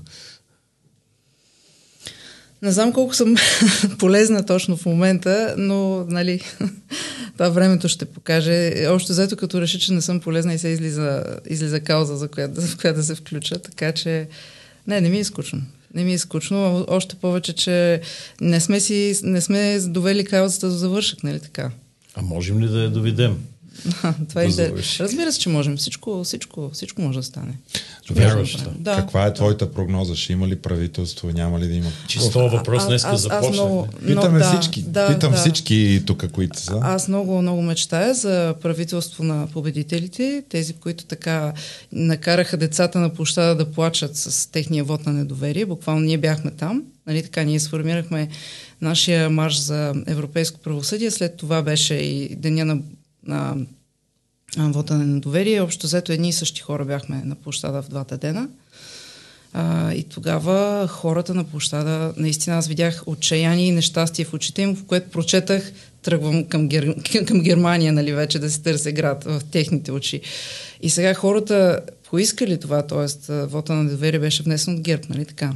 Не 2.61 2.71
знам 2.71 2.93
колко 2.93 3.15
съм 3.15 3.35
полезна 3.99 4.45
точно 4.45 4.77
в 4.77 4.85
момента, 4.85 5.55
но 5.57 6.05
нали, 6.07 6.41
това 7.33 7.49
времето 7.49 7.89
ще 7.89 8.05
покаже. 8.05 8.73
Още 8.89 9.13
заето 9.13 9.37
като 9.37 9.61
реша, 9.61 9.79
че 9.79 9.93
не 9.93 10.01
съм 10.01 10.19
полезна 10.19 10.53
и 10.53 10.57
се 10.57 10.67
излиза, 10.67 11.23
излиза 11.49 11.79
кауза, 11.79 12.17
за 12.17 12.27
която, 12.27 12.61
в 12.61 12.77
която 12.77 12.97
да 12.97 13.03
се 13.03 13.15
включа. 13.15 13.59
Така 13.59 13.91
че 13.91 14.27
не, 14.87 15.01
не 15.01 15.09
ми 15.09 15.19
е 15.19 15.23
скучно. 15.23 15.61
Не 15.93 16.03
ми 16.03 16.13
е 16.13 16.17
скучно, 16.17 16.85
още 16.87 17.15
повече, 17.15 17.53
че 17.53 18.01
не 18.41 18.59
сме, 18.59 18.79
си, 18.79 19.19
не 19.23 19.41
сме 19.41 19.79
довели 19.79 20.25
каузата 20.25 20.69
до 20.69 20.75
завършък, 20.75 21.23
нали 21.23 21.39
така? 21.39 21.71
А 22.15 22.21
можем 22.21 22.59
ли 22.61 22.67
да 22.67 22.79
я 22.79 22.89
доведем? 22.89 23.37
това 24.29 24.43
е 24.43 24.47
да 24.47 24.71
Разбира 24.99 25.31
се, 25.31 25.39
че 25.39 25.49
можем. 25.49 25.77
Всичко, 25.77 26.23
всичко, 26.23 26.69
всичко 26.73 27.01
може 27.01 27.19
да 27.19 27.23
стане. 27.23 27.53
Вярваш 28.11 28.57
да. 28.77 28.95
Каква 28.95 29.25
е 29.25 29.33
твоята 29.33 29.71
прогноза? 29.71 30.15
Ще 30.15 30.33
има 30.33 30.47
ли 30.47 30.55
правителство? 30.55 31.29
Няма 31.29 31.59
ли 31.59 31.67
да 31.67 31.73
има? 31.73 31.87
Чисто 32.07 32.49
въпрос 32.49 32.87
днес 32.87 33.05
започне. 33.13 33.83
Питаме 34.05 34.39
да, 34.39 34.51
всички. 34.51 34.81
Да, 34.81 35.13
Питам 35.13 35.31
да. 35.31 35.37
всички 35.37 36.03
тук, 36.05 36.31
които 36.31 36.59
са. 36.59 36.79
Аз 36.81 37.07
много, 37.07 37.41
много 37.41 37.61
мечтая 37.61 38.13
за 38.13 38.55
правителство 38.61 39.23
на 39.23 39.47
победителите, 39.53 40.43
тези, 40.49 40.73
които 40.73 41.05
така 41.05 41.53
накараха 41.91 42.57
децата 42.57 42.99
на 42.99 43.09
площада 43.13 43.55
да 43.55 43.71
плачат 43.71 44.17
с 44.17 44.51
техния 44.51 44.83
вод 44.83 45.05
на 45.05 45.13
недоверие. 45.13 45.65
Буквално 45.65 46.01
ние 46.01 46.17
бяхме 46.17 46.51
там. 46.51 46.83
Нали, 47.07 47.23
така, 47.23 47.43
ние 47.43 47.59
сформирахме 47.59 48.27
нашия 48.81 49.29
марш 49.29 49.59
за 49.59 49.93
европейско 50.07 50.59
правосъдие. 50.59 51.11
След 51.11 51.37
това 51.37 51.61
беше 51.61 51.93
и 51.93 52.35
деня 52.35 52.65
на 52.65 52.77
на 53.27 53.55
вода 54.57 54.97
на 54.97 55.05
недоверие. 55.05 55.61
Общо 55.61 55.87
взето 55.87 56.11
едни 56.11 56.29
и 56.29 56.33
същи 56.33 56.61
хора 56.61 56.85
бяхме 56.85 57.21
на 57.25 57.35
площада 57.35 57.81
в 57.81 57.89
двата 57.89 58.17
дена. 58.17 58.49
А, 59.53 59.93
и 59.93 60.03
тогава 60.03 60.87
хората 60.87 61.33
на 61.33 61.43
площада, 61.43 62.13
наистина 62.17 62.57
аз 62.57 62.67
видях 62.67 63.03
отчаяние 63.05 63.67
и 63.67 63.71
нещастие 63.71 64.25
в 64.25 64.33
очите 64.33 64.61
им, 64.61 64.75
в 64.75 64.85
което 64.85 65.09
прочетах, 65.09 65.71
тръгвам 66.01 66.45
към, 66.45 66.67
Гер... 66.67 66.95
към 67.27 67.41
Германия, 67.41 67.93
нали, 67.93 68.13
вече 68.13 68.39
да 68.39 68.49
се 68.49 68.61
търся 68.61 68.91
град 68.91 69.23
в 69.23 69.41
техните 69.51 69.91
очи. 69.91 70.21
И 70.81 70.89
сега 70.89 71.13
хората 71.13 71.81
поискали 72.09 72.59
това, 72.59 72.87
т.е. 72.87 73.33
вода 73.45 73.73
на 73.73 73.83
недоверие 73.83 74.19
беше 74.19 74.43
внесен 74.43 74.75
от 74.75 74.81
Герб, 74.81 75.09
нали 75.09 75.25
така? 75.25 75.53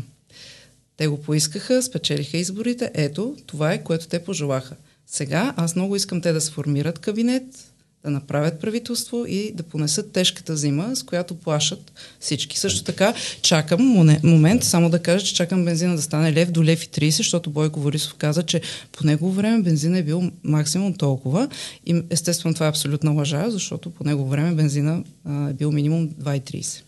Те 0.97 1.07
го 1.07 1.21
поискаха, 1.21 1.83
спечелиха 1.83 2.37
изборите. 2.37 2.91
Ето, 2.93 3.35
това 3.47 3.73
е, 3.73 3.83
което 3.83 4.07
те 4.07 4.23
пожелаха. 4.23 4.75
Сега 5.07 5.53
аз 5.57 5.75
много 5.75 5.95
искам 5.95 6.21
те 6.21 6.33
да 6.33 6.41
сформират 6.41 6.99
кабинет, 6.99 7.73
да 8.03 8.09
направят 8.09 8.59
правителство 8.59 9.25
и 9.27 9.51
да 9.53 9.63
понесат 9.63 10.11
тежката 10.11 10.57
зима, 10.57 10.95
с 10.95 11.03
която 11.03 11.35
плашат 11.35 11.91
всички. 12.19 12.59
Също 12.59 12.83
така, 12.83 13.13
чакам 13.41 14.09
момент, 14.23 14.63
само 14.63 14.89
да 14.89 14.99
кажа, 14.99 15.25
че 15.25 15.35
чакам 15.35 15.65
бензина 15.65 15.95
да 15.95 16.01
стане 16.01 16.33
лев 16.33 16.51
до 16.51 16.63
лев 16.63 16.83
и 16.83 16.87
30, 16.87 17.09
защото 17.09 17.49
Бойко 17.49 17.79
Борисов 17.79 18.13
каза, 18.13 18.43
че 18.43 18.61
по 18.91 19.05
негово 19.05 19.31
време 19.31 19.63
бензина 19.63 19.97
е 19.97 20.03
бил 20.03 20.31
максимум 20.43 20.93
толкова. 20.93 21.49
И 21.85 22.03
естествено 22.09 22.53
това 22.53 22.65
е 22.65 22.69
абсолютна 22.69 23.11
лъжа, 23.11 23.49
защото 23.49 23.89
по 23.89 24.03
негово 24.03 24.29
време 24.29 24.55
бензина 24.55 25.03
е 25.49 25.53
бил 25.53 25.71
минимум 25.71 26.09
2,30. 26.09 26.81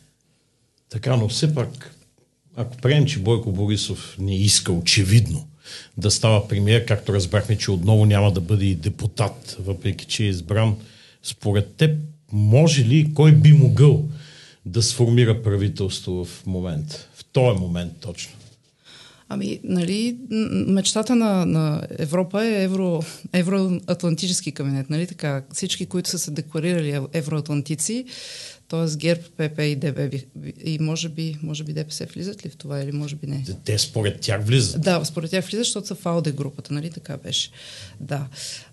Така, 0.89 1.15
но 1.15 1.27
все 1.27 1.53
пак, 1.53 1.95
ако 2.55 2.77
приемем, 2.77 3.05
че 3.05 3.19
Бойко 3.19 3.51
Борисов 3.51 4.15
не 4.19 4.37
иска 4.37 4.71
очевидно 4.71 5.47
да 5.97 6.11
става 6.11 6.47
премиер, 6.47 6.85
както 6.85 7.13
разбрахме, 7.13 7.57
че 7.57 7.71
отново 7.71 8.05
няма 8.05 8.31
да 8.31 8.41
бъде 8.41 8.65
и 8.65 8.75
депутат, 8.75 9.57
въпреки 9.59 10.05
че 10.05 10.23
е 10.23 10.27
избран 10.27 10.75
Според 11.25 11.75
теб, 11.75 11.97
може 12.31 12.85
ли, 12.85 13.13
кой 13.13 13.31
би 13.31 13.53
могъл 13.53 14.05
да 14.65 14.83
сформира 14.83 15.43
правителство 15.43 16.25
в 16.25 16.45
момент, 16.45 17.09
в 17.15 17.25
този 17.25 17.59
момент 17.59 17.93
точно? 17.99 18.33
Ами, 19.29 19.59
нали, 19.63 20.17
мечтата 20.67 21.15
на, 21.15 21.45
на 21.45 21.87
Европа 21.97 22.45
е 22.45 22.63
евро, 22.63 23.03
евроатлантически 23.33 24.51
кабинет, 24.51 24.89
нали 24.89 25.07
така? 25.07 25.43
Всички, 25.53 25.85
които 25.85 26.09
са 26.09 26.19
се 26.19 26.31
декларирали 26.31 26.99
евроатлантици, 27.13 28.05
т.е. 28.69 28.97
ГЕРБ, 28.97 29.21
ПП 29.37 29.59
и 29.59 29.75
ДБ 29.75 29.99
и 30.63 30.77
може 30.79 31.09
би, 31.09 31.37
може 31.43 31.63
би 31.63 31.73
ДПС 31.73 32.05
влизат 32.05 32.45
ли 32.45 32.49
в 32.49 32.55
това 32.55 32.79
или 32.79 32.91
може 32.91 33.15
би 33.15 33.27
не? 33.27 33.45
Те 33.65 33.77
според 33.77 34.21
тях 34.21 34.45
влизат. 34.45 34.81
Да, 34.81 35.05
според 35.05 35.31
тях 35.31 35.45
влизат, 35.45 35.65
защото 35.65 35.87
са 35.87 35.95
в 35.95 36.05
АОД 36.05 36.31
групата, 36.31 36.73
нали 36.73 36.89
така 36.89 37.17
беше. 37.17 37.49
Да. 37.99 38.27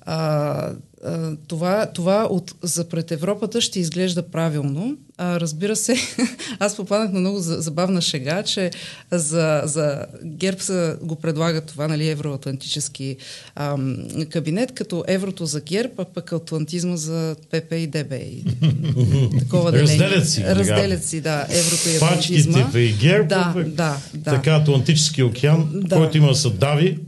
А, 0.06 0.70
а, 1.04 1.36
това, 1.48 1.86
това 1.86 2.26
от, 2.30 2.54
за 2.62 2.88
пред 2.88 3.10
Европата 3.10 3.60
ще 3.60 3.80
изглежда 3.80 4.22
правилно. 4.22 4.96
А, 5.18 5.40
разбира 5.40 5.76
се, 5.76 5.96
аз 6.58 6.76
попаднах 6.76 7.12
на 7.12 7.20
много 7.20 7.38
забавна 7.40 8.00
шега, 8.00 8.42
че 8.42 8.70
за, 9.10 9.62
за 9.64 10.06
ГЕРБ 10.24 10.60
са, 10.60 10.96
го 11.02 11.16
предлага 11.16 11.60
това, 11.60 11.88
нали, 11.88 12.08
евроатлантически 12.08 13.16
ам, 13.54 13.96
кабинет, 14.30 14.72
като 14.72 15.04
еврото 15.08 15.46
за 15.46 15.60
ГЕРБ, 15.60 15.92
а 15.98 16.04
пък 16.04 16.32
атлантизма 16.32 16.96
за 16.96 17.36
ПП 17.50 17.72
и 17.72 17.86
ДБ. 17.86 18.12
И, 18.12 18.44
такова 19.38 19.72
Разделят 19.72 20.28
си. 20.28 20.44
Разделят 20.44 21.04
си, 21.04 21.20
да, 21.20 21.46
еврото 21.50 21.88
и 21.88 21.96
атлантизма. 21.96 22.58
Пачките 22.58 22.78
и 22.78 22.92
ГЕРБ, 22.92 23.28
да, 23.28 23.54
да, 23.66 23.96
да. 24.14 24.30
така 24.30 24.54
Атлантически 24.54 25.22
океан, 25.22 25.68
да. 25.74 25.96
който 25.96 26.16
има 26.16 26.28
да 26.28 26.34
се 26.34 26.50
дави 26.50 26.98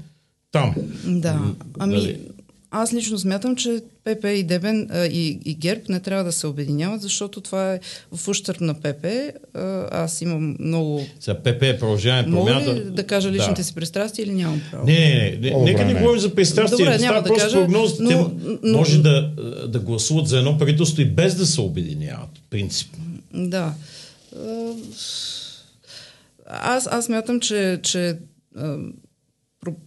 там. 0.52 0.74
Да, 1.04 1.40
ами... 1.78 1.94
Дали? 1.94 2.18
Аз 2.76 2.92
лично 2.92 3.18
смятам, 3.18 3.56
че 3.56 3.80
ПП 4.04 4.24
и 4.24 4.42
Дебен 4.42 4.88
а, 4.90 5.06
и, 5.06 5.40
и 5.44 5.54
ГЕРБ 5.54 5.80
не 5.88 6.00
трябва 6.00 6.24
да 6.24 6.32
се 6.32 6.46
обединяват, 6.46 7.02
защото 7.02 7.40
това 7.40 7.74
е 7.74 7.80
в 8.12 8.28
ущърп 8.28 8.60
на 8.60 8.74
ПП. 8.74 9.06
А, 9.54 9.88
аз 9.90 10.20
имам 10.20 10.56
много... 10.60 11.06
За 11.20 11.34
ПП 11.34 11.62
е 11.62 11.78
продължаване 11.78 12.30
промяната... 12.30 12.68
Мога 12.68 12.80
ли 12.80 12.84
да 12.84 13.06
кажа 13.06 13.30
личните 13.30 13.60
да. 13.60 13.64
си 13.64 13.74
пристрастия 13.74 14.22
или 14.22 14.32
нямам 14.32 14.60
право? 14.70 14.86
Не, 14.86 15.38
не, 15.40 15.50
не. 15.50 15.56
О, 15.56 15.64
нека 15.64 15.84
не 15.84 15.94
говорим 15.94 16.20
за 16.20 16.34
пристрастия. 16.34 16.78
Добре, 16.78 16.98
няма 16.98 17.22
да 17.22 17.28
просто 17.28 17.44
кажа, 17.44 17.56
прогнозите 17.56 18.02
но, 18.02 18.30
но, 18.62 18.78
може 18.78 19.02
да, 19.02 19.30
да 19.68 19.78
гласуват 19.78 20.28
за 20.28 20.38
едно 20.38 20.58
правителство 20.58 21.02
и 21.02 21.04
без 21.04 21.34
да 21.34 21.46
се 21.46 21.60
обединяват, 21.60 22.30
принципно. 22.50 23.04
Да. 23.34 23.74
Аз, 26.46 26.88
аз 26.90 27.08
мятам, 27.08 27.40
че, 27.40 27.80
че 27.82 28.16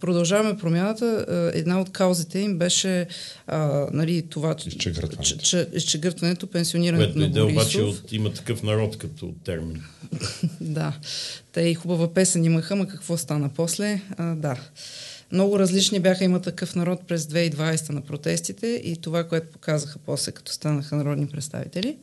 продължаваме 0.00 0.58
промяната. 0.58 1.26
Една 1.54 1.80
от 1.80 1.92
каузите 1.92 2.38
им 2.38 2.58
беше 2.58 3.06
а, 3.46 3.86
нали, 3.92 4.22
това, 4.30 4.56
изчегъртването, 5.72 6.46
пенсионирането 6.46 7.12
Което 7.14 7.38
на 7.38 7.44
Борисов. 7.44 7.62
обаче 7.62 7.80
от, 7.80 8.12
има 8.12 8.32
такъв 8.32 8.62
народ 8.62 8.98
като 8.98 9.34
термин. 9.44 9.82
да. 10.60 10.92
Те 11.52 11.60
и 11.60 11.74
хубава 11.74 12.14
песен 12.14 12.44
имаха, 12.44 12.76
ма 12.76 12.88
какво 12.88 13.16
стана 13.16 13.50
после? 13.56 14.00
А, 14.16 14.34
да. 14.34 14.56
Много 15.32 15.58
различни 15.58 16.00
бяха 16.00 16.24
има 16.24 16.42
такъв 16.42 16.74
народ 16.74 17.00
през 17.08 17.26
2020 17.26 17.90
на 17.90 18.00
протестите 18.00 18.66
и 18.84 18.96
това, 18.96 19.24
което 19.24 19.46
показаха 19.52 19.98
после, 20.06 20.32
като 20.32 20.52
станаха 20.52 20.96
народни 20.96 21.26
представители. 21.26 21.96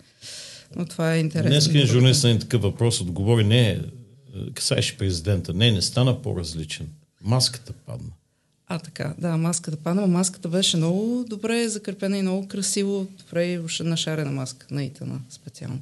Но 0.75 0.85
това 0.85 1.15
е 1.15 1.19
интересно. 1.19 1.71
Днес 1.71 1.87
журналист 1.87 2.23
на 2.23 2.39
такъв 2.39 2.61
въпрос 2.61 3.01
отговори, 3.01 3.43
не, 3.43 3.81
касаеше 4.53 4.97
президента. 4.97 5.53
Не, 5.53 5.71
не 5.71 5.81
стана 5.81 6.21
по-различен. 6.21 6.87
Маската 7.25 7.73
падна. 7.73 8.09
А, 8.67 8.79
така, 8.79 9.13
да, 9.17 9.37
маската 9.37 9.77
падна, 9.77 10.07
маската 10.07 10.49
беше 10.49 10.77
много 10.77 11.25
добре 11.29 11.69
закърпена 11.69 12.17
и 12.17 12.21
много 12.21 12.47
красиво, 12.47 13.07
добре 13.19 13.45
и 13.45 13.59
нашарена 13.79 14.31
маска 14.31 14.67
на 14.71 14.83
Итана 14.83 15.19
специално. 15.29 15.79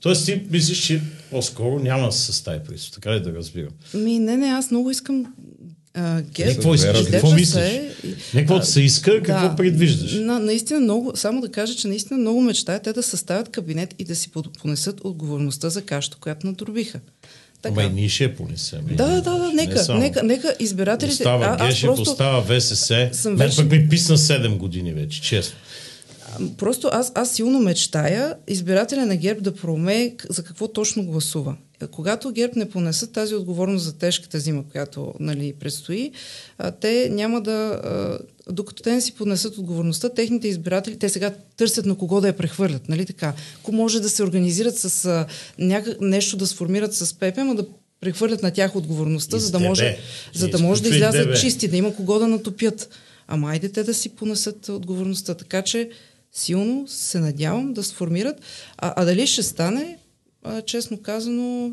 Тоест 0.00 0.24
ти 0.24 0.42
мислиш, 0.50 0.86
че 0.86 1.02
по-скоро 1.30 1.78
няма 1.78 2.06
да 2.06 2.12
се 2.12 2.22
състави 2.22 2.60
приз, 2.64 2.90
така 2.90 3.12
ли 3.14 3.22
да 3.22 3.34
разбирам? 3.34 3.72
Ми, 3.94 4.18
не, 4.18 4.36
не, 4.36 4.46
аз 4.46 4.70
много 4.70 4.90
искам 4.90 5.34
герб. 6.22 6.54
Какво 6.54 6.74
искаш? 6.74 7.06
Какво 7.10 7.32
мислиш? 7.32 7.64
Не 8.34 8.40
каквото 8.40 8.66
се 8.66 8.80
иска, 8.80 9.22
какво 9.22 9.48
да, 9.48 9.56
предвиждаш? 9.56 10.14
На, 10.14 10.38
наистина 10.38 10.80
много, 10.80 11.12
само 11.14 11.40
да 11.40 11.48
кажа, 11.48 11.74
че 11.74 11.88
наистина 11.88 12.18
много 12.18 12.40
мечтая 12.40 12.82
те 12.82 12.92
да 12.92 13.02
съставят 13.02 13.48
кабинет 13.48 13.94
и 13.98 14.04
да 14.04 14.16
си 14.16 14.30
понесат 14.60 15.00
отговорността 15.04 15.70
за 15.70 15.82
кашата, 15.82 16.16
която 16.20 16.46
надробиха. 16.46 17.00
Така. 17.64 17.80
Ама 17.80 17.90
и 17.90 17.92
ние 17.94 18.08
ще 18.08 18.34
понесем. 18.34 18.80
Да, 18.90 19.06
да, 19.08 19.20
да, 19.20 19.52
нека, 19.54 19.94
нека, 19.94 20.22
нека 20.22 20.54
избирателите... 20.60 21.12
Остава 21.12 21.56
а, 21.60 21.66
Гешев, 21.66 21.86
просто... 21.86 22.10
остава 22.10 22.42
ВСС. 22.42 23.10
Съм 23.12 23.34
Мен 23.34 23.48
вече... 23.48 23.56
пък 23.56 23.70
ми 23.70 23.88
писна 23.88 24.18
7 24.18 24.56
години 24.56 24.92
вече, 24.92 25.22
честно. 25.22 25.56
Просто 26.58 26.88
аз, 26.92 27.12
аз 27.14 27.30
силно 27.30 27.60
мечтая 27.60 28.34
избирателя 28.48 29.06
на 29.06 29.16
ГЕРБ 29.16 29.40
да 29.40 29.54
проумее 29.54 30.14
за 30.30 30.44
какво 30.44 30.68
точно 30.68 31.04
гласува. 31.04 31.56
Когато 31.90 32.30
ГЕРБ 32.30 32.52
не 32.56 32.70
понесат 32.70 33.12
тази 33.12 33.34
отговорност 33.34 33.84
за 33.84 33.98
тежката 33.98 34.40
зима, 34.40 34.64
която 34.72 35.14
нали, 35.20 35.54
предстои, 35.60 36.12
те 36.80 37.08
няма 37.12 37.40
да... 37.40 37.80
Докато 38.50 38.82
те 38.82 38.92
не 38.92 39.00
си 39.00 39.12
понесат 39.12 39.58
отговорността, 39.58 40.08
техните 40.08 40.48
избиратели, 40.48 40.98
те 40.98 41.08
сега 41.08 41.34
търсят 41.56 41.86
на 41.86 41.98
кого 41.98 42.20
да 42.20 42.26
я 42.26 42.36
прехвърлят, 42.36 42.88
нали 42.88 43.06
така? 43.06 43.34
Ако 43.60 43.72
може 43.72 44.00
да 44.00 44.08
се 44.08 44.22
организират 44.22 44.78
с 44.78 45.04
а, 45.04 45.26
някак, 45.58 46.00
нещо 46.00 46.36
да 46.36 46.46
сформират 46.46 46.94
с 46.94 47.14
ПП, 47.14 47.38
но 47.38 47.54
да 47.54 47.66
прехвърлят 48.00 48.42
на 48.42 48.50
тях 48.50 48.76
отговорността, 48.76 49.38
за 49.38 49.50
да 49.50 49.60
може, 49.60 49.98
за 50.32 50.48
да, 50.48 50.58
може 50.58 50.82
да 50.82 50.88
излязат 50.88 51.40
чисти, 51.40 51.68
да 51.68 51.76
има 51.76 51.96
кого 51.96 52.18
да 52.18 52.28
натопят. 52.28 52.88
Ама 53.28 53.50
айде 53.50 53.68
те 53.68 53.82
да 53.82 53.94
си 53.94 54.08
понесат 54.08 54.68
отговорността. 54.68 55.34
Така 55.34 55.62
че 55.62 55.90
силно 56.32 56.88
се 56.88 57.20
надявам 57.20 57.72
да 57.72 57.82
сформират. 57.82 58.40
А, 58.76 58.94
а 58.96 59.04
дали 59.04 59.26
ще 59.26 59.42
стане, 59.42 59.98
а, 60.42 60.62
честно 60.62 61.02
казано, 61.02 61.72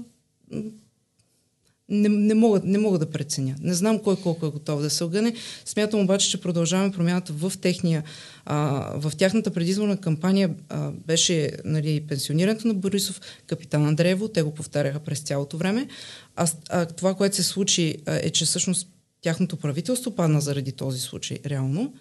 не, 1.92 2.10
не, 2.10 2.34
мога, 2.34 2.62
не 2.64 2.78
мога 2.78 3.00
да 3.00 3.10
преценя. 3.10 3.56
Не 3.62 3.74
знам 3.74 4.00
кой 4.00 4.16
колко 4.16 4.46
е 4.46 4.50
готов 4.50 4.82
да 4.82 4.90
се 4.90 5.04
огъне. 5.04 5.34
Смятам 5.66 6.00
обаче, 6.00 6.30
че 6.30 6.42
продължаваме 6.42 6.92
промяната 6.92 7.34
в, 7.34 7.54
техния, 7.62 8.04
а, 8.46 8.58
в 8.96 9.12
тяхната 9.18 9.52
предизборна 9.52 9.98
кампания 9.98 10.50
а, 10.70 10.92
беше 10.92 11.52
нали, 11.66 12.02
пенсионирането 12.08 12.68
на 12.68 12.74
Борисов, 12.74 13.22
капитан 13.48 13.86
Андреево, 13.86 14.28
те 14.28 14.42
го 14.42 14.54
повтаряха 14.54 15.00
през 15.00 15.20
цялото 15.20 15.58
време. 15.58 15.88
А, 16.36 16.48
а 16.70 16.86
това, 16.86 17.14
което 17.14 17.36
се 17.36 17.44
случи 17.44 17.98
а, 18.06 18.20
е, 18.24 18.30
че 18.30 18.46
всъщност 18.46 18.88
тяхното 19.22 19.58
правителство 19.58 20.12
падна 20.12 20.42
заради 20.42 20.72
този 20.72 21.00
случай 21.00 21.40
реално. 21.46 21.94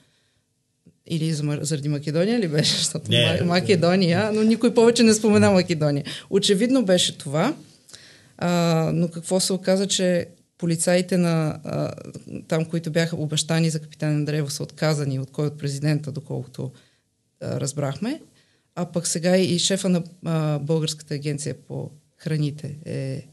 Или 1.07 1.32
заради 1.61 1.88
Македония 1.88 2.41
ли 2.41 2.49
беше? 2.49 2.74
Защото 2.78 3.11
не, 3.11 3.41
Македония, 3.45 4.30
но 4.32 4.43
никой 4.43 4.74
повече 4.74 5.03
не 5.03 5.14
спомена 5.14 5.51
Македония. 5.51 6.05
Очевидно 6.30 6.84
беше 6.84 7.18
това. 7.18 7.55
А, 8.41 8.91
но 8.95 9.09
какво 9.09 9.41
се 9.41 9.53
оказа, 9.53 9.86
че 9.86 10.26
полицаите 10.59 11.16
на 11.16 11.61
а, 11.64 11.93
там, 12.49 12.64
които 12.64 12.91
бяха 12.91 13.16
обещани 13.16 13.70
за 13.70 13.80
капитан 13.80 14.16
Андреево, 14.16 14.51
са 14.51 14.62
отказани 14.62 15.18
от 15.18 15.30
кой 15.30 15.47
от 15.47 15.59
президента, 15.59 16.12
доколкото 16.12 16.72
а, 17.41 17.61
разбрахме. 17.61 18.20
А 18.74 18.84
пък 18.84 19.07
сега 19.07 19.36
и 19.36 19.59
шефа 19.59 19.88
на 19.88 20.03
а, 20.24 20.59
Българската 20.59 21.14
агенция 21.14 21.55
по 21.55 21.91
храните 22.16 22.76
е 22.84 23.26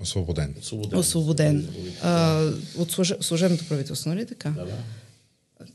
освободен. 0.00 0.54
Освободен. 0.60 0.98
освободен. 0.98 1.68
А, 2.02 2.44
от 2.78 2.96
служебното 3.20 3.68
правителство, 3.68 4.10
нали 4.10 4.26
така? 4.26 4.50
Да, 4.50 4.64
да 4.64 4.76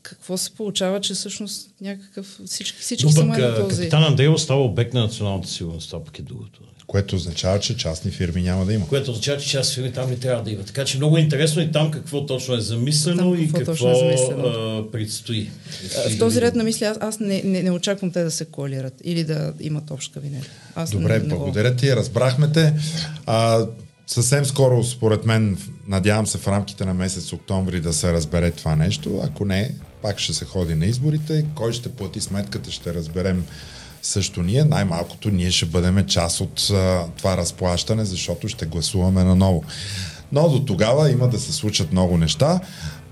какво 0.02 0.36
се 0.36 0.50
получава, 0.50 1.00
че 1.00 1.14
всъщност 1.14 1.70
някакъв 1.80 2.40
всички, 2.46 2.80
всички 2.80 3.12
са 3.12 3.24
на 3.24 3.56
този... 3.56 3.76
Капитан 3.76 4.04
Андреево 4.04 4.38
става 4.38 4.64
обект 4.64 4.94
на 4.94 5.00
националната 5.00 5.48
сигурност, 5.48 5.90
това 5.90 6.04
пък 6.04 6.18
е 6.18 6.22
другото. 6.22 6.60
Което 6.86 7.16
означава, 7.16 7.60
че 7.60 7.76
частни 7.76 8.10
фирми 8.10 8.42
няма 8.42 8.64
да 8.64 8.72
има. 8.72 8.88
Което 8.88 9.10
означава, 9.10 9.40
че 9.40 9.48
частни 9.48 9.74
фирми 9.74 9.92
там 9.92 10.10
не 10.10 10.16
трябва 10.16 10.44
да 10.44 10.50
има. 10.50 10.62
Така 10.62 10.84
че 10.84 10.96
много 10.96 11.18
интересно 11.18 11.62
и 11.62 11.72
там 11.72 11.90
какво 11.90 12.26
точно 12.26 12.54
е 12.54 12.60
замислено 12.60 13.32
там, 13.32 13.42
и 13.42 13.52
какво, 13.52 13.72
какво 13.72 13.90
е 13.90 13.94
замислено. 13.94 14.44
А, 14.46 14.90
предстои. 14.90 15.50
В 16.10 16.18
този 16.18 16.40
ред 16.40 16.54
на 16.54 16.64
мисли 16.64 16.84
аз, 16.84 16.98
аз 17.00 17.20
не, 17.20 17.42
не, 17.44 17.62
не 17.62 17.70
очаквам 17.70 18.10
те 18.10 18.22
да 18.24 18.30
се 18.30 18.44
коалират 18.44 18.94
или 19.04 19.24
да 19.24 19.52
имат 19.60 19.90
общ 19.90 20.12
кабинет. 20.12 20.50
Аз 20.74 20.90
Добре, 20.90 21.18
не, 21.18 21.28
благодаря 21.28 21.76
ти, 21.76 21.96
разбрахме 21.96 22.52
те. 22.52 22.74
А, 23.26 23.66
съвсем 24.06 24.44
скоро, 24.44 24.84
според 24.84 25.24
мен, 25.24 25.58
надявам 25.88 26.26
се 26.26 26.38
в 26.38 26.48
рамките 26.48 26.84
на 26.84 26.94
месец 26.94 27.32
октомври 27.32 27.80
да 27.80 27.92
се 27.92 28.12
разбере 28.12 28.50
това 28.50 28.76
нещо. 28.76 29.20
Ако 29.24 29.44
не, 29.44 29.74
пак 30.02 30.18
ще 30.18 30.34
се 30.34 30.44
ходи 30.44 30.74
на 30.74 30.86
изборите. 30.86 31.44
Кой 31.54 31.72
ще 31.72 31.88
плати 31.88 32.20
сметката, 32.20 32.70
ще 32.70 32.94
разберем 32.94 33.44
също 34.06 34.42
ние. 34.42 34.64
Най-малкото 34.64 35.30
ние 35.30 35.50
ще 35.50 35.66
бъдем 35.66 36.06
част 36.06 36.40
от 36.40 36.70
а, 36.72 37.04
това 37.18 37.36
разплащане, 37.36 38.04
защото 38.04 38.48
ще 38.48 38.66
гласуваме 38.66 39.24
наново. 39.24 39.64
Но 40.32 40.48
до 40.48 40.64
тогава 40.64 41.10
има 41.10 41.28
да 41.28 41.40
се 41.40 41.52
случат 41.52 41.92
много 41.92 42.16
неща. 42.16 42.60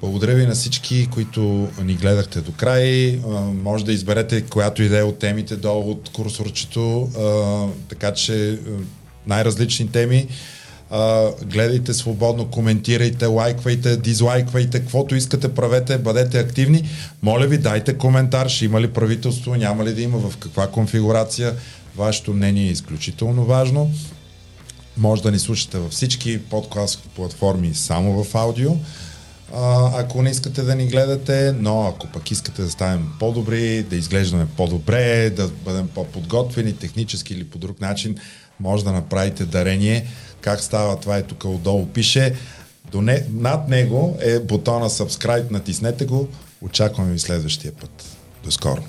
Благодаря 0.00 0.34
ви 0.34 0.46
на 0.46 0.54
всички, 0.54 1.08
които 1.10 1.68
ни 1.82 1.94
гледахте 1.94 2.40
до 2.40 2.52
край. 2.52 3.08
А, 3.08 3.40
може 3.40 3.84
да 3.84 3.92
изберете 3.92 4.42
която 4.42 4.82
идея 4.82 5.06
от 5.06 5.18
темите 5.18 5.56
долу 5.56 5.90
от 5.90 6.10
курсорчето, 6.12 7.02
а, 7.18 7.66
така 7.88 8.12
че 8.12 8.58
най-различни 9.26 9.88
теми. 9.88 10.28
А, 10.96 11.32
гледайте 11.44 11.94
свободно, 11.94 12.50
коментирайте, 12.50 13.26
лайквайте, 13.26 13.96
дизлайквайте, 13.96 14.80
каквото 14.80 15.14
искате, 15.14 15.54
правете, 15.54 15.98
бъдете 15.98 16.38
активни. 16.38 16.88
Моля 17.22 17.46
ви, 17.46 17.58
дайте 17.58 17.98
коментар, 17.98 18.48
ще 18.48 18.64
има 18.64 18.80
ли 18.80 18.92
правителство, 18.92 19.54
няма 19.54 19.84
ли 19.84 19.94
да 19.94 20.02
има, 20.02 20.18
в 20.18 20.36
каква 20.36 20.66
конфигурация. 20.66 21.54
Вашето 21.96 22.32
мнение 22.32 22.68
е 22.68 22.70
изключително 22.70 23.44
важно. 23.44 23.90
Може 24.96 25.22
да 25.22 25.30
ни 25.30 25.38
слушате 25.38 25.78
във 25.78 25.92
всички 25.92 26.42
подкаст 26.42 27.08
платформи 27.16 27.74
само 27.74 28.24
в 28.24 28.34
аудио. 28.34 28.70
А, 29.54 29.90
ако 30.00 30.22
не 30.22 30.30
искате 30.30 30.62
да 30.62 30.74
ни 30.74 30.86
гледате, 30.86 31.54
но 31.58 31.86
ако 31.86 32.06
пък 32.06 32.30
искате 32.30 32.62
да 32.62 32.70
ставим 32.70 33.08
по-добри, 33.20 33.82
да 33.82 33.96
изглеждаме 33.96 34.46
по-добре, 34.56 35.30
да 35.30 35.48
бъдем 35.48 35.88
по-подготвени 35.88 36.72
технически 36.72 37.34
или 37.34 37.44
по 37.44 37.58
друг 37.58 37.80
начин, 37.80 38.16
може 38.60 38.84
да 38.84 38.92
направите 38.92 39.44
дарение. 39.44 40.06
Как 40.40 40.60
става 40.60 41.00
това 41.00 41.16
е 41.16 41.22
тук 41.22 41.44
отдолу 41.44 41.86
пише. 41.86 42.34
До 42.92 43.02
не, 43.02 43.26
над 43.32 43.68
него 43.68 44.16
е 44.20 44.38
бутона 44.38 44.90
subscribe, 44.90 45.50
натиснете 45.50 46.06
го. 46.06 46.28
Очакваме 46.62 47.12
ви 47.12 47.18
следващия 47.18 47.72
път. 47.72 48.04
До 48.44 48.50
скоро! 48.50 48.82